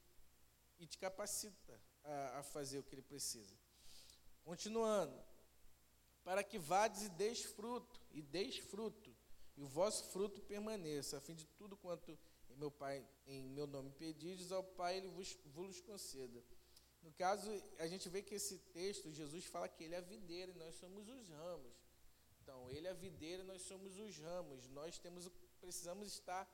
e 0.79 0.87
te 0.87 0.99
capacita 0.99 1.81
a, 2.05 2.39
a 2.39 2.43
fazer 2.43 2.79
o 2.79 2.83
que 2.83 2.95
ele 2.95 3.03
precisa. 3.03 3.57
Continuando, 4.43 5.19
para 6.25 6.43
que 6.43 6.59
vades 6.59 7.03
e 7.03 7.09
deis 7.11 7.43
fruto, 7.43 8.01
e 8.11 8.23
deis 8.23 8.59
fruto, 8.59 9.15
e 9.57 9.63
o 9.63 9.67
vosso 9.67 10.05
fruto 10.05 10.41
permaneça, 10.41 11.19
a 11.19 11.21
fim 11.21 11.35
de 11.35 11.47
tudo 11.47 11.77
quanto 11.77 12.19
em 12.51 12.57
meu 12.57 12.71
Pai, 12.71 13.07
em 13.27 13.49
meu 13.49 13.67
nome 13.67 13.91
pedides 13.91 14.51
ao 14.51 14.65
Pai, 14.65 14.97
ele 14.97 15.09
vos, 15.09 15.37
vos 15.45 15.81
conceda. 15.81 16.43
No 17.03 17.13
caso, 17.13 17.51
a 17.79 17.87
gente 17.87 18.09
vê 18.09 18.23
que 18.23 18.35
esse 18.35 18.59
texto, 18.73 19.13
Jesus 19.13 19.45
fala 19.45 19.69
que 19.69 19.85
ele 19.85 19.95
é 19.95 19.99
a 19.99 20.01
videira 20.01 20.51
e 20.51 20.55
nós 20.55 20.75
somos 20.77 21.07
os 21.07 21.29
ramos. 21.29 21.75
Então, 22.41 22.71
ele 22.71 22.87
é 22.87 22.91
a 22.91 22.95
videira 22.95 23.43
e 23.43 23.47
nós 23.47 23.61
somos 23.63 23.99
os 23.99 24.17
ramos. 24.19 24.69
Nós 24.69 24.99
temos, 24.99 25.31
precisamos 25.61 26.09
estar 26.09 26.49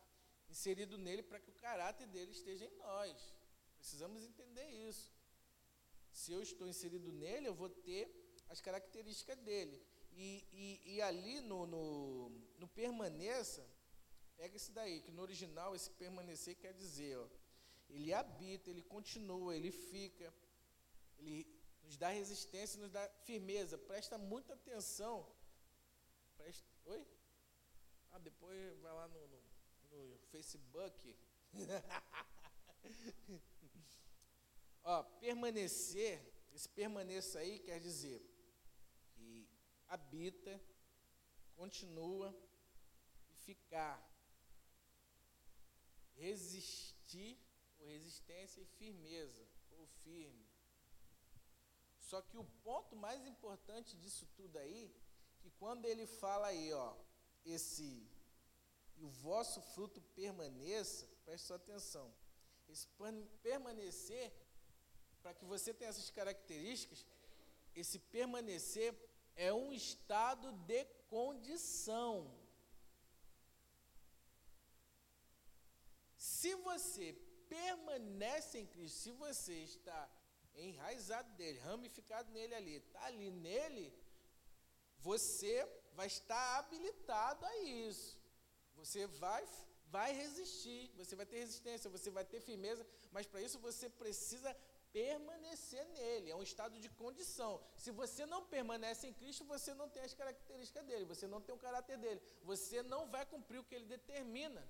inserido 0.49 0.99
nele 0.99 1.23
para 1.23 1.39
que 1.39 1.51
o 1.51 1.55
caráter 1.55 2.07
dele 2.09 2.33
esteja 2.33 2.65
em 2.65 2.77
nós. 2.79 3.33
Precisamos 3.79 4.25
entender 4.25 4.69
isso. 4.89 5.13
Se 6.13 6.33
eu 6.33 6.43
estou 6.43 6.67
inserido 6.67 7.13
nele, 7.13 7.47
eu 7.47 7.55
vou 7.55 7.69
ter 7.69 8.20
as 8.51 8.61
características 8.61 9.39
dele. 9.39 9.81
E, 10.13 10.45
e, 10.53 10.95
e 10.97 11.03
ali 11.03 11.41
no, 11.41 11.67
no, 11.67 12.29
no, 12.59 12.69
permaneça, 12.69 13.65
pega 14.37 14.57
esse 14.57 14.73
daí, 14.73 15.01
que 15.01 15.13
no 15.13 15.23
original 15.23 15.75
esse 15.75 15.91
permanecer 15.91 16.57
quer 16.57 16.75
dizer, 16.75 17.17
ó, 17.17 17.27
ele 17.89 18.13
habita, 18.13 18.69
ele 18.69 18.83
continua, 18.83 19.57
ele 19.57 19.71
fica, 19.71 20.35
ele 21.19 21.47
nos 21.85 21.97
dá 21.97 22.09
resistência, 22.09 22.81
nos 22.81 22.91
dá 22.91 23.09
firmeza. 23.25 23.79
Presta 23.79 24.19
muita 24.19 24.55
atenção. 24.55 25.27
Presta, 26.37 26.67
oi? 26.87 27.07
Ah, 28.11 28.19
depois 28.19 28.77
vai 28.81 28.93
lá 28.93 29.09
no, 29.09 29.29
no, 29.29 29.41
no 29.91 30.19
Facebook. 30.31 31.17
Ó, 34.83 35.03
permanecer, 35.21 36.21
esse 36.53 36.69
permaneça 36.69 37.39
aí 37.39 37.59
quer 37.61 37.79
dizer 37.79 38.30
habita, 39.91 40.61
continua 41.57 42.35
e 43.31 43.35
ficar. 43.35 43.99
Resistir 46.15 47.37
ou 47.79 47.87
resistência 47.87 48.61
e 48.61 48.65
firmeza, 48.79 49.45
ou 49.73 49.87
firme. 50.05 50.47
Só 51.99 52.21
que 52.23 52.37
o 52.37 52.45
ponto 52.65 52.95
mais 52.97 53.27
importante 53.27 53.97
disso 53.97 54.27
tudo 54.37 54.57
aí, 54.59 54.95
que 55.41 55.51
quando 55.63 55.87
ele 55.87 56.07
fala 56.07 56.49
aí, 56.49 56.73
ó, 56.73 56.95
esse 57.45 58.09
e 59.01 59.05
o 59.05 59.09
vosso 59.09 59.63
fruto 59.73 60.01
permaneça, 60.15 61.07
preste 61.25 61.47
sua 61.47 61.57
atenção. 61.57 62.13
Esse 62.69 62.87
permanecer, 63.43 64.31
para 65.23 65.33
que 65.33 65.45
você 65.45 65.73
tenha 65.73 65.89
essas 65.89 66.11
características, 66.11 67.07
esse 67.75 67.99
permanecer 67.99 68.93
é 69.37 69.53
um 69.53 69.73
estado 69.73 70.53
de 70.53 70.85
condição. 71.09 72.31
Se 76.17 76.55
você 76.57 77.13
permanece 77.49 78.59
em 78.59 78.67
Cristo, 78.67 78.99
se 78.99 79.13
você 79.13 79.55
está 79.65 80.09
enraizado 80.55 81.29
nele, 81.39 81.59
ramificado 81.59 82.31
nele 82.33 82.55
ali, 82.55 82.77
está 82.77 83.05
ali 83.07 83.31
nele, 83.31 83.93
você 84.99 85.67
vai 85.93 86.07
estar 86.07 86.59
habilitado 86.59 87.45
a 87.45 87.57
isso. 87.63 88.19
Você 88.77 89.07
vai, 89.07 89.47
vai 89.87 90.13
resistir, 90.13 90.93
você 90.97 91.17
vai 91.17 91.27
ter 91.27 91.39
resistência, 91.39 91.91
você 91.91 92.11
vai 92.11 92.25
ter 92.25 92.41
firmeza, 92.41 92.87
mas 93.11 93.27
para 93.27 93.43
isso 93.43 93.59
você 93.59 93.89
precisa 93.89 94.57
permanecer 94.93 95.85
nele, 95.97 96.31
é 96.31 96.37
um 96.37 96.43
estado 96.43 96.79
de 96.79 96.89
condição. 96.89 97.61
Se 97.77 97.91
você 97.91 98.27
não 98.27 98.45
permanece 98.47 99.07
em 99.07 99.13
Cristo, 99.13 99.45
você 99.45 99.73
não 99.75 99.89
tem 99.89 100.03
as 100.03 100.15
características 100.15 100.85
dele, 100.85 101.05
você 101.05 101.27
não 101.27 101.41
tem 101.41 101.55
o 101.55 101.59
caráter 101.59 101.97
dele, 101.99 102.21
você 102.43 102.83
não 102.83 103.09
vai 103.09 103.25
cumprir 103.27 103.59
o 103.61 103.65
que 103.65 103.75
ele 103.75 103.87
determina. 103.87 104.63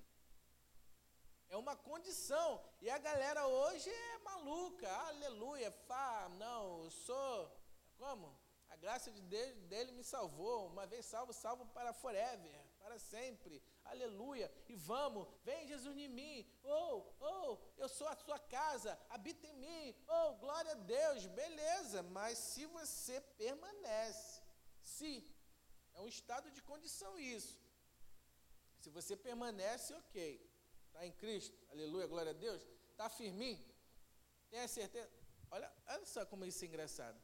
É 1.48 1.56
uma 1.56 1.74
condição. 1.74 2.62
E 2.80 2.88
a 2.88 2.98
galera 2.98 3.46
hoje 3.46 3.90
é 3.90 4.18
maluca. 4.18 4.88
Aleluia, 5.08 5.70
fá, 5.88 6.28
não, 6.38 6.84
eu 6.84 6.90
sou. 6.90 7.50
Como? 7.98 8.38
A 8.68 8.76
graça 8.76 9.10
de 9.10 9.20
Deus, 9.20 9.56
dele 9.72 9.90
me 9.90 10.04
salvou. 10.04 10.68
Uma 10.68 10.86
vez 10.86 11.04
salvo, 11.06 11.32
salvo 11.32 11.66
para 11.66 11.92
forever, 11.92 12.56
para 12.78 12.98
sempre. 13.00 13.60
Aleluia. 13.94 14.50
E 14.68 14.74
vamos, 14.76 15.26
vem 15.44 15.66
Jesus 15.66 15.96
em 15.96 16.08
mim. 16.08 16.36
Oh, 16.62 17.04
oh, 17.20 17.58
eu 17.76 17.88
sou 17.88 18.06
a 18.08 18.16
sua 18.16 18.38
casa, 18.38 18.98
habita 19.08 19.46
em 19.46 19.56
mim. 19.64 19.94
Oh, 20.06 20.34
glória 20.44 20.72
a 20.72 20.82
Deus, 20.96 21.26
beleza. 21.26 22.02
Mas 22.02 22.38
se 22.38 22.66
você 22.66 23.20
permanece, 23.42 24.42
se 24.80 25.10
é 25.94 26.00
um 26.00 26.06
estado 26.06 26.50
de 26.50 26.62
condição 26.62 27.18
isso. 27.18 27.58
Se 28.78 28.90
você 28.90 29.16
permanece, 29.16 29.92
ok. 29.94 30.50
Está 30.86 31.06
em 31.06 31.12
Cristo, 31.12 31.56
aleluia, 31.70 32.06
glória 32.06 32.30
a 32.30 32.38
Deus. 32.46 32.62
Está 32.92 33.08
firminho? 33.08 33.64
Tem 34.50 34.60
a 34.60 34.68
certeza? 34.68 35.10
Olha, 35.50 35.72
olha 35.88 36.06
só 36.06 36.24
como 36.26 36.44
isso 36.44 36.64
é 36.64 36.68
engraçado. 36.68 37.20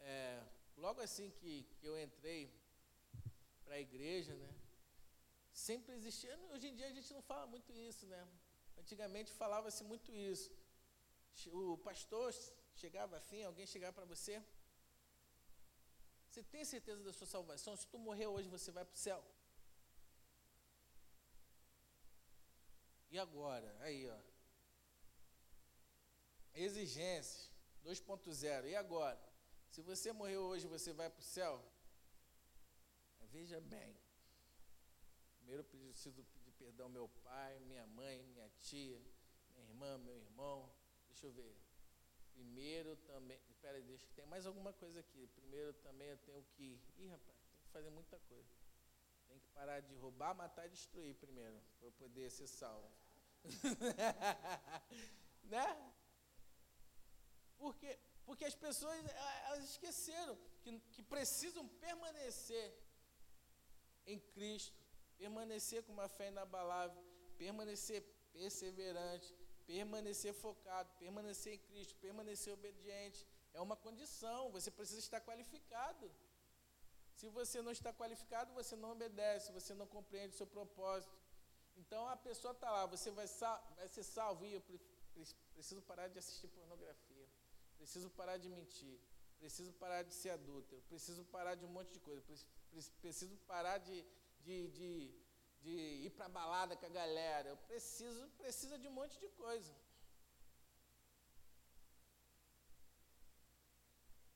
É, 0.00 0.42
logo 0.76 1.00
assim 1.00 1.30
que, 1.30 1.64
que 1.78 1.86
eu 1.86 1.98
entrei 1.98 2.52
para 3.64 3.74
a 3.74 3.80
igreja, 3.80 4.34
né? 4.34 4.54
Sempre 5.66 5.92
existia. 5.98 6.38
Hoje 6.52 6.68
em 6.68 6.74
dia 6.78 6.86
a 6.86 6.92
gente 6.96 7.12
não 7.12 7.22
fala 7.30 7.46
muito 7.54 7.72
isso, 7.88 8.06
né? 8.06 8.20
Antigamente 8.80 9.32
falava-se 9.32 9.82
muito 9.82 10.12
isso. 10.12 10.50
O 11.52 11.76
pastor 11.78 12.32
chegava 12.82 13.16
assim, 13.16 13.42
alguém 13.42 13.66
chegava 13.66 13.92
para 13.92 14.04
você. 14.04 14.34
Você 16.28 16.44
tem 16.44 16.64
certeza 16.64 17.02
da 17.02 17.12
sua 17.12 17.26
salvação? 17.26 17.74
Se 17.74 17.88
tu 17.88 17.98
morrer 17.98 18.28
hoje, 18.28 18.48
você 18.48 18.70
vai 18.70 18.84
para 18.84 18.94
o 18.94 19.04
céu. 19.06 19.20
E 23.10 23.18
agora? 23.18 23.76
Aí, 23.80 24.08
ó. 24.08 24.20
Exigências 26.54 27.50
2.0. 27.84 28.68
E 28.68 28.76
agora? 28.76 29.20
Se 29.70 29.82
você 29.82 30.12
morreu 30.12 30.42
hoje, 30.42 30.68
você 30.68 30.92
vai 30.92 31.10
para 31.10 31.20
o 31.20 31.30
céu? 31.36 31.54
Veja 33.32 33.60
bem. 33.60 33.97
Primeiro 35.48 35.62
eu 35.62 35.92
preciso 35.92 36.22
pedir 36.24 36.52
perdão 36.58 36.90
meu 36.90 37.08
pai, 37.24 37.58
minha 37.60 37.86
mãe, 37.86 38.22
minha 38.22 38.50
tia, 38.60 39.00
minha 39.54 39.66
irmã, 39.66 39.96
meu 39.96 40.14
irmão. 40.14 40.70
Deixa 41.06 41.24
eu 41.24 41.32
ver. 41.32 41.56
Primeiro 42.34 42.94
também. 42.96 43.40
Espera 43.48 43.78
aí, 43.78 43.82
deixa. 43.82 44.06
Tem 44.14 44.26
mais 44.26 44.44
alguma 44.44 44.74
coisa 44.74 45.00
aqui. 45.00 45.26
Primeiro 45.28 45.72
também 45.72 46.08
eu 46.08 46.18
tenho 46.18 46.44
que. 46.52 46.78
Ih, 46.98 47.08
rapaz, 47.08 47.38
tem 47.50 47.62
que 47.62 47.68
fazer 47.70 47.88
muita 47.88 48.18
coisa. 48.28 48.54
Tem 49.26 49.38
que 49.38 49.48
parar 49.48 49.80
de 49.80 49.94
roubar, 49.94 50.34
matar 50.34 50.66
e 50.66 50.68
destruir 50.68 51.14
primeiro, 51.14 51.58
para 51.80 51.90
poder 51.92 52.30
ser 52.30 52.46
salvo. 52.46 52.92
né? 55.44 55.94
Porque, 57.56 57.98
porque 58.26 58.44
as 58.44 58.54
pessoas 58.54 59.02
elas 59.46 59.64
esqueceram 59.64 60.36
que, 60.60 60.78
que 60.92 61.02
precisam 61.02 61.66
permanecer 61.66 62.78
em 64.04 64.20
Cristo, 64.20 64.87
permanecer 65.18 65.82
com 65.84 65.92
uma 65.92 66.08
fé 66.08 66.28
inabalável, 66.28 67.02
permanecer 67.36 68.02
perseverante, 68.32 69.34
permanecer 69.66 70.32
focado, 70.32 70.88
permanecer 70.98 71.54
em 71.54 71.58
Cristo, 71.68 71.94
permanecer 72.06 72.52
obediente. 72.52 73.26
É 73.52 73.60
uma 73.60 73.76
condição, 73.76 74.50
você 74.50 74.70
precisa 74.70 75.00
estar 75.00 75.20
qualificado. 75.20 76.10
Se 77.18 77.28
você 77.38 77.60
não 77.60 77.72
está 77.72 77.92
qualificado, 77.92 78.52
você 78.54 78.76
não 78.76 78.92
obedece, 78.92 79.52
você 79.52 79.74
não 79.74 79.86
compreende 79.86 80.34
o 80.34 80.38
seu 80.38 80.46
propósito. 80.46 81.16
Então 81.76 82.06
a 82.08 82.16
pessoa 82.16 82.52
está 82.52 82.70
lá, 82.70 82.86
você 82.86 83.10
vai, 83.10 83.26
vai 83.76 83.88
ser 83.88 84.04
salvo. 84.04 84.44
E 84.46 84.52
eu 84.54 84.62
preciso 85.54 85.82
parar 85.82 86.08
de 86.08 86.18
assistir 86.18 86.48
pornografia, 86.48 87.26
preciso 87.76 88.08
parar 88.10 88.36
de 88.36 88.48
mentir, 88.48 88.98
preciso 89.38 89.72
parar 89.72 90.02
de 90.02 90.14
ser 90.14 90.30
adúltero, 90.30 90.80
preciso 90.82 91.24
parar 91.24 91.54
de 91.54 91.64
um 91.64 91.68
monte 91.68 91.92
de 91.92 92.00
coisa, 92.00 92.22
preciso 93.00 93.36
parar 93.52 93.78
de, 93.78 94.04
de, 94.48 94.68
de, 94.78 94.92
de 95.60 95.76
ir 96.06 96.10
para 96.16 96.26
balada 96.28 96.74
com 96.74 96.86
a 96.86 96.96
galera, 97.00 97.50
eu 97.50 97.56
preciso, 97.70 98.20
precisa 98.42 98.78
de 98.78 98.88
um 98.88 98.96
monte 98.98 99.18
de 99.24 99.28
coisa. 99.44 99.74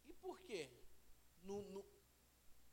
E 0.04 0.12
por 0.24 0.38
quê? 0.40 0.62
No, 1.42 1.62
no, 1.74 1.82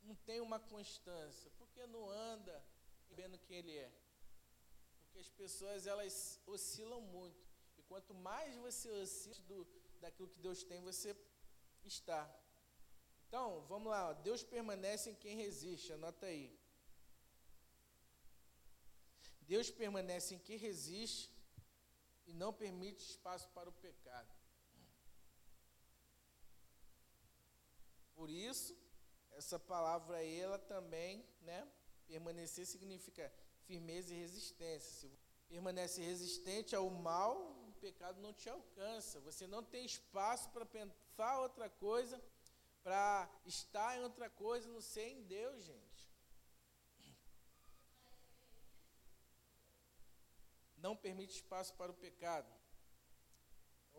não 0.02 0.14
tem 0.28 0.40
uma 0.48 0.60
constância, 0.74 1.50
porque 1.58 1.86
não 1.86 2.10
anda 2.10 2.62
vendo 3.10 3.38
quem 3.38 3.56
ele 3.62 3.74
é. 3.74 3.90
Porque 5.00 5.20
as 5.20 5.30
pessoas 5.30 5.86
elas 5.86 6.38
oscilam 6.46 7.00
muito. 7.00 7.42
E 7.78 7.82
quanto 7.84 8.12
mais 8.12 8.54
você 8.56 8.90
oscila 8.90 9.40
do, 9.48 9.66
daquilo 9.98 10.28
que 10.28 10.38
Deus 10.38 10.62
tem, 10.62 10.82
você 10.82 11.16
está. 11.84 12.22
Então, 13.26 13.62
vamos 13.62 13.90
lá. 13.90 14.12
Deus 14.12 14.42
permanece 14.42 15.08
em 15.10 15.14
quem 15.14 15.36
resiste, 15.36 15.94
anota 15.94 16.26
aí. 16.26 16.59
Deus 19.52 19.68
permanece 19.68 20.28
em 20.34 20.38
quem 20.46 20.56
resiste 20.56 21.28
e 22.28 22.32
não 22.32 22.52
permite 22.52 23.00
espaço 23.12 23.48
para 23.56 23.68
o 23.68 23.72
pecado. 23.86 24.32
Por 28.14 28.30
isso, 28.30 28.76
essa 29.32 29.58
palavra 29.58 30.18
aí, 30.18 30.38
ela 30.38 30.58
também, 30.74 31.26
né? 31.40 31.60
Permanecer 32.06 32.64
significa 32.64 33.24
firmeza 33.66 34.14
e 34.14 34.18
resistência. 34.18 34.90
Se 35.00 35.10
permanece 35.48 36.00
resistente 36.00 36.76
ao 36.76 36.88
mal, 36.88 37.34
o 37.70 37.72
pecado 37.80 38.20
não 38.20 38.32
te 38.32 38.48
alcança. 38.48 39.18
Você 39.28 39.48
não 39.48 39.64
tem 39.64 39.84
espaço 39.84 40.48
para 40.50 40.64
pensar 40.64 41.40
outra 41.40 41.68
coisa, 41.68 42.22
para 42.84 43.28
estar 43.44 43.98
em 43.98 44.02
outra 44.04 44.30
coisa, 44.30 44.68
não 44.68 44.80
ser 44.80 45.08
em 45.08 45.22
Deus, 45.24 45.64
gente. 45.64 45.89
Não 50.90 50.96
permite 50.96 51.34
espaço 51.36 51.72
para 51.80 51.92
o 51.92 51.94
pecado. 52.06 52.50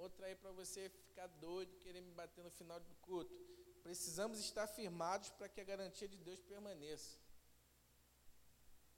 Outra 0.05 0.25
aí 0.27 0.35
para 0.35 0.51
você 0.51 0.89
ficar 0.89 1.27
doido, 1.45 1.77
querer 1.83 2.01
me 2.07 2.11
bater 2.21 2.43
no 2.43 2.51
final 2.51 2.79
do 2.87 2.95
culto. 3.07 3.33
Precisamos 3.81 4.37
estar 4.47 4.67
firmados 4.67 5.29
para 5.37 5.47
que 5.47 5.61
a 5.61 5.63
garantia 5.63 6.07
de 6.13 6.17
Deus 6.17 6.41
permaneça. 6.41 7.11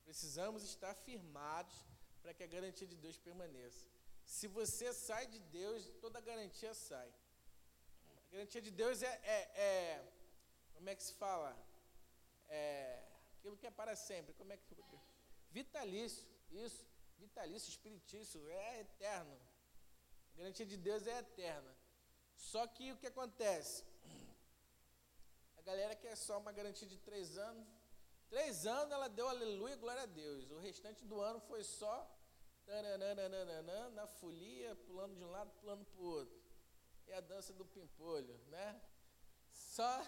Precisamos 0.08 0.64
estar 0.64 0.94
firmados 1.08 1.76
para 2.24 2.34
que 2.34 2.44
a 2.48 2.48
garantia 2.56 2.88
de 2.94 2.98
Deus 3.06 3.18
permaneça. 3.28 3.86
Se 4.26 4.48
você 4.48 4.92
sai 4.92 5.28
de 5.28 5.40
Deus, 5.60 5.88
toda 6.02 6.18
a 6.18 6.28
garantia 6.32 6.74
sai. 6.74 7.12
A 8.28 8.32
garantia 8.36 8.64
de 8.68 8.72
Deus 8.72 9.04
é, 9.04 9.14
é, 9.38 9.40
é 9.68 10.14
como 10.74 10.90
é 10.90 10.96
que 10.96 11.04
se 11.10 11.14
fala? 11.14 11.52
É 12.50 13.04
aquilo 13.36 13.56
que 13.56 13.68
é 13.68 13.72
para 13.82 13.96
sempre. 13.96 14.34
Como 14.34 14.52
é 14.52 14.58
que 14.58 14.76
vitalício? 15.52 16.28
Isso, 16.66 16.82
vitalício, 17.24 17.70
espiritício, 17.70 18.40
é 18.50 18.82
eterno. 18.82 19.38
A 20.34 20.38
garantia 20.40 20.66
de 20.66 20.78
Deus 20.78 21.06
é 21.08 21.20
eterna. 21.20 21.76
Só 22.36 22.66
que 22.68 22.92
o 22.92 22.98
que 22.98 23.08
acontece? 23.08 23.84
galera 25.64 25.96
quer 25.96 26.16
só 26.16 26.38
uma 26.38 26.52
garantia 26.52 26.88
de 26.88 26.98
três 26.98 27.38
anos. 27.38 27.68
Três 28.30 28.66
anos 28.66 28.92
ela 28.92 29.08
deu 29.08 29.28
aleluia, 29.28 29.76
glória 29.76 30.04
a 30.04 30.06
Deus. 30.06 30.50
O 30.52 30.60
restante 30.60 31.06
do 31.06 31.22
ano 31.22 31.40
foi 31.42 31.64
só 31.64 31.96
na 33.94 34.08
folia, 34.08 34.76
pulando 34.88 35.16
de 35.16 35.24
um 35.24 35.30
lado, 35.30 35.52
pulando 35.60 35.86
para 35.86 36.02
o 36.02 36.06
outro. 36.06 36.42
E 37.08 37.14
a 37.14 37.22
dança 37.22 37.54
do 37.54 37.66
pimpolho, 37.66 38.38
né? 38.48 38.82
Só, 39.52 40.06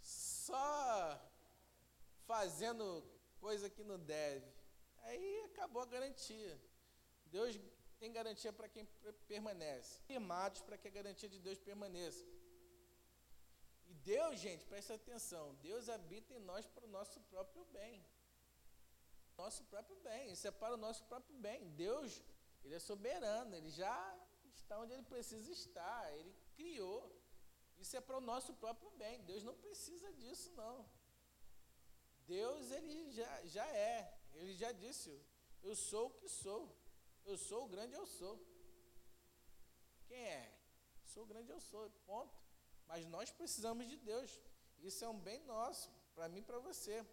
só 0.00 1.20
fazendo 2.26 3.02
coisa 3.40 3.68
que 3.68 3.82
não 3.82 3.98
deve. 3.98 4.51
Aí 5.02 5.42
acabou 5.44 5.82
a 5.82 5.86
garantia. 5.86 6.60
Deus 7.26 7.58
tem 7.98 8.12
garantia 8.12 8.52
para 8.52 8.68
quem 8.68 8.84
permanece. 9.26 10.00
Firmados 10.02 10.60
para 10.62 10.76
que 10.76 10.88
a 10.88 10.90
garantia 10.90 11.28
de 11.28 11.38
Deus 11.38 11.58
permaneça. 11.58 12.24
Deus, 14.04 14.40
gente, 14.40 14.64
presta 14.66 14.94
atenção, 14.94 15.54
Deus 15.56 15.88
habita 15.88 16.34
em 16.34 16.40
nós 16.40 16.66
para 16.66 16.84
o 16.84 16.88
nosso 16.88 17.20
próprio 17.32 17.64
bem. 17.66 18.04
Nosso 19.36 19.64
próprio 19.64 19.96
bem, 20.00 20.32
isso 20.32 20.46
é 20.46 20.50
para 20.50 20.74
o 20.74 20.76
nosso 20.76 21.04
próprio 21.04 21.36
bem. 21.36 21.70
Deus, 21.70 22.22
Ele 22.64 22.74
é 22.74 22.78
soberano, 22.78 23.54
Ele 23.54 23.70
já 23.70 23.96
está 24.54 24.78
onde 24.78 24.92
Ele 24.92 25.02
precisa 25.02 25.50
estar, 25.50 26.12
Ele 26.18 26.34
criou. 26.54 27.00
Isso 27.78 27.96
é 27.96 28.00
para 28.00 28.16
o 28.16 28.20
nosso 28.20 28.52
próprio 28.54 28.90
bem. 28.92 29.22
Deus 29.22 29.42
não 29.42 29.54
precisa 29.54 30.12
disso, 30.12 30.52
não. 30.54 30.84
Deus, 32.26 32.70
Ele 32.70 33.10
já, 33.12 33.44
já 33.46 33.66
é. 33.66 34.21
Ele 34.34 34.54
já 34.54 34.72
disse, 34.72 35.10
eu 35.62 35.74
sou 35.74 36.06
o 36.08 36.14
que 36.18 36.28
sou. 36.28 36.62
Eu 37.24 37.36
sou 37.36 37.64
o 37.64 37.68
grande 37.68 37.94
eu 37.94 38.06
sou. 38.06 38.34
Quem 40.08 40.22
é? 40.38 40.52
Sou 41.04 41.22
o 41.24 41.26
grande 41.26 41.50
eu 41.50 41.60
sou, 41.60 41.88
ponto. 42.06 42.36
Mas 42.86 43.06
nós 43.06 43.30
precisamos 43.30 43.88
de 43.88 43.96
Deus. 43.96 44.40
Isso 44.80 45.04
é 45.04 45.08
um 45.08 45.18
bem 45.18 45.40
nosso, 45.44 45.90
para 46.14 46.28
mim 46.28 46.40
e 46.40 46.48
para 46.50 46.58
você. 46.58 47.04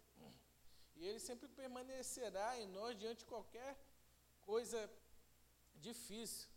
E 0.95 1.07
Ele 1.07 1.19
sempre 1.19 1.47
permanecerá 1.47 2.59
em 2.59 2.67
nós 2.67 2.97
diante 2.97 3.19
de 3.19 3.25
qualquer 3.25 3.77
coisa 4.41 4.79
difícil. 5.75 6.49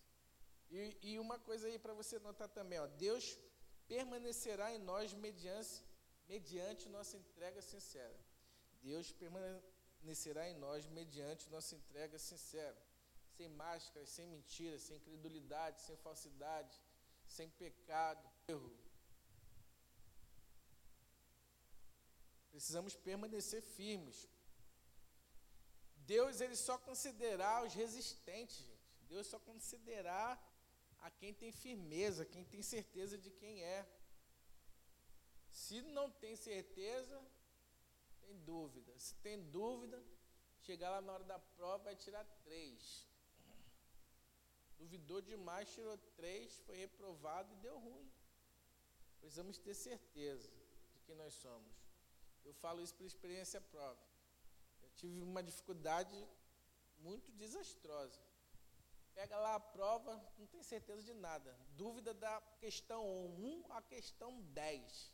E, 0.71 0.97
e 1.03 1.19
uma 1.19 1.39
coisa 1.39 1.67
aí 1.69 1.79
para 1.79 1.93
você 1.93 2.19
notar 2.19 2.49
também, 2.49 2.79
ó, 2.79 2.87
Deus 2.87 3.39
permanecerá 3.87 4.75
em 4.75 4.79
nós 4.79 5.13
mediante, 5.13 5.85
mediante 6.27 6.89
nossa 6.89 7.17
entrega 7.17 7.61
sincera. 7.61 8.19
Deus 8.83 9.13
permanecerá 10.03 10.51
em 10.51 10.57
nós 10.57 10.87
mediante 10.87 11.49
nossa 11.49 11.75
entrega 11.77 12.19
sincera, 12.19 12.77
sem 13.37 13.49
máscaras, 13.49 14.09
sem 14.11 14.27
mentiras, 14.27 14.83
sem 14.83 14.99
credulidade, 14.99 15.81
sem 15.81 15.97
falsidade, 15.97 16.77
sem 17.25 17.49
pecado, 17.51 18.29
erro. 18.49 18.77
Precisamos 22.51 22.95
permanecer 22.97 23.63
firmes. 23.63 24.29
Deus 26.15 26.41
ele 26.41 26.57
só 26.57 26.77
considerar 26.77 27.65
os 27.65 27.73
resistentes, 27.73 28.59
gente. 28.59 28.99
Deus 29.13 29.27
só 29.29 29.39
considerar 29.39 30.33
a 31.01 31.11
quem 31.11 31.33
tem 31.33 31.53
firmeza, 31.53 32.27
quem 32.27 32.45
tem 32.45 32.63
certeza 32.63 33.17
de 33.17 33.31
quem 33.31 33.63
é. 33.63 33.87
Se 35.51 35.81
não 35.83 36.11
tem 36.11 36.35
certeza, 36.35 37.17
tem 38.25 38.37
dúvida. 38.53 38.93
Se 38.99 39.15
tem 39.17 39.37
dúvida, 39.51 40.03
chegar 40.67 40.91
lá 40.91 41.01
na 41.01 41.13
hora 41.15 41.25
da 41.25 41.39
prova 41.39 41.85
vai 41.85 41.97
tirar 41.97 42.25
três. 42.45 43.07
Duvidou 44.79 45.21
demais, 45.21 45.73
tirou 45.75 45.97
três, 46.21 46.59
foi 46.67 46.77
reprovado 46.77 47.53
e 47.53 47.63
deu 47.67 47.79
ruim. 47.79 48.11
Precisamos 49.21 49.59
ter 49.59 49.75
certeza 49.75 50.51
de 50.93 51.01
quem 51.05 51.15
nós 51.15 51.35
somos. 51.35 51.75
Eu 52.45 52.53
falo 52.55 52.83
isso 52.83 52.95
por 52.95 53.07
experiência 53.07 53.61
própria. 53.61 54.13
Eu 54.83 54.91
tive 54.91 55.21
uma 55.23 55.43
dificuldade 55.43 56.17
muito 56.99 57.31
desastrosa. 57.33 58.21
Pega 59.15 59.37
lá 59.37 59.55
a 59.55 59.61
prova, 59.61 60.13
não 60.39 60.47
tem 60.47 60.63
certeza 60.63 61.03
de 61.03 61.15
nada. 61.15 61.57
Dúvida 61.77 62.13
da 62.15 62.41
questão 62.59 63.05
1 63.05 63.73
à 63.73 63.83
questão 63.83 64.41
10. 64.41 65.13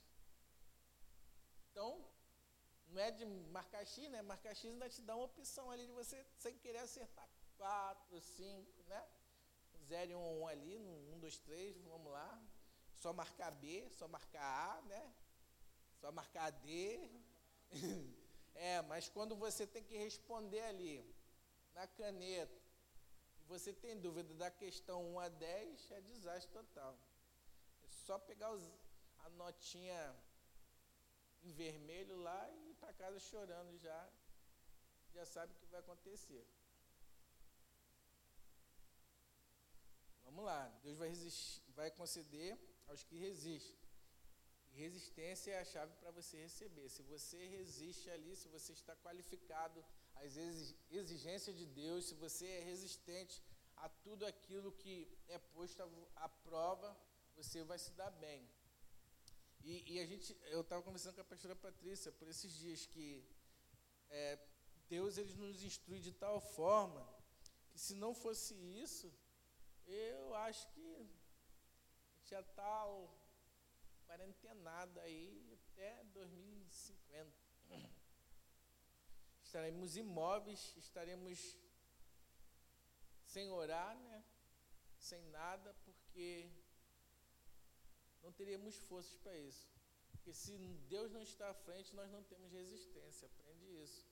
Então, 1.70 2.04
Não 2.90 3.02
é 3.02 3.10
de 3.10 3.24
marcar 3.24 3.84
X, 3.84 4.10
né? 4.10 4.22
Marcar 4.22 4.54
X 4.54 4.64
ainda 4.64 4.88
te 4.88 5.02
dá 5.02 5.14
uma 5.14 5.24
opção 5.24 5.70
ali 5.70 5.86
de 5.86 5.92
você, 5.92 6.24
sem 6.36 6.56
querer 6.58 6.78
acertar 6.78 7.28
quatro, 7.56 8.20
cinco, 8.20 8.82
né? 8.84 9.06
Zero 9.86 10.12
e 10.12 10.14
um, 10.14 10.40
um 10.40 10.46
ali, 10.46 10.76
um, 10.78 11.18
dois, 11.18 11.38
três, 11.38 11.76
vamos 11.82 12.10
lá. 12.12 12.42
Só 12.94 13.12
marcar 13.12 13.50
B, 13.50 13.88
só 13.90 14.08
marcar 14.08 14.42
A, 14.42 14.82
né? 14.82 15.14
Só 16.00 16.10
marcar 16.12 16.50
D. 16.50 17.10
é, 18.54 18.82
mas 18.82 19.08
quando 19.08 19.36
você 19.36 19.66
tem 19.66 19.82
que 19.82 19.96
responder 19.96 20.62
ali, 20.62 21.04
na 21.74 21.86
caneta, 21.86 22.60
você 23.46 23.72
tem 23.72 23.98
dúvida 23.98 24.34
da 24.34 24.50
questão 24.50 25.14
1 25.14 25.20
a 25.20 25.28
10, 25.28 25.90
é 25.92 26.00
desastre 26.02 26.52
total. 26.52 26.98
É 27.82 27.88
só 27.88 28.18
pegar 28.18 28.50
os, 28.52 28.62
a 29.20 29.30
notinha 29.30 30.16
vermelho 31.52 32.16
lá 32.16 32.50
e 32.50 32.74
para 32.74 32.92
casa 32.92 33.18
chorando 33.18 33.76
já. 33.78 34.08
Já 35.14 35.24
sabe 35.24 35.52
o 35.52 35.56
que 35.56 35.66
vai 35.66 35.80
acontecer. 35.80 36.46
Vamos 40.24 40.44
lá, 40.44 40.68
Deus 40.82 40.98
vai, 40.98 41.08
resistir, 41.08 41.62
vai 41.74 41.90
conceder 41.90 42.58
aos 42.86 43.02
que 43.02 43.16
resistem. 43.16 43.76
E 44.72 44.80
resistência 44.80 45.52
é 45.52 45.60
a 45.60 45.64
chave 45.64 45.92
para 45.96 46.10
você 46.10 46.36
receber. 46.36 46.88
Se 46.88 47.02
você 47.02 47.46
resiste 47.48 48.10
ali, 48.10 48.36
se 48.36 48.48
você 48.48 48.72
está 48.72 48.94
qualificado 48.96 49.84
às 50.16 50.36
exigências 50.90 51.56
de 51.56 51.66
Deus, 51.66 52.04
se 52.04 52.14
você 52.14 52.46
é 52.46 52.60
resistente 52.60 53.42
a 53.76 53.88
tudo 53.88 54.26
aquilo 54.26 54.70
que 54.72 54.96
é 55.28 55.38
posto 55.38 55.82
à 56.16 56.28
prova, 56.28 56.96
você 57.36 57.62
vai 57.64 57.78
se 57.78 57.92
dar 57.92 58.10
bem. 58.10 58.48
E, 59.60 59.94
e 59.94 60.00
a 60.00 60.06
gente, 60.06 60.36
eu 60.46 60.60
estava 60.60 60.82
conversando 60.82 61.14
com 61.14 61.20
a 61.20 61.24
pastora 61.24 61.56
Patrícia 61.56 62.12
por 62.12 62.28
esses 62.28 62.52
dias 62.54 62.86
que 62.86 63.24
é, 64.08 64.38
Deus 64.88 65.18
ele 65.18 65.34
nos 65.34 65.62
instrui 65.62 66.00
de 66.00 66.12
tal 66.12 66.40
forma 66.40 67.06
que 67.70 67.78
se 67.78 67.94
não 67.94 68.14
fosse 68.14 68.54
isso, 68.54 69.12
eu 69.86 70.34
acho 70.34 70.66
que 70.72 71.06
já 72.24 72.40
está 72.40 72.86
quarentenado 74.06 74.98
aí 75.00 75.58
até 75.72 76.04
2050. 76.04 77.32
Estaremos 79.42 79.96
imóveis, 79.96 80.74
estaremos 80.76 81.56
sem 83.24 83.50
orar, 83.50 83.96
né? 83.96 84.24
sem 84.98 85.22
nada, 85.26 85.72
porque 85.84 86.50
não 88.22 88.32
teríamos 88.32 88.76
forças 88.76 89.16
para 89.16 89.36
isso. 89.38 89.68
Porque 90.12 90.32
se 90.32 90.56
Deus 90.94 91.10
não 91.10 91.22
está 91.22 91.50
à 91.50 91.54
frente, 91.54 91.94
nós 91.94 92.10
não 92.10 92.22
temos 92.22 92.52
resistência. 92.52 93.26
Aprende 93.26 93.66
isso. 93.84 94.06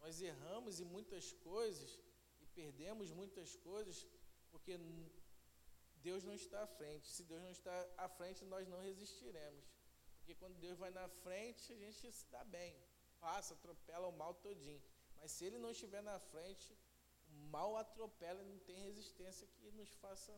Nós 0.00 0.20
erramos 0.20 0.80
em 0.80 0.84
muitas 0.84 1.32
coisas 1.32 1.98
e 2.40 2.46
perdemos 2.46 3.10
muitas 3.10 3.56
coisas 3.56 4.06
porque 4.50 4.78
Deus 5.96 6.22
não 6.24 6.34
está 6.34 6.62
à 6.62 6.66
frente. 6.66 7.08
Se 7.08 7.22
Deus 7.24 7.42
não 7.42 7.50
está 7.50 7.74
à 7.96 8.08
frente, 8.08 8.44
nós 8.44 8.68
não 8.68 8.80
resistiremos. 8.80 9.64
Porque 10.18 10.34
quando 10.34 10.58
Deus 10.58 10.78
vai 10.78 10.90
na 10.90 11.08
frente, 11.08 11.72
a 11.72 11.76
gente 11.76 12.12
se 12.12 12.26
dá 12.30 12.44
bem. 12.44 12.76
Passa, 13.18 13.54
atropela 13.54 14.08
o 14.08 14.16
mal 14.16 14.34
todinho. 14.34 14.82
Mas 15.16 15.32
se 15.32 15.44
ele 15.46 15.58
não 15.58 15.70
estiver 15.70 16.02
na 16.02 16.18
frente, 16.18 16.76
o 17.28 17.32
mal 17.54 17.76
atropela 17.76 18.42
e 18.42 18.46
não 18.46 18.58
tem 18.60 18.84
resistência 18.84 19.46
que 19.46 19.70
nos 19.72 19.92
faça 19.94 20.32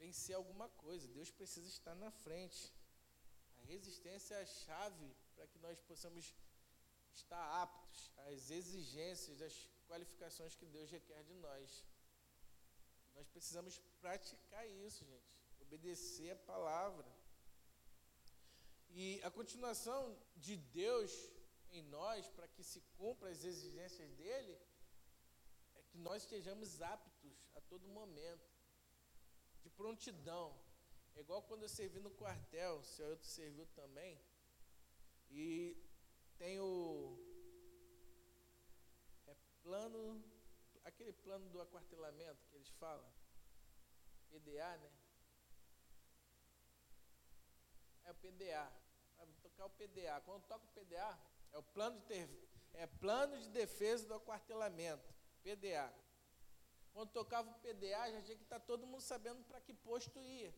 vencer 0.00 0.34
alguma 0.34 0.68
coisa. 0.84 1.14
Deus 1.18 1.30
precisa 1.30 1.68
estar 1.68 1.94
na 1.94 2.10
frente. 2.10 2.72
A 3.58 3.62
resistência 3.72 4.34
é 4.34 4.42
a 4.42 4.46
chave 4.46 5.08
para 5.34 5.46
que 5.46 5.58
nós 5.58 5.78
possamos 5.90 6.34
estar 7.20 7.44
aptos 7.62 8.10
às 8.28 8.50
exigências, 8.50 9.42
às 9.42 9.54
qualificações 9.88 10.54
que 10.54 10.66
Deus 10.66 10.90
requer 10.90 11.22
de 11.24 11.34
nós. 11.34 11.84
Nós 13.14 13.28
precisamos 13.28 13.78
praticar 14.00 14.66
isso, 14.86 15.04
gente. 15.04 15.28
Obedecer 15.60 16.30
a 16.30 16.36
palavra. 16.52 17.06
E 18.88 19.22
a 19.22 19.30
continuação 19.30 20.00
de 20.36 20.56
Deus 20.56 21.12
em 21.70 21.82
nós, 21.82 22.26
para 22.36 22.48
que 22.48 22.64
se 22.64 22.80
cumpra 22.96 23.28
as 23.30 23.44
exigências 23.44 24.10
dele, 24.20 24.58
é 25.74 25.82
que 25.82 25.98
nós 25.98 26.22
estejamos 26.22 26.80
aptos 26.80 27.36
a 27.54 27.60
todo 27.60 27.86
momento 28.00 28.49
de 29.62 29.70
prontidão. 29.70 30.56
É 31.14 31.20
igual 31.20 31.42
quando 31.42 31.62
eu 31.62 31.68
servi 31.68 32.00
no 32.00 32.10
quartel, 32.10 32.78
o 32.78 32.84
senhor 32.84 33.18
serviu 33.22 33.66
também, 33.74 34.20
e 35.30 35.76
tem 36.38 36.58
o 36.60 37.18
é 39.26 39.36
plano, 39.62 40.24
aquele 40.84 41.12
plano 41.12 41.48
do 41.50 41.60
aquartelamento 41.60 42.46
que 42.48 42.56
eles 42.56 42.70
falam, 42.70 43.06
PDA, 44.30 44.76
né? 44.78 44.90
É 48.04 48.10
o 48.10 48.14
PDA. 48.14 48.72
Vai 49.16 49.26
tocar 49.42 49.66
o 49.66 49.70
PDA. 49.70 50.20
Quando 50.24 50.46
toca 50.46 50.64
o 50.64 50.68
PDA, 50.68 51.18
é 51.52 51.58
o 51.58 51.62
plano 51.62 51.98
de 52.00 52.06
ter, 52.06 52.28
é 52.74 52.86
plano 52.86 53.38
de 53.38 53.48
defesa 53.50 54.06
do 54.06 54.14
aquartelamento, 54.14 55.12
PDA. 55.42 55.92
Quando 56.92 57.10
tocava 57.10 57.50
o 57.50 57.54
PDA, 57.54 58.12
já 58.12 58.22
tinha 58.22 58.36
que 58.36 58.42
estar 58.42 58.60
todo 58.60 58.86
mundo 58.86 59.00
sabendo 59.00 59.42
para 59.44 59.60
que 59.60 59.72
posto 59.72 60.18
ia. 60.20 60.54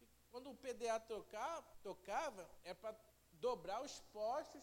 E 0.00 0.06
quando 0.30 0.50
o 0.50 0.56
PDA 0.56 1.00
tocava, 1.00 1.66
tocava 1.82 2.48
é 2.64 2.74
para 2.74 2.94
dobrar 3.32 3.82
os 3.82 4.00
postos 4.12 4.62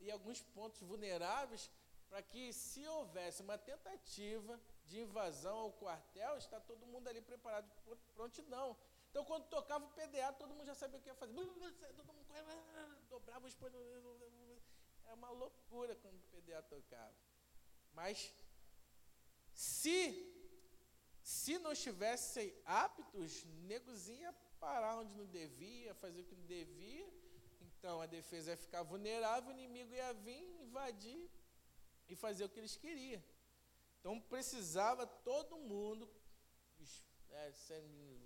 e 0.00 0.10
alguns 0.10 0.42
pontos 0.42 0.80
vulneráveis 0.82 1.70
para 2.08 2.22
que, 2.22 2.52
se 2.52 2.86
houvesse 2.86 3.42
uma 3.42 3.58
tentativa 3.58 4.60
de 4.84 5.00
invasão 5.00 5.56
ao 5.56 5.72
quartel, 5.72 6.36
está 6.36 6.60
todo 6.60 6.86
mundo 6.86 7.08
ali 7.08 7.20
preparado, 7.20 7.68
prontidão. 8.14 8.76
Então, 9.10 9.24
quando 9.24 9.48
tocava 9.48 9.84
o 9.84 9.88
PDA, 9.88 10.32
todo 10.32 10.54
mundo 10.54 10.66
já 10.66 10.74
sabia 10.74 10.98
o 10.98 11.02
que 11.02 11.08
ia 11.08 11.14
fazer. 11.14 11.32
Todo 11.32 11.54
mundo 11.54 11.74
dobrava 13.08 13.46
os 13.46 13.54
postos. 13.54 13.80
Era 15.04 15.14
uma 15.14 15.30
loucura 15.30 15.94
quando 15.96 16.16
o 16.16 16.22
PDA 16.30 16.62
tocava. 16.62 17.14
Mas, 17.92 18.34
se 19.52 20.33
se 21.24 21.58
não 21.58 21.72
estivessem 21.72 22.54
aptos, 22.66 23.44
negozinho 23.72 24.30
parar 24.60 24.98
onde 24.98 25.14
não 25.14 25.26
devia, 25.26 25.94
fazer 25.94 26.20
o 26.20 26.24
que 26.24 26.36
não 26.36 26.44
devia. 26.44 27.06
Então 27.62 28.00
a 28.02 28.06
defesa 28.06 28.50
ia 28.50 28.56
ficar 28.58 28.82
vulnerável, 28.82 29.48
o 29.48 29.52
inimigo 29.58 29.94
ia 29.94 30.12
vir, 30.12 30.44
invadir 30.60 31.30
e 32.08 32.14
fazer 32.14 32.44
o 32.44 32.48
que 32.48 32.60
eles 32.60 32.76
queriam. 32.76 33.22
Então 33.98 34.20
precisava 34.20 35.06
todo 35.06 35.56
mundo, 35.56 36.10
os 36.78 37.02
é, 37.30 37.50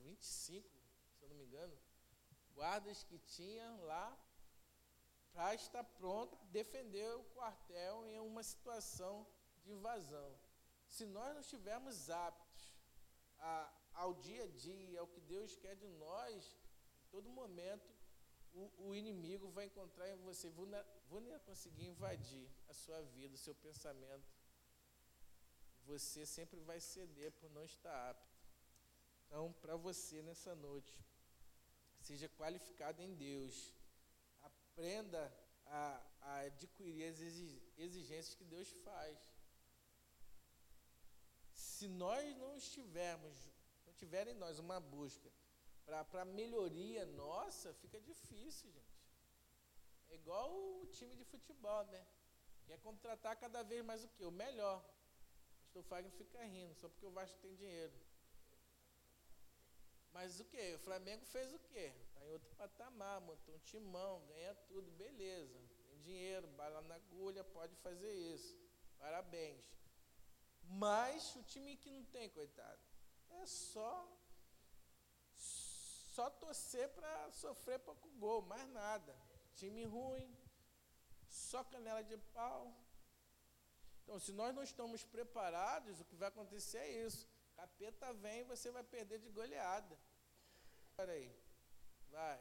25, 0.02 0.68
se 1.16 1.22
eu 1.22 1.28
não 1.28 1.36
me 1.36 1.44
engano, 1.44 1.78
guardas 2.52 3.04
que 3.04 3.18
tinha 3.18 3.70
lá, 3.82 4.06
para 5.32 5.54
estar 5.54 5.84
pronto 5.84 6.36
defender 6.46 7.08
o 7.14 7.22
quartel 7.36 8.04
em 8.08 8.18
uma 8.18 8.42
situação 8.42 9.24
de 9.62 9.70
invasão. 9.70 10.36
Se 10.88 11.04
nós 11.06 11.32
não 11.34 11.40
estivermos 11.40 12.10
aptos, 12.10 12.37
a, 13.38 13.72
ao 13.94 14.14
dia 14.14 14.44
a 14.44 14.46
dia, 14.46 15.00
ao 15.00 15.06
que 15.06 15.20
Deus 15.20 15.56
quer 15.56 15.76
de 15.76 15.88
nós, 15.88 16.56
em 17.04 17.08
todo 17.10 17.28
momento, 17.30 17.88
o, 18.52 18.88
o 18.88 18.94
inimigo 18.94 19.48
vai 19.50 19.66
encontrar 19.66 20.08
em 20.10 20.16
você, 20.16 20.50
vai 20.50 21.38
conseguir 21.40 21.86
invadir 21.86 22.48
a 22.68 22.72
sua 22.72 23.00
vida, 23.02 23.34
o 23.34 23.38
seu 23.38 23.54
pensamento. 23.54 24.28
Você 25.84 26.26
sempre 26.26 26.60
vai 26.60 26.80
ceder 26.80 27.32
por 27.32 27.50
não 27.50 27.64
estar 27.64 28.10
apto. 28.10 28.38
Então, 29.26 29.52
para 29.54 29.76
você 29.76 30.22
nessa 30.22 30.54
noite, 30.54 30.98
seja 32.00 32.28
qualificado 32.30 33.02
em 33.02 33.14
Deus. 33.14 33.74
Aprenda 34.42 35.32
a, 35.66 36.02
a 36.20 36.38
adquirir 36.40 37.04
as 37.04 37.20
exigências 37.20 38.34
que 38.34 38.44
Deus 38.44 38.70
faz. 38.84 39.18
Se 41.78 41.86
nós 41.86 42.36
não 42.36 42.56
estivermos, 42.56 43.36
não 43.86 43.92
tiver 43.92 44.26
em 44.26 44.34
nós 44.34 44.58
uma 44.58 44.80
busca 44.80 45.30
para 46.10 46.24
melhoria 46.24 47.06
nossa, 47.06 47.72
fica 47.74 48.00
difícil, 48.00 48.68
gente. 48.72 48.98
É 50.08 50.14
igual 50.16 50.50
o 50.52 50.86
time 50.86 51.14
de 51.14 51.24
futebol, 51.24 51.84
né? 51.84 52.04
Quer 52.66 52.80
contratar 52.80 53.36
cada 53.36 53.62
vez 53.62 53.84
mais 53.84 54.02
o 54.02 54.08
quê? 54.08 54.24
O 54.24 54.32
melhor. 54.32 54.84
O 55.72 55.80
Fagner 55.84 56.10
fica 56.10 56.42
rindo, 56.42 56.74
só 56.74 56.88
porque 56.88 57.06
o 57.06 57.12
Vasco 57.12 57.38
tem 57.38 57.54
dinheiro. 57.54 57.94
Mas 60.12 60.40
o 60.40 60.44
que? 60.46 60.74
O 60.74 60.80
Flamengo 60.80 61.24
fez 61.26 61.54
o 61.54 61.60
quê? 61.60 61.92
Está 62.08 62.26
em 62.26 62.32
outro 62.32 62.50
patamar, 62.56 63.20
montou 63.20 63.54
um 63.54 63.60
timão, 63.60 64.26
ganha 64.26 64.54
tudo, 64.66 64.90
beleza. 64.90 65.56
Tem 65.86 66.00
dinheiro, 66.00 66.48
bala 66.48 66.82
na 66.82 66.96
agulha, 66.96 67.44
pode 67.44 67.76
fazer 67.76 68.12
isso. 68.12 68.58
Parabéns. 68.98 69.78
Mas 70.68 71.34
o 71.36 71.42
time 71.42 71.76
que 71.76 71.90
não 71.90 72.04
tem, 72.04 72.28
coitado, 72.30 72.80
é 73.30 73.46
só 73.46 74.06
só 76.18 76.28
torcer 76.30 76.88
para 76.90 77.30
sofrer 77.30 77.78
pouco 77.78 78.08
gol, 78.18 78.42
mais 78.42 78.68
nada. 78.70 79.14
time 79.54 79.84
ruim, 79.84 80.36
só 81.28 81.62
canela 81.62 82.02
de 82.02 82.16
pau. 82.34 82.74
Então, 84.02 84.18
se 84.18 84.32
nós 84.32 84.54
não 84.54 84.62
estamos 84.62 85.04
preparados, 85.04 86.00
o 86.00 86.04
que 86.04 86.16
vai 86.16 86.28
acontecer 86.28 86.78
é 86.78 87.06
isso. 87.06 87.28
Capeta 87.54 88.12
vem 88.14 88.40
e 88.40 88.44
você 88.44 88.70
vai 88.70 88.82
perder 88.82 89.18
de 89.20 89.28
goleada. 89.28 89.96
Espera 90.90 91.12
aí. 91.12 91.32
Vai. 92.10 92.40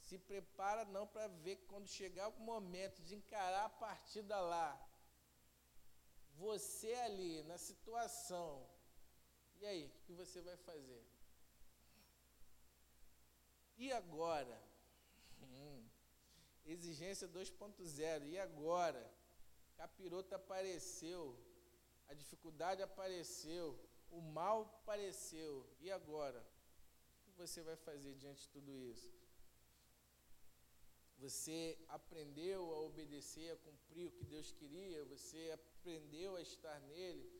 Se 0.00 0.18
prepara 0.18 0.84
não 0.86 1.06
para 1.06 1.28
ver 1.28 1.56
quando 1.66 1.86
chegar 1.88 2.28
o 2.28 2.40
momento 2.40 3.02
de 3.02 3.14
encarar 3.14 3.66
a 3.66 3.70
partida 3.70 4.40
lá, 4.40 4.80
você 6.38 6.92
ali 6.94 7.42
na 7.44 7.58
situação, 7.58 8.66
e 9.62 9.66
aí, 9.66 9.86
o 9.86 10.06
que 10.06 10.12
você 10.12 10.40
vai 10.42 10.56
fazer? 10.56 11.04
E 13.78 13.92
agora? 13.92 14.60
Hum, 15.40 15.88
exigência 16.66 17.28
2.0. 17.28 18.26
E 18.26 18.38
agora? 18.38 19.08
Capiroto 19.76 20.34
apareceu, 20.34 21.38
a 22.08 22.14
dificuldade 22.14 22.82
apareceu, 22.82 23.78
o 24.10 24.20
mal 24.20 24.62
apareceu. 24.62 25.64
E 25.80 25.92
agora? 25.92 26.44
O 27.20 27.24
que 27.24 27.32
você 27.38 27.62
vai 27.62 27.76
fazer 27.76 28.16
diante 28.16 28.42
de 28.42 28.48
tudo 28.48 28.76
isso? 28.76 29.14
Você 31.18 31.78
aprendeu 31.86 32.74
a 32.74 32.80
obedecer, 32.80 33.52
a 33.52 33.56
cumprir 33.58 34.08
o 34.08 34.10
que 34.10 34.24
Deus 34.24 34.50
queria, 34.50 35.04
você 35.04 35.52
aprendeu 35.52 35.71
a 36.36 36.40
estar 36.40 36.80
nele, 36.80 37.30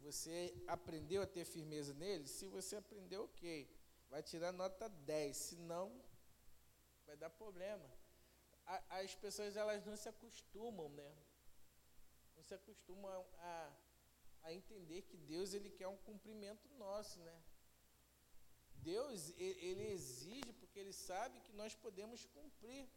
você 0.00 0.54
aprendeu 0.66 1.22
a 1.22 1.26
ter 1.26 1.44
firmeza 1.44 1.94
nele? 1.94 2.26
Se 2.28 2.46
você 2.46 2.76
aprendeu, 2.76 3.24
ok 3.24 3.76
vai 4.10 4.22
tirar 4.22 4.52
nota 4.52 4.88
10, 4.88 5.36
senão 5.36 5.92
vai 7.06 7.16
dar 7.16 7.30
problema. 7.30 7.88
A, 8.66 9.00
as 9.00 9.14
pessoas 9.14 9.56
elas 9.56 9.84
não 9.84 9.96
se 9.96 10.08
acostumam, 10.08 10.88
né? 10.90 11.16
Não 12.34 12.42
se 12.42 12.54
acostumam 12.54 13.26
a, 13.38 13.72
a 14.42 14.52
entender 14.52 15.02
que 15.02 15.16
Deus 15.16 15.54
ele 15.54 15.70
quer 15.70 15.88
um 15.88 15.96
cumprimento 15.96 16.68
nosso, 16.74 17.18
né? 17.20 17.42
Deus 18.76 19.30
ele 19.36 19.88
exige 19.88 20.52
porque 20.52 20.78
ele 20.78 20.92
sabe 20.92 21.40
que 21.40 21.52
nós 21.52 21.74
podemos 21.74 22.24
cumprir, 22.26 22.88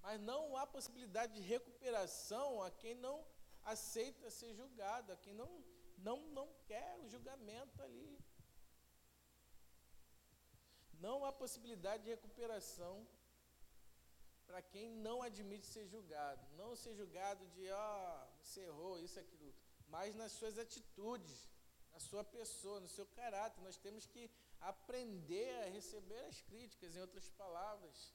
mas 0.00 0.20
não 0.20 0.56
há 0.56 0.66
possibilidade 0.66 1.34
de 1.34 1.40
recuperação 1.40 2.62
a 2.62 2.70
quem 2.70 2.94
não 2.94 3.24
aceita 3.74 4.30
ser 4.38 4.52
julgado, 4.60 5.12
a 5.12 5.16
quem 5.24 5.34
não 5.42 5.50
não 6.06 6.18
não 6.38 6.48
quer 6.68 6.92
o 7.00 7.08
julgamento 7.08 7.82
ali. 7.82 8.18
Não 11.06 11.16
há 11.24 11.32
possibilidade 11.32 12.04
de 12.04 12.10
recuperação 12.10 12.94
para 14.46 14.60
quem 14.62 14.88
não 15.06 15.16
admite 15.22 15.66
ser 15.66 15.86
julgado. 15.86 16.42
Não 16.62 16.70
ser 16.82 16.94
julgado 16.94 17.44
de, 17.54 17.68
ó, 17.70 17.78
oh, 17.78 18.42
você 18.42 18.60
errou, 18.60 18.98
isso, 18.98 19.18
aquilo. 19.18 19.54
Mas 19.88 20.14
nas 20.14 20.32
suas 20.32 20.58
atitudes, 20.58 21.36
na 21.96 22.00
sua 22.00 22.22
pessoa, 22.22 22.78
no 22.78 22.88
seu 22.96 23.06
caráter. 23.20 23.60
Nós 23.62 23.78
temos 23.78 24.06
que 24.06 24.30
aprender 24.60 25.50
a 25.64 25.70
receber 25.70 26.22
as 26.30 26.40
críticas, 26.42 26.94
em 26.94 27.00
outras 27.00 27.28
palavras. 27.30 28.12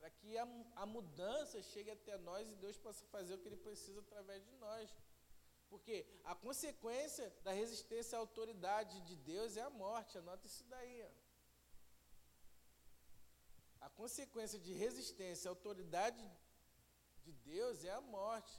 Para 0.00 0.10
que 0.10 0.36
a, 0.36 0.46
a 0.82 0.86
mudança 0.86 1.62
chegue 1.62 1.90
até 1.90 2.16
nós 2.18 2.50
e 2.50 2.56
Deus 2.56 2.76
possa 2.78 3.04
fazer 3.14 3.34
o 3.34 3.38
que 3.38 3.48
Ele 3.48 3.56
precisa 3.68 4.00
através 4.00 4.42
de 4.44 4.52
nós. 4.56 4.92
Porque 5.68 6.04
a 6.24 6.34
consequência 6.34 7.32
da 7.44 7.52
resistência 7.52 8.16
à 8.16 8.20
autoridade 8.20 9.00
de 9.02 9.14
Deus 9.16 9.56
é 9.56 9.62
a 9.62 9.70
morte. 9.70 10.18
Anota 10.18 10.46
isso 10.46 10.64
daí. 10.64 11.02
Ó. 11.02 11.10
A 13.86 13.90
consequência 13.90 14.58
de 14.58 14.72
resistência 14.72 15.48
à 15.48 15.52
autoridade 15.52 16.24
de 17.24 17.32
Deus 17.32 17.84
é 17.84 17.92
a 17.92 18.00
morte. 18.00 18.58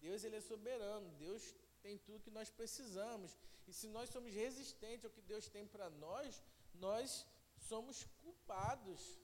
Deus 0.00 0.24
ele 0.24 0.36
é 0.36 0.40
soberano, 0.40 1.08
Deus 1.12 1.54
tem 1.82 1.96
tudo 1.98 2.22
que 2.22 2.30
nós 2.30 2.50
precisamos. 2.50 3.36
E 3.66 3.72
se 3.72 3.88
nós 3.88 4.10
somos 4.10 4.32
resistentes 4.32 5.04
ao 5.04 5.10
que 5.10 5.22
Deus 5.22 5.48
tem 5.48 5.66
para 5.66 5.88
nós, 5.90 6.42
nós 6.74 7.26
somos 7.56 8.04
culpados. 8.22 9.18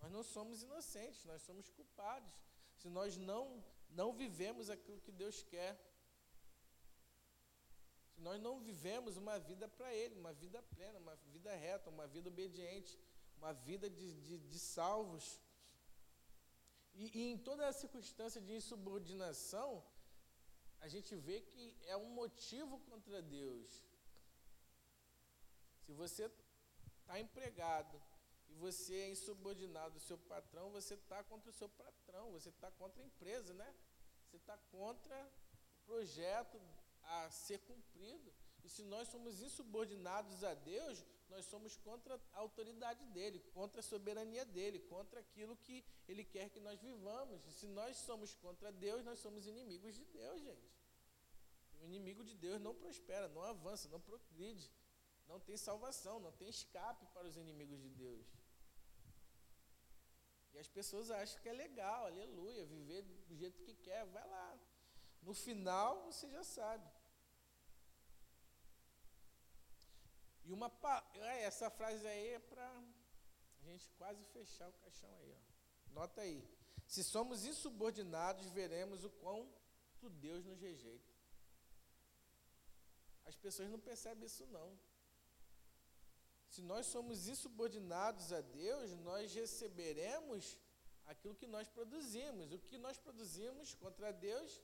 Nós 0.00 0.12
não 0.12 0.22
somos 0.22 0.62
inocentes, 0.62 1.24
nós 1.24 1.42
somos 1.42 1.68
culpados. 1.70 2.32
Se 2.76 2.88
nós 2.88 3.16
não 3.16 3.64
não 3.90 4.12
vivemos 4.12 4.70
aquilo 4.70 5.00
que 5.00 5.12
Deus 5.12 5.42
quer. 5.42 5.72
Se 8.12 8.20
nós 8.20 8.40
não 8.40 8.60
vivemos 8.60 9.16
uma 9.16 9.38
vida 9.38 9.68
para 9.68 9.94
Ele, 9.94 10.14
uma 10.14 10.32
vida 10.32 10.62
plena, 10.62 10.98
uma 10.98 11.16
vida 11.32 11.54
reta, 11.54 11.90
uma 11.90 12.06
vida 12.06 12.28
obediente, 12.28 12.98
uma 13.36 13.52
vida 13.52 13.88
de, 13.88 14.12
de, 14.20 14.38
de 14.38 14.58
salvos. 14.58 15.40
E, 16.94 17.04
e, 17.18 17.32
em 17.32 17.38
toda 17.38 17.66
a 17.66 17.72
circunstância 17.72 18.40
de 18.40 18.52
insubordinação, 18.52 19.84
a 20.80 20.88
gente 20.88 21.14
vê 21.14 21.40
que 21.40 21.76
é 21.86 21.96
um 21.96 22.10
motivo 22.10 22.78
contra 22.80 23.22
Deus. 23.22 23.84
Se 25.84 25.92
você 25.92 26.30
está 27.00 27.18
empregado 27.20 28.00
e 28.48 28.54
você 28.54 28.94
é 28.94 29.10
insubordinado 29.10 29.94
do 29.94 30.00
seu 30.00 30.18
patrão, 30.18 30.70
você 30.70 30.94
está 30.94 31.22
contra 31.24 31.50
o 31.50 31.52
seu 31.52 31.68
patrão, 31.68 32.32
você 32.32 32.48
está 32.48 32.70
contra 32.72 33.02
a 33.02 33.06
empresa, 33.06 33.52
né? 33.54 33.74
Você 34.24 34.36
está 34.36 34.56
contra 34.70 35.16
o 35.82 35.86
projeto 35.86 36.60
a 37.02 37.30
ser 37.30 37.58
cumprido. 37.60 38.32
E 38.64 38.68
se 38.68 38.82
nós 38.82 39.08
somos 39.08 39.40
insubordinados 39.40 40.44
a 40.44 40.54
Deus, 40.54 41.04
nós 41.30 41.44
somos 41.46 41.76
contra 41.76 42.20
a 42.32 42.38
autoridade 42.38 43.04
dele, 43.06 43.38
contra 43.54 43.80
a 43.80 43.82
soberania 43.82 44.44
dele, 44.44 44.80
contra 44.80 45.20
aquilo 45.20 45.56
que 45.56 45.84
ele 46.06 46.24
quer 46.24 46.50
que 46.50 46.60
nós 46.60 46.80
vivamos. 46.80 47.46
E 47.46 47.52
se 47.52 47.66
nós 47.66 47.96
somos 47.96 48.34
contra 48.34 48.72
Deus, 48.72 49.04
nós 49.04 49.18
somos 49.20 49.46
inimigos 49.46 49.94
de 49.94 50.04
Deus, 50.06 50.40
gente. 50.40 50.68
O 51.80 51.84
inimigo 51.84 52.24
de 52.24 52.34
Deus 52.34 52.60
não 52.60 52.74
prospera, 52.74 53.28
não 53.28 53.42
avança, 53.42 53.88
não 53.88 54.00
progride, 54.00 54.70
não 55.28 55.38
tem 55.38 55.56
salvação, 55.56 56.18
não 56.18 56.32
tem 56.32 56.48
escape 56.48 57.06
para 57.14 57.28
os 57.28 57.36
inimigos 57.36 57.80
de 57.80 57.90
Deus. 57.90 58.26
E 60.58 60.60
as 60.60 60.68
pessoas 60.68 61.08
acham 61.08 61.40
que 61.40 61.48
é 61.48 61.52
legal, 61.52 62.06
aleluia, 62.06 62.66
viver 62.66 63.02
do 63.28 63.36
jeito 63.36 63.62
que 63.62 63.74
quer, 63.74 64.04
vai 64.06 64.28
lá. 64.28 64.58
No 65.22 65.32
final, 65.32 66.02
você 66.06 66.28
já 66.28 66.42
sabe. 66.42 66.84
E 70.44 70.52
uma 70.52 70.68
é, 71.14 71.44
essa 71.44 71.70
frase 71.70 72.04
aí 72.08 72.30
é 72.30 72.40
para 72.40 72.68
a 73.60 73.66
gente 73.66 73.88
quase 73.90 74.24
fechar 74.32 74.68
o 74.68 74.72
caixão 74.72 75.14
aí, 75.20 75.32
ó. 75.32 75.94
Nota 75.94 76.22
aí. 76.22 76.42
Se 76.88 77.04
somos 77.04 77.44
insubordinados, 77.44 78.50
veremos 78.50 79.04
o 79.04 79.10
quanto 79.10 80.10
Deus 80.10 80.44
nos 80.44 80.60
rejeita. 80.60 81.14
As 83.26 83.36
pessoas 83.36 83.70
não 83.70 83.78
percebem 83.78 84.26
isso 84.26 84.44
não. 84.48 84.76
Se 86.48 86.62
nós 86.62 86.86
somos 86.86 87.28
insubordinados 87.28 88.32
a 88.32 88.40
Deus, 88.40 88.94
nós 88.96 89.34
receberemos 89.34 90.58
aquilo 91.06 91.34
que 91.34 91.46
nós 91.46 91.68
produzimos. 91.68 92.52
O 92.52 92.58
que 92.58 92.78
nós 92.78 92.98
produzimos 92.98 93.74
contra 93.74 94.12
Deus 94.12 94.60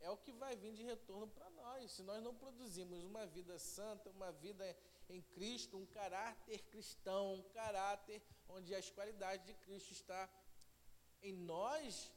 é 0.00 0.10
o 0.10 0.16
que 0.16 0.32
vai 0.32 0.56
vir 0.56 0.72
de 0.72 0.82
retorno 0.82 1.28
para 1.28 1.50
nós. 1.50 1.92
Se 1.92 2.02
nós 2.02 2.22
não 2.22 2.34
produzimos 2.34 3.02
uma 3.04 3.26
vida 3.26 3.58
santa, 3.58 4.10
uma 4.10 4.32
vida 4.32 4.64
em 5.08 5.20
Cristo, 5.22 5.76
um 5.76 5.86
caráter 5.86 6.58
cristão, 6.70 7.34
um 7.34 7.42
caráter 7.50 8.22
onde 8.48 8.74
as 8.74 8.90
qualidades 8.90 9.44
de 9.46 9.54
Cristo 9.54 9.92
está 9.92 10.28
em 11.22 11.34
nós, 11.34 12.10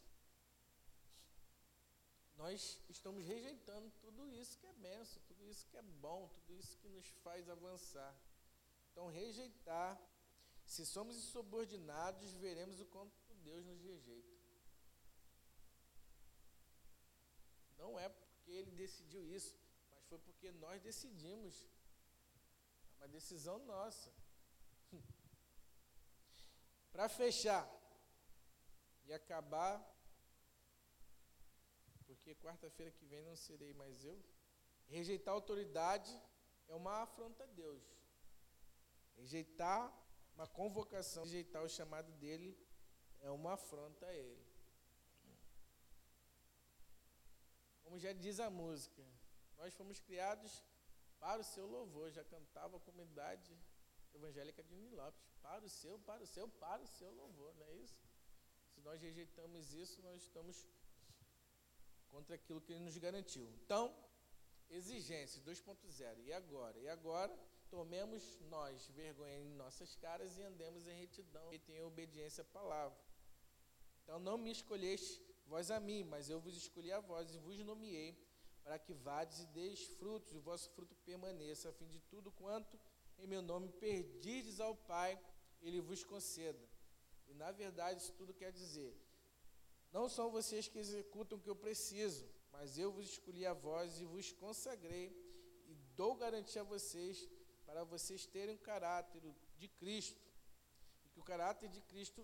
nós 2.37 2.79
estamos 2.89 3.23
rejeitando 3.25 3.91
tudo 4.01 4.27
isso 4.29 4.57
que 4.59 4.65
é 4.65 4.73
benção, 4.73 5.21
tudo 5.27 5.47
isso 5.49 5.67
que 5.67 5.77
é 5.77 5.81
bom, 5.81 6.29
tudo 6.35 6.55
isso 6.57 6.77
que 6.77 6.87
nos 6.87 7.07
faz 7.23 7.49
avançar. 7.49 8.15
Então, 8.93 9.07
rejeitar, 9.07 9.99
se 10.63 10.85
somos 10.85 11.17
insubordinados, 11.17 12.35
veremos 12.35 12.79
o 12.79 12.85
quanto 12.85 13.11
Deus 13.43 13.65
nos 13.65 13.81
rejeita. 13.81 14.31
Não 17.75 17.99
é 17.99 18.07
porque 18.07 18.51
ele 18.51 18.69
decidiu 18.71 19.27
isso, 19.27 19.57
mas 19.89 20.05
foi 20.05 20.19
porque 20.19 20.51
nós 20.51 20.79
decidimos 20.81 21.67
uma 22.97 23.07
decisão 23.07 23.57
nossa. 23.65 24.13
Para 26.93 27.09
fechar 27.09 27.67
e 29.05 29.11
acabar, 29.11 29.75
porque 32.05 32.35
quarta-feira 32.35 32.91
que 32.91 33.07
vem 33.07 33.23
não 33.23 33.35
serei 33.35 33.73
mais 33.73 34.05
eu. 34.05 34.23
Rejeitar 34.85 35.33
a 35.33 35.35
autoridade 35.35 36.15
é 36.67 36.75
uma 36.75 37.01
afronta 37.01 37.43
a 37.43 37.47
Deus. 37.47 37.83
Rejeitar 39.17 39.91
uma 40.35 40.47
convocação, 40.47 41.23
rejeitar 41.23 41.63
o 41.63 41.69
chamado 41.69 42.11
dele 42.13 42.57
é 43.21 43.29
uma 43.29 43.53
afronta 43.53 44.05
a 44.05 44.13
ele. 44.13 44.45
Como 47.83 47.99
já 47.99 48.11
diz 48.13 48.39
a 48.39 48.49
música, 48.49 49.03
nós 49.57 49.73
fomos 49.73 49.99
criados 49.99 50.63
para 51.19 51.41
o 51.41 51.43
seu 51.43 51.65
louvor. 51.65 52.11
Já 52.11 52.23
cantava 52.23 52.77
a 52.77 52.79
comunidade 52.79 53.57
evangélica 54.13 54.63
de 54.63 54.75
Nilópolis. 54.75 55.31
Para 55.41 55.63
o 55.63 55.69
seu, 55.69 55.99
para 55.99 56.23
o 56.23 56.27
seu, 56.27 56.47
para 56.47 56.81
o 56.81 56.87
seu 56.87 57.11
louvor, 57.11 57.53
não 57.55 57.65
é 57.67 57.73
isso? 57.75 58.01
Se 58.73 58.81
nós 58.81 59.01
rejeitamos 59.01 59.73
isso, 59.73 60.01
nós 60.01 60.21
estamos 60.21 60.67
contra 62.07 62.35
aquilo 62.35 62.61
que 62.61 62.71
ele 62.73 62.83
nos 62.83 62.97
garantiu. 62.97 63.47
Então, 63.61 63.93
exigências 64.69 65.43
2.0. 65.43 66.23
E 66.23 66.33
agora? 66.33 66.79
E 66.79 66.87
agora, 66.87 67.37
tomemos 67.73 68.23
nós 68.55 68.87
vergonha 68.89 69.39
em 69.39 69.49
nossas 69.55 69.95
caras 69.95 70.37
e 70.37 70.43
andemos 70.43 70.87
em 70.87 70.95
retidão 71.05 71.51
e 71.51 71.59
em 71.69 71.81
obediência 71.81 72.43
à 72.43 72.45
palavra. 72.45 72.99
Então, 74.03 74.19
não 74.19 74.37
me 74.37 74.51
escolheste 74.51 75.19
vós 75.47 75.71
a 75.71 75.79
mim, 75.79 76.03
mas 76.03 76.29
eu 76.29 76.39
vos 76.39 76.55
escolhi 76.55 76.91
a 76.91 76.99
vós 76.99 77.33
e 77.33 77.39
vos 77.39 77.57
nomeei 77.71 78.11
para 78.63 78.77
que 78.77 78.93
vades 78.93 79.39
e 79.39 79.47
deis 79.47 79.85
frutos, 79.97 80.31
e 80.31 80.37
o 80.37 80.41
vosso 80.41 80.69
fruto 80.75 80.95
permaneça, 80.97 81.69
a 81.69 81.73
fim 81.73 81.87
de 81.87 81.99
tudo 82.01 82.31
quanto 82.31 82.79
em 83.17 83.25
meu 83.25 83.41
nome 83.41 83.67
perdides 83.69 84.59
ao 84.59 84.75
Pai, 84.75 85.19
Ele 85.59 85.81
vos 85.81 86.03
conceda. 86.03 86.63
E 87.27 87.33
na 87.33 87.51
verdade 87.51 88.01
isso 88.01 88.13
tudo 88.13 88.35
quer 88.35 88.51
dizer, 88.51 88.95
não 89.91 90.07
são 90.07 90.29
vocês 90.29 90.67
que 90.67 90.77
executam 90.77 91.39
o 91.39 91.41
que 91.41 91.49
eu 91.49 91.55
preciso, 91.55 92.29
mas 92.51 92.77
eu 92.77 92.91
vos 92.91 93.07
escolhi 93.09 93.47
a 93.47 93.53
vós 93.53 93.99
e 93.99 94.05
vos 94.05 94.31
consagrei 94.31 95.07
e 95.65 95.73
dou 95.95 96.15
garantia 96.15 96.61
a 96.61 96.71
vocês 96.75 97.27
para 97.73 97.83
vocês 97.83 98.23
terem 98.27 98.53
o 98.55 98.65
caráter 98.71 99.19
de 99.57 99.67
Cristo 99.67 100.21
e 101.03 101.09
que 101.09 101.19
o 101.19 101.23
caráter 101.23 101.67
de 101.75 101.81
Cristo 101.91 102.21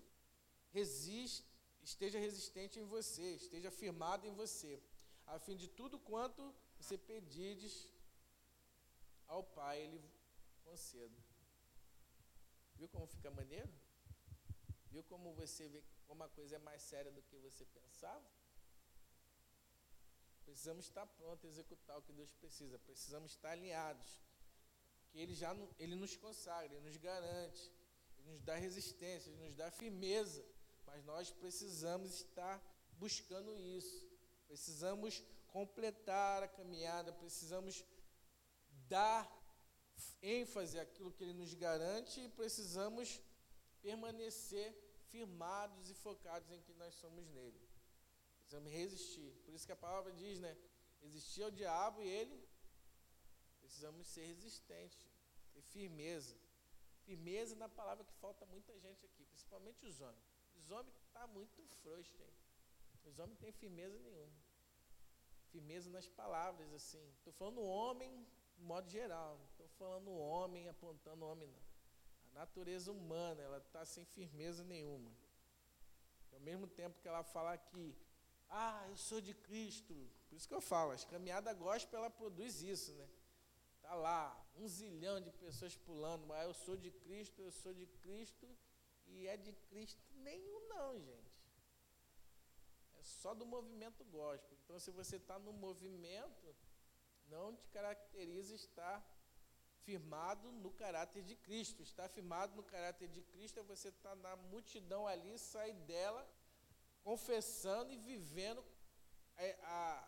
resiste, 0.77 1.43
esteja 1.81 2.19
resistente 2.19 2.79
em 2.79 2.85
você, 2.95 3.27
esteja 3.43 3.71
firmado 3.71 4.27
em 4.27 4.33
você, 4.41 4.79
a 5.25 5.39
fim 5.39 5.55
de 5.63 5.67
tudo 5.67 5.97
quanto 6.11 6.53
você 6.77 6.95
pedides 6.99 7.73
ao 9.25 9.43
Pai, 9.43 9.81
Ele 9.81 9.99
conceda. 10.63 11.19
Viu 12.75 12.87
como 12.87 13.07
fica 13.07 13.31
maneiro? 13.31 13.73
Viu 14.91 15.03
como 15.03 15.33
você 15.33 15.67
vê 15.67 15.83
como 16.05 16.23
a 16.23 16.29
coisa 16.29 16.57
é 16.57 16.59
mais 16.59 16.83
séria 16.83 17.11
do 17.11 17.23
que 17.23 17.37
você 17.37 17.65
pensava? 17.65 18.29
Precisamos 20.45 20.85
estar 20.85 21.07
prontos 21.07 21.45
a 21.45 21.53
executar 21.53 21.97
o 21.97 22.03
que 22.03 22.13
Deus 22.13 22.31
precisa. 22.33 22.77
Precisamos 22.77 23.31
estar 23.31 23.49
alinhados. 23.49 24.28
Que 25.09 25.19
Ele 25.19 25.33
já 25.33 25.55
ele 25.77 25.95
nos 25.95 26.15
consagra, 26.15 26.73
Ele 26.73 26.85
nos 26.85 26.97
garante, 26.97 27.71
Ele 28.17 28.31
nos 28.33 28.41
dá 28.41 28.55
resistência, 28.55 29.29
Ele 29.29 29.43
nos 29.43 29.55
dá 29.55 29.71
firmeza. 29.71 30.45
Mas 30.85 31.03
nós 31.03 31.31
precisamos 31.31 32.13
estar 32.13 32.61
buscando 32.97 33.57
isso. 33.57 34.07
Precisamos 34.47 35.23
completar 35.47 36.43
a 36.43 36.47
caminhada, 36.47 37.11
precisamos 37.13 37.83
dar 38.87 39.27
ênfase 40.21 40.79
àquilo 40.79 41.11
que 41.11 41.23
Ele 41.23 41.33
nos 41.33 41.53
garante 41.53 42.21
e 42.21 42.29
precisamos 42.29 43.21
permanecer 43.81 44.75
firmados 45.09 45.89
e 45.89 45.93
focados 45.93 46.51
em 46.51 46.61
que 46.61 46.73
nós 46.73 46.93
somos 46.95 47.27
nele. 47.27 47.59
Precisamos 48.39 48.71
resistir. 48.71 49.31
Por 49.45 49.53
isso 49.53 49.65
que 49.65 49.71
a 49.71 49.75
palavra 49.75 50.11
diz, 50.11 50.39
né? 50.39 50.57
Resistir 51.01 51.43
ao 51.43 51.51
diabo 51.51 52.01
e 52.01 52.07
ele. 52.07 52.47
Precisamos 53.69 54.07
ser 54.07 54.25
resistentes, 54.25 54.99
ter 55.53 55.61
firmeza. 55.61 56.35
Firmeza 57.05 57.55
na 57.55 57.69
palavra 57.69 58.03
que 58.03 58.13
falta 58.15 58.45
muita 58.47 58.77
gente 58.79 59.05
aqui, 59.05 59.23
principalmente 59.25 59.85
os 59.85 60.01
homens. 60.01 60.25
Os 60.55 60.71
homens 60.71 60.95
estão 60.95 61.21
tá 61.21 61.27
muito 61.27 61.63
frouxos, 61.81 62.19
hein? 62.19 62.33
Os 63.05 63.19
homens 63.19 63.35
não 63.35 63.41
têm 63.43 63.51
firmeza 63.51 63.97
nenhuma. 63.99 64.33
Firmeza 65.51 65.89
nas 65.89 66.09
palavras, 66.09 66.73
assim. 66.73 67.07
Estou 67.17 67.31
falando 67.33 67.61
homem, 67.61 68.27
de 68.57 68.63
modo 68.63 68.89
geral. 68.89 69.37
Não 69.37 69.45
estou 69.45 69.67
falando 69.69 70.11
homem 70.11 70.67
apontando 70.67 71.23
homem, 71.25 71.47
não 71.47 71.69
natureza 72.39 72.91
humana, 72.91 73.41
ela 73.41 73.57
está 73.57 73.83
sem 73.85 74.05
firmeza 74.05 74.63
nenhuma. 74.63 75.11
Ao 76.31 76.39
mesmo 76.39 76.67
tempo 76.67 76.99
que 77.01 77.07
ela 77.07 77.23
fala 77.23 77.53
aqui, 77.53 77.95
ah, 78.49 78.85
eu 78.89 78.97
sou 78.97 79.19
de 79.19 79.33
Cristo. 79.33 79.93
Por 80.27 80.35
isso 80.35 80.47
que 80.47 80.53
eu 80.53 80.61
falo, 80.61 80.91
as 80.91 81.05
caminhadas 81.05 81.57
gospel, 81.57 81.99
ela 81.99 82.09
produz 82.09 82.61
isso, 82.61 82.93
né? 82.93 83.07
Tá 83.89 83.95
lá, 83.95 84.39
um 84.55 84.67
zilhão 84.67 85.19
de 85.19 85.31
pessoas 85.31 85.75
pulando, 85.75 86.27
mas 86.27 86.45
eu 86.45 86.53
sou 86.53 86.77
de 86.77 86.91
Cristo, 86.91 87.41
eu 87.41 87.51
sou 87.51 87.73
de 87.73 87.87
Cristo, 87.87 88.47
e 89.07 89.27
é 89.27 89.35
de 89.35 89.51
Cristo 89.51 89.99
nenhum 90.17 90.67
não, 90.67 90.99
gente. 90.99 91.31
É 92.99 93.03
só 93.03 93.33
do 93.33 93.47
movimento 93.47 94.03
gospel. 94.03 94.55
Então, 94.63 94.77
se 94.79 94.91
você 94.91 95.15
está 95.15 95.39
no 95.39 95.51
movimento, 95.51 96.55
não 97.29 97.55
te 97.55 97.67
caracteriza 97.69 98.53
estar 98.53 99.03
firmado 99.85 100.51
no 100.51 100.69
caráter 100.69 101.23
de 101.23 101.35
Cristo. 101.35 101.81
Estar 101.81 102.07
firmado 102.09 102.55
no 102.55 102.61
caráter 102.61 103.07
de 103.07 103.23
Cristo 103.23 103.59
é 103.59 103.63
você 103.63 103.89
estar 103.89 104.15
na 104.17 104.35
multidão 104.35 105.07
ali, 105.07 105.35
sair 105.39 105.73
dela, 105.73 106.31
confessando 107.03 107.91
e 107.91 107.97
vivendo 107.97 108.63
a, 109.35 109.43
a, 109.63 110.07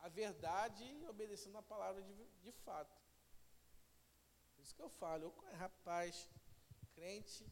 a 0.00 0.08
verdade 0.10 0.84
e 0.84 1.06
obedecendo 1.06 1.56
a 1.56 1.62
palavra 1.62 2.02
de, 2.02 2.14
de 2.42 2.52
fato. 2.52 3.03
Isso 4.64 4.74
que 4.74 4.82
eu 4.82 4.88
falo, 4.88 5.24
eu, 5.24 5.56
rapaz, 5.58 6.30
crente, 6.94 7.46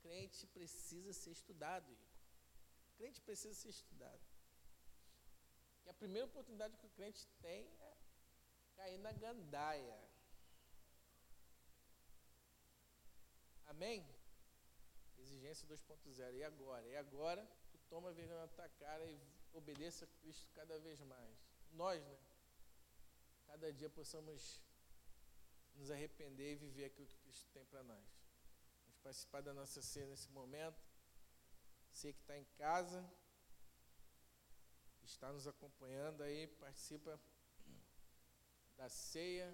crente 0.00 0.46
precisa 0.46 1.12
ser 1.12 1.30
estudado, 1.30 1.92
Igor. 1.92 2.08
Crente 2.96 3.20
precisa 3.20 3.54
ser 3.54 3.68
estudado. 3.68 4.24
E 5.84 5.90
a 5.90 5.94
primeira 6.02 6.26
oportunidade 6.26 6.78
que 6.78 6.86
o 6.86 6.94
crente 6.96 7.28
tem 7.42 7.68
é 7.88 7.96
cair 8.76 8.98
na 8.98 9.12
gandaia. 9.12 9.98
Amém? 13.66 14.08
Exigência 15.18 15.68
2.0. 15.68 16.34
E 16.34 16.44
agora? 16.44 16.86
E 16.88 16.96
agora 16.96 17.46
tu 17.72 17.78
toma 17.90 18.10
vergonha 18.12 18.40
na 18.40 18.48
tua 18.48 18.70
cara 18.70 19.04
e 19.04 19.20
obedeça 19.52 20.06
a 20.06 20.08
Cristo 20.20 20.48
cada 20.54 20.78
vez 20.78 20.98
mais. 21.02 21.36
Nós, 21.72 22.02
né? 22.02 22.18
Cada 23.48 23.70
dia 23.70 23.90
possamos 23.90 24.64
nos 25.74 25.90
arrepender 25.90 26.52
e 26.52 26.56
viver 26.56 26.86
aquilo 26.86 27.06
que 27.06 27.18
Cristo 27.18 27.48
tem 27.52 27.64
para 27.64 27.82
nós. 27.82 28.04
Vamos 28.84 28.98
participar 29.02 29.42
da 29.42 29.52
nossa 29.52 29.82
ceia 29.82 30.06
nesse 30.06 30.30
momento. 30.30 30.82
Você 31.92 32.12
que 32.12 32.20
está 32.20 32.36
em 32.36 32.44
casa, 32.56 33.04
está 35.02 35.32
nos 35.32 35.46
acompanhando 35.46 36.22
aí, 36.22 36.46
participa 36.46 37.20
da 38.76 38.88
ceia. 38.88 39.52